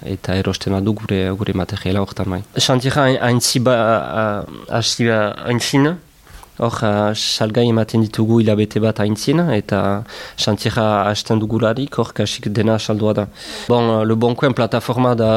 eta 0.05 0.35
erosten 0.35 0.73
aldu 0.73 0.93
gure, 1.01 1.21
gure 1.39 1.53
materiala 1.53 2.01
horretan 2.01 2.29
bai. 2.29 2.41
Xantira 2.57 3.07
hain 3.21 3.39
ziba, 3.41 3.75
hain 4.69 5.59
zina, 5.59 5.97
Hor, 6.57 6.73
uh, 6.81 7.13
salgai 7.13 7.67
ematen 7.69 8.01
ditugu 8.01 8.39
hilabete 8.41 8.81
bat 8.81 8.97
haintzin, 9.03 9.43
eta 9.53 9.81
xantira 10.41 10.85
hasten 11.05 11.37
dugularik, 11.43 11.99
hor 12.01 12.13
kasik 12.17 12.49
dena 12.49 12.79
saldua 12.79 13.13
da. 13.13 13.27
Bon, 13.69 13.91
uh, 13.99 14.03
le 14.03 14.17
bonkoen 14.17 14.55
plataforma 14.57 15.13
da 15.19 15.29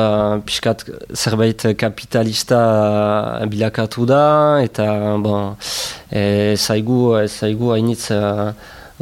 pixkat 0.47 0.87
zerbait 1.13 1.67
kapitalista 1.77 2.61
bilakatu 3.53 4.07
da, 4.09 4.25
eta 4.65 4.87
bon, 5.21 5.57
e, 6.09 6.57
zaigu, 6.57 7.01
e, 7.19 7.27
zaigu 7.29 7.75
hainitz 7.75 8.09
uh, 8.17 8.55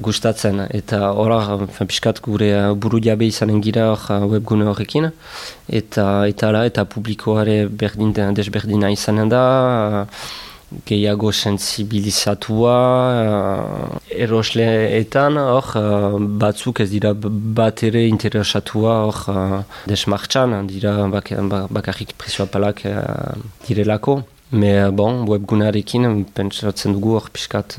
gustatzen, 0.02 0.64
eta 0.74 1.12
hor, 1.14 1.36
pixkat 1.78 2.18
gure 2.24 2.50
buru 2.74 2.98
jabe 3.04 3.30
izanen 3.30 3.62
gira 3.62 3.92
hor 3.92 4.26
webgune 4.34 4.66
horrekin, 4.66 5.12
eta 5.68 6.08
eta, 6.26 6.50
eta 6.66 6.86
publikoare 6.96 7.60
berdin, 7.70 8.12
desberdina 8.34 8.90
izanen 8.90 9.30
da, 9.30 9.46
gehiago 10.88 11.32
sensibilizatua 11.32 12.76
uh, 13.24 13.98
erosleetan 14.24 15.38
hor 15.40 15.70
uh, 15.80 16.18
batzuk 16.42 16.82
ez 16.84 16.90
dira 16.90 17.14
bat 17.60 17.82
ere 17.88 18.06
interesatua 18.08 18.96
hor 19.06 19.20
uh, 19.32 19.60
desmartxan 19.88 20.58
dira 20.68 20.96
bak, 21.14 21.32
bakarrik 21.78 22.12
presioa 22.20 22.46
palak 22.52 22.84
uh, 22.84 23.32
direlako 23.68 24.20
Me, 24.50 24.70
bon, 24.96 25.26
webgunarekin 25.28 26.24
pentsatzen 26.32 26.94
dugu 26.96 27.18
hor 27.18 27.26
piskat 27.34 27.74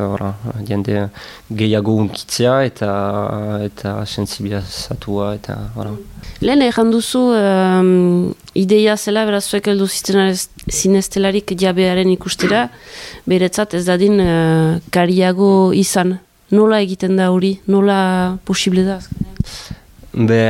jende 0.67 1.07
gehiago 1.49 1.95
unkitzea 2.03 2.59
eta 2.67 2.89
eta 3.65 3.93
sensibilizatua 4.05 5.31
eta 5.39 5.55
ora. 5.81 5.95
Lehen 6.45 6.61
egin 6.61 6.91
duzu 6.93 7.23
um, 7.33 7.89
ideia 8.53 8.93
zela 8.97 9.25
beraz 9.25 9.47
zuek 9.47 9.71
heldu 9.71 9.87
zinestelarik 9.89 11.55
jabearen 11.57 12.13
ikustera 12.13 12.67
beretzat 13.25 13.73
ez 13.73 13.85
dadin 13.89 14.21
uh, 14.21 14.77
kariago 14.93 15.73
izan. 15.73 16.19
Nola 16.53 16.83
egiten 16.85 17.17
da 17.17 17.31
hori? 17.33 17.55
Nola 17.65 18.37
posible 18.45 18.85
da? 18.85 18.99
Be, 20.13 20.43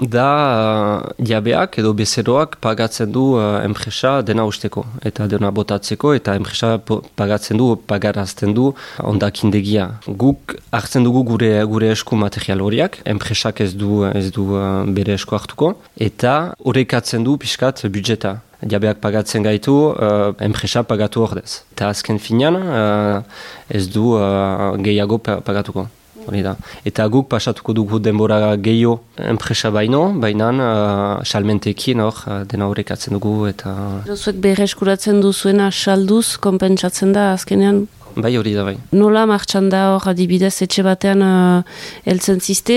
da 0.00 1.02
uh, 1.04 1.26
jabeak 1.26 1.78
edo 1.78 1.92
bezeroak 1.92 2.56
pagatzen 2.60 3.12
du 3.12 3.36
uh, 3.36 3.60
enpresa 3.64 4.22
dena 4.22 4.46
usteko 4.48 4.84
eta 5.04 5.26
dena 5.28 5.50
botatzeko 5.50 6.14
eta 6.16 6.34
enpresa 6.40 6.78
pagatzen 7.16 7.60
du, 7.60 7.76
pagarazten 7.76 8.54
du 8.54 8.72
ondakindegia. 9.04 10.00
Guk 10.06 10.56
hartzen 10.72 11.04
dugu 11.04 11.24
gure 11.24 11.52
gure 11.64 11.92
esku 11.92 12.16
material 12.16 12.64
horiak, 12.64 13.00
enpresak 13.04 13.60
ez 13.60 13.74
du, 13.74 14.04
ez 14.08 14.30
du 14.32 14.50
uh, 14.56 14.84
bere 14.88 15.18
esku 15.20 15.36
hartuko 15.36 15.74
eta 15.98 16.54
horrekatzen 16.64 17.24
du 17.24 17.36
pixkat 17.36 17.84
budjeta. 17.92 18.40
Jabeak 18.60 18.98
pagatzen 19.00 19.44
gaitu, 19.44 19.72
uh, 19.72 20.32
enpresa 20.40 20.82
pagatu 20.84 21.22
ordez. 21.24 21.62
Eta 21.72 21.88
azken 21.94 22.18
finean 22.20 22.60
uh, 22.60 23.22
ez 23.68 23.86
du 23.88 24.12
uh, 24.18 24.76
gehiago 24.76 25.18
pagatuko. 25.20 25.88
Hori 26.30 26.42
da. 26.46 26.56
Eta 26.86 27.06
guk 27.12 27.28
pasatuko 27.32 27.74
dugu 27.76 28.00
denbora 28.02 28.56
gehiago 28.56 29.00
enpresa 29.30 29.70
baino, 29.74 30.02
baina 30.22 30.50
uh, 30.54 31.24
salmentekin 31.24 32.00
hor 32.04 32.24
uh, 32.26 32.40
dena 32.48 32.70
horrek 32.70 32.94
atzen 32.96 33.18
dugu 33.18 33.34
eta... 33.50 33.74
Zuek 34.16 34.40
berreskuratzen 34.42 35.20
duzuena 35.24 35.70
salduz, 35.70 36.38
konpentsatzen 36.42 37.12
da 37.16 37.32
azkenean 37.34 37.86
Bai 38.16 38.32
hori 38.36 38.54
da 38.54 38.64
bai. 38.66 38.76
Nola 38.96 39.24
martxan 39.30 39.68
da 39.70 39.82
hor 39.94 40.08
adibidez 40.10 40.54
etxe 40.64 40.82
batean 40.82 41.22
uh, 41.22 42.38
ziste 42.40 42.76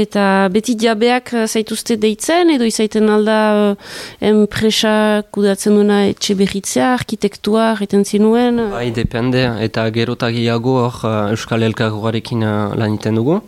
eta 0.00 0.48
beti 0.52 0.76
jabeak 0.78 1.32
uh, 1.32 1.46
zaituzte 1.46 1.96
deitzen 1.96 2.50
edo 2.50 2.64
izaiten 2.64 3.08
alda 3.08 3.38
uh, 3.72 3.76
enpresa 4.20 5.22
kudatzen 5.30 5.74
duena 5.74 6.04
etxe 6.08 6.34
berritzea, 6.34 6.92
arkitektua, 6.94 7.72
egiten 7.76 8.04
zinuen? 8.04 8.70
Bai, 8.70 8.90
depende 8.90 9.46
eta 9.64 9.88
gerotagiago 9.90 10.78
hor 10.84 11.00
uh, 11.04 11.32
Euskal 11.32 11.62
Elkargoarekin 11.62 12.44
uh, 12.44 12.74
lan 12.76 12.98
iten 12.98 13.16
dugu 13.20 13.40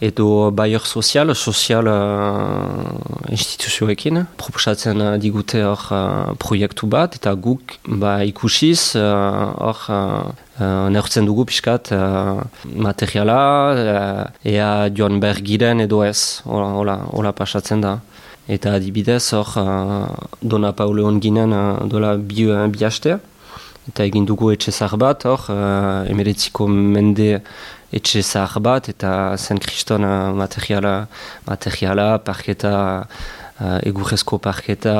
edo 0.00 0.50
baior 0.50 0.86
sozial, 0.86 1.34
sozial 1.34 1.86
uh, 1.86 3.28
instituzioekin. 3.28 4.24
Proposatzen 4.40 5.00
uh, 5.00 5.16
digute 5.20 5.60
hor 5.60 5.82
uh, 5.92 6.32
proiektu 6.40 6.88
bat, 6.88 7.18
eta 7.20 7.34
guk 7.36 7.76
ba, 7.84 8.18
ikusiz 8.24 8.96
hor 8.96 9.82
uh, 9.92 10.32
uh, 10.56 10.88
neurtzen 10.88 11.28
dugu 11.28 11.44
pixkat 11.50 11.92
uh, 11.92 12.40
materiala, 12.64 13.40
uh, 13.76 14.24
ea 14.48 14.88
joan 14.96 15.20
behar 15.20 15.42
giren 15.44 15.84
edo 15.84 16.00
ez, 16.06 16.40
hola, 16.48 16.72
hola, 16.80 16.96
hola 17.12 17.34
pasatzen 17.36 17.84
da. 17.84 17.98
Eta 18.50 18.72
adibidez 18.80 19.26
hor 19.36 19.52
uh, 19.60 20.06
Dona 20.40 20.72
Pauleon 20.72 21.20
ginen 21.20 21.52
uh, 21.52 21.76
dola 21.84 22.16
bi, 22.16 22.48
bi 22.72 22.86
hastea, 22.88 23.20
eta 23.90 24.08
egin 24.08 24.24
dugu 24.24 24.54
etxe 24.54 24.72
zahar 24.72 24.96
bat 24.98 25.28
hor, 25.28 25.44
uh, 25.52 26.08
emeretziko 26.08 26.66
mende 26.72 27.42
etxe 27.92 28.22
zahar 28.22 28.62
bat 28.62 28.88
eta 28.92 29.36
zen 29.36 29.58
kriston 29.58 30.06
materiala, 30.38 30.94
materiala, 31.46 32.08
parketa, 32.24 32.74
uh, 33.60 33.78
egurrezko 33.90 34.38
parketa, 34.38 34.96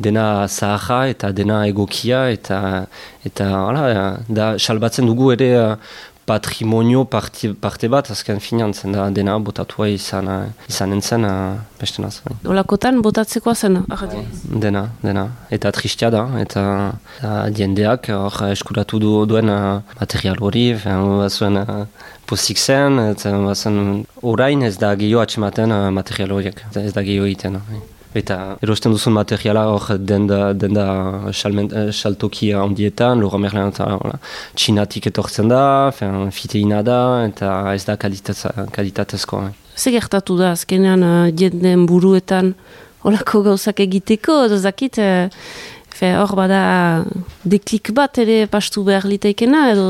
dena 0.00 0.46
zaharra 0.48 1.00
eta 1.12 1.32
dena 1.32 1.64
egokia 1.66 2.28
eta 2.34 2.60
eta 3.28 3.48
hala, 3.64 4.04
da 4.28 4.52
salbatzen 4.58 5.10
dugu 5.10 5.32
ere 5.36 5.50
uh, 5.58 5.74
patrimonio 6.28 7.04
parte, 7.04 7.54
parte 7.64 7.88
bat 7.88 8.10
azken 8.12 8.40
finan 8.44 8.74
zen 8.74 8.92
da 8.92 9.08
dena 9.18 9.38
botatua 9.38 9.88
izan, 9.88 10.28
uh, 10.28 10.68
izan 10.68 10.92
entzen 10.96 11.24
uh, 11.24 11.56
beste 11.80 12.04
naz. 12.04 12.20
Olakotan 12.44 13.00
botatzeko 13.06 13.54
zen? 13.54 13.80
Dena, 14.64 14.84
dena. 15.02 15.24
Eta 15.54 15.72
tristia 15.72 16.12
da, 16.14 16.26
eta 16.44 16.64
uh, 16.92 17.48
diendeak 17.58 18.10
hor 18.14 18.40
eskuratu 18.52 19.00
du, 19.02 19.12
duen 19.30 19.52
uh, 19.52 19.80
material 20.00 20.40
hori, 20.44 20.66
bazuen 20.84 21.62
uh, 21.64 21.84
pozik 22.28 22.60
zen, 22.60 23.00
eta 23.14 23.36
bazen 23.44 24.02
orain 24.22 24.66
ez 24.68 24.76
da 24.80 24.94
gehiago 25.00 25.24
atxematen 25.24 25.72
uh, 25.72 25.86
material 26.00 26.36
horiek, 26.36 26.66
ez 26.74 26.92
da 26.92 27.06
gehiago 27.06 27.30
egiten. 27.32 27.62
Uh, 27.62 27.86
eta 28.16 28.56
erosten 28.64 28.94
duzun 28.94 29.12
materiala 29.16 29.66
hor 29.72 29.90
denda, 29.98 30.52
denda 30.54 30.86
saltoki 31.92 32.52
handietan, 32.56 33.20
lora 33.20 33.38
merlean 33.38 33.72
eta 33.74 34.18
txinatik 34.56 35.10
etortzen 35.10 35.48
da, 35.52 35.62
fen, 35.94 36.30
fiteina 36.32 36.82
da, 36.82 37.00
eta 37.28 37.74
ez 37.74 37.84
da 37.84 37.96
kalitatezko. 38.00 39.42
Zer 39.78 39.94
gertatu 39.94 40.38
da, 40.40 40.52
azkenean 40.56 41.04
uh, 41.06 41.16
jenden 41.30 41.86
buruetan 41.86 42.54
olako 43.06 43.44
gauzak 43.52 43.80
egiteko, 43.84 44.44
edo 44.48 44.58
zakit, 44.58 44.98
hor 45.98 46.34
bada 46.38 47.04
deklik 47.44 47.90
bat 47.94 48.18
ere 48.22 48.46
pastu 48.50 48.84
behar 48.86 49.06
liteikena, 49.08 49.68
edo 49.72 49.88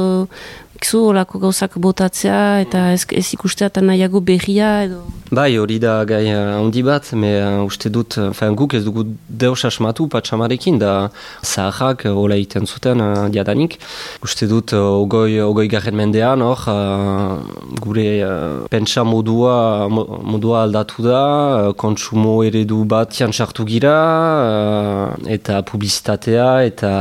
Ikzu 0.79 0.99
olako 1.11 1.41
gauzak 1.43 1.75
botatzea 1.83 2.61
eta 2.63 2.93
ez, 2.95 3.03
ez 3.11 3.27
ikustea 3.35 3.67
eta 3.67 3.83
nahiago 3.83 4.21
berria 4.23 4.85
edo... 4.87 5.01
Bai, 5.35 5.59
hori 5.61 5.77
da 5.83 6.05
gai 6.09 6.23
uh, 6.31 6.55
handi 6.57 6.81
bat, 6.87 7.11
me 7.19 7.33
uh, 7.37 7.65
uste 7.67 7.91
dut, 7.93 8.15
uh, 8.17 8.51
guk 8.57 8.73
ez 8.79 8.85
dugu 8.87 9.03
deus 9.29 9.65
asmatu 9.67 10.07
patxamarekin, 10.09 10.79
da 10.81 11.11
zaharrak 11.45 12.07
uh, 12.07 12.15
hola 12.17 12.39
iten 12.41 12.65
zuten 12.65 13.03
uh, 13.03 13.27
diadanik. 13.29 13.77
Uste 14.25 14.47
dut, 14.49 14.73
uh, 14.73 15.03
ogoi, 15.03 15.41
ogoi 15.45 15.67
garen 15.69 15.99
mendean, 15.99 16.41
hor, 16.47 16.63
uh, 16.71 17.43
gure 17.83 18.07
uh, 18.25 18.65
pentsa 18.71 19.05
modua, 19.05 19.89
modua 19.91 20.63
aldatu 20.63 21.05
da, 21.05 21.21
uh, 21.27 21.75
kontsumo 21.77 22.39
eredu 22.47 22.85
bat 22.89 23.13
sartu 23.13 23.67
gira, 23.67 23.99
uh, 24.47 25.29
eta 25.29 25.61
publizitatea, 25.61 26.49
eta 26.71 26.95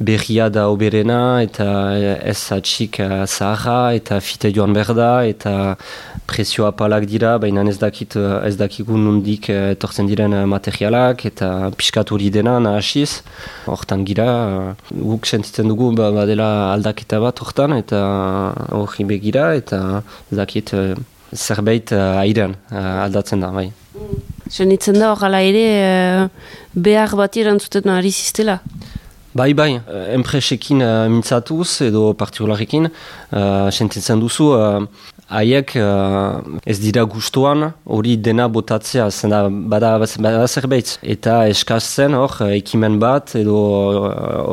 berria 0.00 0.48
da 0.48 0.70
oberena, 0.70 1.42
eta 1.42 1.68
ez 2.22 2.40
atxik 2.54 3.02
zaharra 3.26 3.94
eta 3.98 4.20
fite 4.20 4.52
joan 4.54 4.72
berda 4.76 5.24
eta 5.26 5.76
presio 6.28 6.66
apalak 6.68 7.06
dira, 7.08 7.32
baina 7.40 7.64
ez 7.72 7.78
dakit 7.80 8.16
ez 8.20 8.54
dakigun 8.60 9.04
nundik 9.06 9.48
eh, 9.52 9.72
etortzen 9.74 10.08
diren 10.10 10.34
eh, 10.36 10.44
materialak 10.54 11.24
eta 11.30 11.48
piskat 11.78 12.12
hori 12.12 12.28
dena 12.34 12.58
nahasiz. 12.60 13.22
Hortan 13.66 14.04
gira, 14.08 14.28
guk 14.92 15.26
sentitzen 15.26 15.72
dugu 15.72 15.90
ba, 15.96 16.10
badela 16.18 16.50
aldaketa 16.74 17.20
bat 17.24 17.40
hortan 17.44 17.78
eta 17.78 18.02
hori 18.76 19.08
begira 19.08 19.52
eta 19.60 19.80
ez 20.30 20.40
dakit 20.42 20.74
eh, 20.76 20.94
zerbait 21.32 21.92
airean 21.92 22.54
aldatzen 22.72 23.44
da, 23.44 23.52
bai. 23.52 23.68
Senitzen 24.48 24.96
da 25.00 25.10
hor 25.12 25.34
ere 25.40 26.28
behar 26.72 27.12
bat 27.20 27.36
irantzuten 27.36 27.92
ari 27.92 28.12
ziztela? 28.12 28.60
Bai, 29.38 29.54
bai, 29.54 29.76
uh, 29.78 30.06
enpresekin 30.16 30.82
uh, 30.82 31.06
mintzatuz 31.12 31.84
edo 31.86 32.08
partikularrekin, 32.18 32.88
uh, 32.90 33.68
sentitzen 33.70 34.18
duzu, 34.18 34.48
haiek 35.28 35.74
uh, 35.78 36.40
ez 36.66 36.78
dira 36.82 37.04
gustuan 37.06 37.68
hori 37.84 38.16
dena 38.18 38.48
botatzea, 38.50 39.06
zena 39.12 39.44
bada, 39.48 39.92
bada 40.00 40.46
zerbait. 40.48 40.96
Eta 41.14 41.36
eskazzen 41.52 42.16
hor, 42.18 42.34
ekimen 42.56 42.96
bat 42.98 43.36
edo 43.38 43.58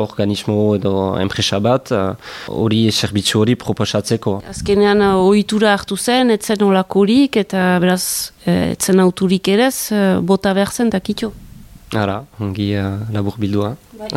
organismo 0.03 0.75
edo 0.75 0.93
enpresa 1.23 1.57
bat, 1.63 1.89
hori 2.51 2.83
uh, 2.91 2.93
serbitzu 2.93 3.41
hori 3.41 3.55
proposatzeko. 3.57 4.35
Azkenean 4.53 5.01
uh, 5.01 5.15
ohitura 5.23 5.73
hartu 5.73 5.97
zen, 5.97 6.35
etzen 6.35 6.61
olakorik 6.67 7.41
eta 7.41 7.79
beraz, 7.81 8.05
etzen 8.45 9.01
auturik 9.01 9.49
erez, 9.55 9.89
uh, 9.95 10.21
bota 10.21 10.53
behar 10.53 10.75
zen 10.75 10.93
dakitxo. 10.93 11.33
Hala, 11.93 12.25
ongi 12.41 12.73
uh, 12.75 12.97
labur 13.13 13.35
bildua. 13.37 13.75
Bai. 13.99 14.09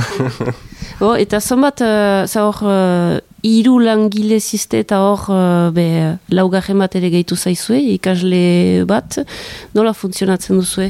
Bo, 1.01 1.13
eta 1.21 1.41
zonbat, 1.41 1.83
uh, 1.85 2.25
za 2.27 2.47
hor, 2.47 2.63
uh, 2.65 3.19
iru 3.45 3.77
langile 3.85 4.41
ziste 4.41 4.81
eta 4.83 5.03
hor, 5.05 5.27
uh, 5.29 5.69
be, 5.75 5.87
laugarren 6.33 6.81
bat 6.81 6.97
ere 6.99 7.11
gehitu 7.13 7.37
zaizue, 7.37 7.79
ikasle 7.95 8.85
bat, 8.89 9.21
nola 9.77 9.93
funtzionatzen 9.95 10.59
duzue? 10.59 10.89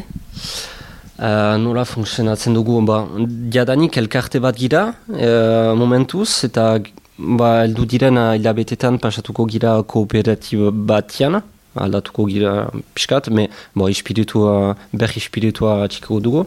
Uh, 1.19 1.59
nola 1.59 1.83
funtzionatzen 1.85 2.55
dugu, 2.55 2.79
ba, 2.87 3.03
diadanik 3.27 3.99
elkarte 3.99 4.41
bat 4.41 4.57
gira, 4.57 4.87
uh, 5.11 5.75
momentuz, 5.77 6.45
eta 6.47 6.77
ba, 7.19 7.53
eldu 7.67 7.85
diren 7.91 8.23
hilabetetan 8.39 9.03
pasatuko 9.03 9.49
gira 9.51 9.81
kooperatibo 9.83 10.71
batian, 10.71 11.43
aldatuko 11.85 12.27
gira 12.31 12.53
piskat, 12.95 13.31
me 13.31 13.49
bo, 13.75 13.89
ispiritua, 13.89 14.77
berri 14.93 15.23
ispiritua 15.23 15.89
txiko 15.89 16.21
dugu. 16.25 16.45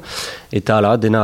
Eta 0.51 0.79
ala, 0.79 0.95
dena 0.97 1.23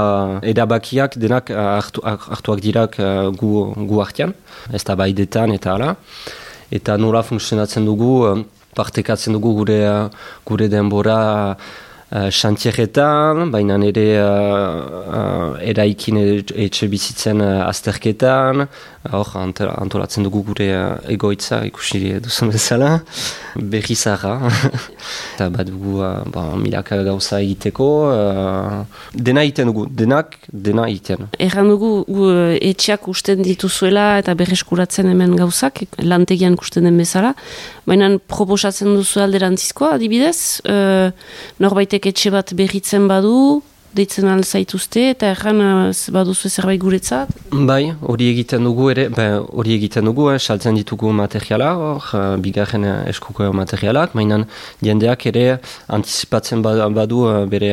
edabakiak 0.53 1.17
denak 1.21 1.51
hartu, 1.51 2.03
hartuak 2.05 2.63
dirak 2.63 2.99
uh, 2.99 3.29
gu, 3.31 3.51
gu 3.89 4.03
artean, 4.03 4.35
ez 4.73 4.83
da 4.83 4.95
baidetan 4.99 5.55
eta 5.55 5.75
ala. 5.75 5.95
Eta 6.71 6.97
nola 6.99 7.23
funtzionatzen 7.23 7.85
dugu, 7.87 8.13
uh, 8.27 8.45
partekatzen 8.77 9.33
dugu 9.37 9.53
gure, 9.61 9.81
gure 10.45 10.67
denbora 10.69 11.19
xantieretan, 12.11 13.41
uh, 13.43 13.49
baina 13.51 13.75
ere 13.83 14.05
uh, 14.23 15.57
eraikin 15.59 16.17
etxe 16.55 16.87
bizitzen 16.87 17.41
azterketan, 17.41 18.67
hor 19.11 19.27
antolatzen 19.37 20.23
dugu 20.23 20.43
gure 20.47 20.67
egoitza 21.11 21.61
ikusi 21.67 22.17
duzun 22.23 22.51
bezala 22.51 23.01
berri 23.55 23.95
zara. 23.95 24.37
Eta 25.35 25.49
bat 25.53 25.67
dugu 25.67 25.99
uh, 26.01 26.23
ba, 26.31 26.45
milaka 26.55 27.01
gauza 27.03 27.41
egiteko. 27.41 27.87
Uh, 28.11 28.83
dena 29.13 29.43
egiten 29.43 29.71
dugu, 29.71 29.87
denak 29.89 30.37
dena 30.51 30.87
egiten. 30.87 31.27
Erran 31.39 31.71
dugu 31.71 31.91
uh, 32.07 32.55
etxeak 32.55 33.07
usten 33.11 33.43
dituzuela 33.45 34.07
eta 34.21 34.35
berreskuratzen 34.37 35.09
hemen 35.11 35.35
gauzak, 35.39 35.83
lantegian 35.99 36.57
usten 36.61 36.87
den 36.87 36.97
bezala. 36.99 37.33
Baina 37.87 38.09
proposatzen 38.31 38.95
duzu 38.97 39.21
alderantzizkoa, 39.23 39.93
adibidez, 39.97 40.61
uh, 40.67 41.11
norbaitek 41.97 42.05
etxe 42.13 42.31
bat 42.31 42.53
berritzen 42.53 43.07
badu, 43.07 43.61
deitzen 43.97 44.27
alzaituzte, 44.29 45.03
eta 45.13 45.31
erran 45.33 45.61
uh, 45.63 45.91
baduzu 46.13 46.49
zerbait 46.49 46.79
guretzat? 46.81 47.31
Bai, 47.69 47.93
hori 48.11 48.29
egiten 48.31 48.65
dugu 48.67 48.89
ere, 48.93 49.07
hori 49.61 49.73
egiten 49.77 50.05
dugu, 50.09 50.27
eh, 50.33 50.37
saltzen 50.37 50.77
ditugu 50.77 51.11
materiala, 51.17 51.71
hor, 51.81 52.07
uh, 52.13 52.23
bigarren 52.43 52.85
eh, 52.85 52.95
eskuko 53.13 53.49
materialak, 53.57 54.13
mainan 54.17 54.45
jendeak 54.85 55.25
ere 55.31 55.45
anticipatzen 55.97 56.61
ba- 56.65 56.89
badu 56.93 57.23
bere, 57.49 57.71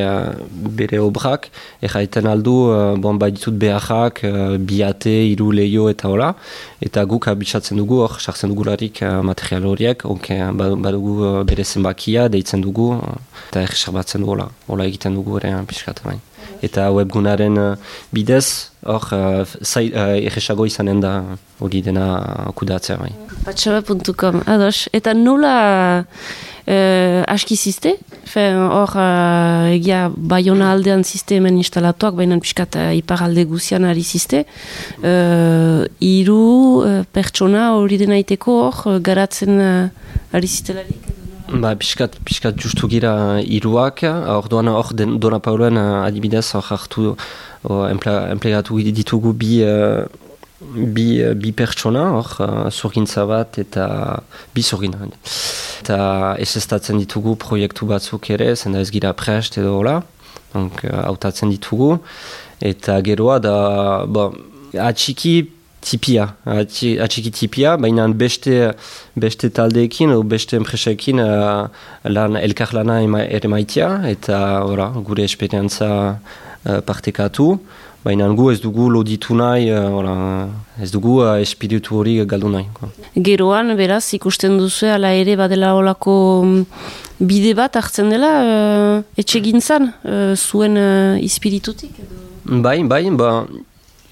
bere 0.79 1.01
obrak, 1.03 1.49
erraiten 1.85 2.29
aldu, 2.31 2.55
bon, 3.03 3.19
bai 3.21 3.31
ditut 3.35 3.57
beharrak, 3.61 4.23
biate, 4.69 5.15
iru 5.33 5.51
leio 5.59 5.89
eta 5.91 6.09
hola, 6.09 6.31
eta 6.85 7.05
guk 7.09 7.29
abitsatzen 7.31 7.77
dugu, 7.81 8.01
hor, 8.05 8.17
sartzen 8.19 8.53
dugularik 8.53 9.01
material 9.31 9.69
horiek, 9.73 10.07
onke, 10.15 10.39
ba- 10.61 10.73
badugu 10.87 11.33
bere 11.51 11.65
zenbakia, 11.65 12.29
deitzen 12.29 12.65
dugu, 12.65 12.93
eta 13.49 13.65
erreserbatzen 13.67 14.25
dugu, 14.25 14.37
hola, 14.37 14.49
hola 14.67 14.89
egiten 14.91 15.17
dugu 15.19 15.41
ere, 15.41 15.53
pixkat. 15.69 16.05
Eta 16.65 16.87
webgunaren 16.95 17.57
uh, 17.61 17.75
bidez, 18.15 18.71
hor, 18.85 19.05
uh, 19.13 19.43
zai- 19.61 19.91
uh, 19.93 20.15
erresago 20.17 20.65
izanen 20.65 20.99
da 21.03 21.13
hori 21.61 21.81
dena 21.85 22.05
kudatzea, 22.57 22.97
bai. 23.01 23.11
Patxaba.com, 23.45 24.41
ados. 24.49 24.87
Eta 24.97 25.13
nola 25.13 25.53
uh, 26.65 27.21
aski 27.35 27.55
ziste? 27.55 27.95
Hor, 28.35 28.95
uh, 28.99 29.69
egia 29.71 30.09
Bayona 30.15 30.71
aldean 30.73 31.05
ziste 31.07 31.37
hemen 31.37 31.59
instalatuak, 31.61 32.17
baina 32.19 32.39
pixkat 32.43 32.75
uh, 32.81 32.89
ipar 32.97 33.23
alde 33.27 33.45
guzian 33.47 33.85
ari 33.87 34.03
ziste. 34.03 34.43
Uh, 34.99 35.85
iru 36.03 36.41
uh, 36.81 37.03
pertsona 37.15 37.69
hori 37.77 38.01
denaiteko 38.01 38.57
hor, 38.65 38.81
uh, 38.95 38.97
garatzen 38.99 39.61
uh, 39.61 40.33
ari 40.35 40.49
zitelarik? 40.51 41.14
Ba, 41.45 41.75
pixkat, 41.77 42.15
pixkat 42.25 42.57
justu 42.57 42.87
gira 42.89 43.37
iruak, 43.45 44.01
orduan 44.33 44.67
hor 44.71 44.89
den 44.97 45.19
Dona 45.21 45.37
Pauloen 45.39 45.77
uh, 45.77 46.01
adibidez 46.01 46.47
hor 46.57 46.65
hartu 46.73 47.11
uh, 47.13 47.85
emple, 47.85 48.13
emplegatu 48.33 48.79
ditugu 48.81 49.33
bi, 49.37 49.59
uh, 49.61 50.07
bi, 50.73 51.21
uh, 51.21 51.35
bi 51.37 51.51
pertsona, 51.53 52.07
hor 52.17 52.31
uh, 52.41 52.71
zurgintza 52.71 53.27
bat 53.29 53.59
eta 53.61 53.85
bi 54.55 54.63
zurgina. 54.65 55.05
Eta 55.83 55.99
esestatzen 56.41 56.97
ditugu 56.97 57.35
proiektu 57.37 57.85
batzuk 57.85 58.31
ere, 58.33 58.55
zenda 58.55 58.81
ez 58.81 58.89
gira 58.89 59.13
prest 59.13 59.59
edo 59.61 59.77
hola, 59.77 59.99
hautatzen 60.55 61.53
ditugu, 61.53 61.99
eta 62.73 62.97
geroa 63.05 63.37
da, 63.37 63.57
ba, 64.09 64.31
atxiki 64.81 65.43
tipia, 65.85 66.25
atxi- 66.49 66.97
atxiki 67.01 67.31
tipia, 67.31 67.75
baina 67.77 68.07
beste, 68.09 68.73
beste 69.15 69.51
taldeekin, 69.53 70.11
o 70.15 70.23
beste 70.23 70.57
enpresekin 70.57 71.21
uh, 71.21 71.67
lan, 72.09 72.37
elkar 72.41 72.73
lana 72.73 72.99
ema, 73.05 73.21
ere 73.37 73.49
maitea, 73.51 73.89
eta 74.09 74.39
ora, 74.65 74.89
gure 75.05 75.25
esperientza 75.29 75.89
uh, 76.15 76.79
partekatu, 76.87 77.59
baina 78.05 78.27
gu 78.37 78.51
ez 78.53 78.59
dugu 78.61 78.89
loditu 78.93 79.37
nahi, 79.37 79.69
uh, 79.73 80.81
ez 80.81 80.89
dugu 80.93 81.19
uh, 81.21 81.35
espiritu 81.41 81.99
hori 81.99 82.17
galdu 82.25 82.49
nahi. 82.53 82.67
Ko. 82.73 82.89
Geroan, 83.29 83.75
beraz, 83.77 84.07
ikusten 84.17 84.57
duzu, 84.61 84.89
ala 84.93 85.13
ere 85.13 85.37
badela 85.37 85.75
olako 85.77 86.17
mm, 86.45 86.65
bide 87.29 87.53
bat 87.57 87.77
hartzen 87.77 88.09
dela, 88.13 88.33
uh, 88.41 89.21
etxegintzan, 89.21 89.91
uh, 90.01 90.33
zuen 90.33 90.81
uh, 90.81 91.21
ispiritutik? 91.21 92.01
Bai, 92.45 92.81
bai, 92.85 93.03
ba, 93.17 93.31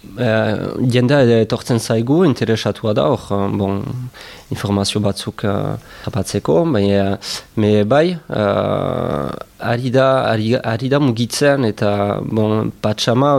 Uh, 0.04 0.76
jendea 0.92 1.24
etortzen 1.40 1.80
zaigu, 1.80 2.20
interesatua 2.28 2.92
da, 2.94 3.06
hor, 3.14 3.48
bon, 3.56 3.80
informazio 4.52 5.00
batzuk 5.02 5.46
uh, 5.48 5.78
rapatzeko, 6.04 6.58
baina, 6.70 7.16
me 7.56 7.72
bai, 7.88 8.18
uh, 8.28 9.32
ari, 9.64 9.94
da, 9.96 10.08
ari, 10.28 10.52
ari 10.60 10.92
da 10.92 11.00
mugitzen, 11.00 11.64
eta 11.66 12.20
bon, 12.20 12.70
patxama, 12.84 13.38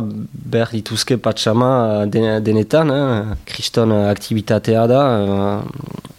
behar 0.56 0.72
dituzke 0.72 1.20
patxama 1.20 1.70
den, 2.08 2.40
denetan, 2.42 2.90
eh? 2.96 3.36
kriston 3.52 3.92
aktivitatea 4.00 4.88
da, 4.90 5.04
uh, 5.20 6.13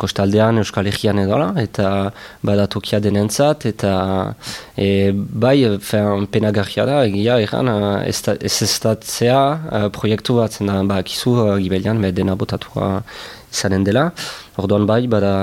kostaldean 0.00 0.58
Euskal 0.62 0.86
Herrian 0.88 1.18
edola, 1.20 1.50
eta 1.60 2.12
badatokia 2.46 3.00
denentzat, 3.04 3.66
eta 3.68 3.92
e, 4.76 5.12
bai, 5.12 5.56
fen, 5.84 6.26
penagarria 6.32 6.86
da, 6.88 7.00
egia 7.06 7.38
erran, 7.44 7.68
eh, 7.72 8.08
ez 8.08 8.22
ez 8.40 8.54
estatzea 8.68 9.40
eh, 9.72 9.88
proiektu 9.92 10.38
bat, 10.40 10.52
zena, 10.52 10.82
ba, 10.88 11.02
kizu, 11.06 11.34
uh, 11.42 11.56
gibelian, 11.60 12.00
be, 12.00 12.12
dena 12.12 12.36
botatua 12.36 13.02
izanen 13.52 13.84
dela, 13.84 14.10
orduan 14.56 14.86
bai, 14.88 15.04
bada, 15.12 15.34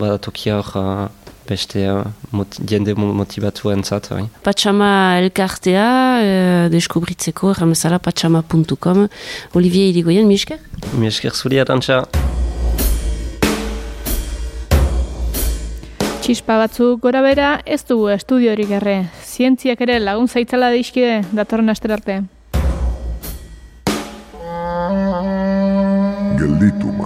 badatokia 0.00 0.60
hor, 0.60 1.10
beste 1.48 1.80
uh, 1.88 2.02
mot, 2.36 2.58
jende 2.68 2.92
mo- 2.92 3.14
motibatu 3.16 3.72
entzat, 3.72 4.10
bai. 4.12 4.26
Patxama 4.44 4.90
elkartea, 5.22 5.86
uh, 6.20 6.66
deskubritzeko, 6.72 7.54
erramezala 7.54 8.00
patxama.com. 8.04 9.06
Olivier 9.56 9.94
Irigoyen, 9.94 10.28
mi 10.28 10.36
esker? 10.36 10.60
Mi 10.92 11.08
esker 11.08 11.32
zuri 11.32 11.64
arantxa. 11.64 12.04
Txispa 16.28 16.58
batzuk 16.60 16.98
gora 17.00 17.22
bera 17.24 17.50
ez 17.64 17.78
dugu 17.88 18.10
estudiorik 18.12 18.74
erre. 18.76 18.96
Zientziak 19.24 19.80
ere 19.86 19.94
lagun 20.02 20.28
zaitzala 20.28 20.68
dizkide 20.74 21.22
datorren 21.32 21.72
aster 21.72 21.94
arte. 21.96 22.18
Gelditu. 26.36 26.97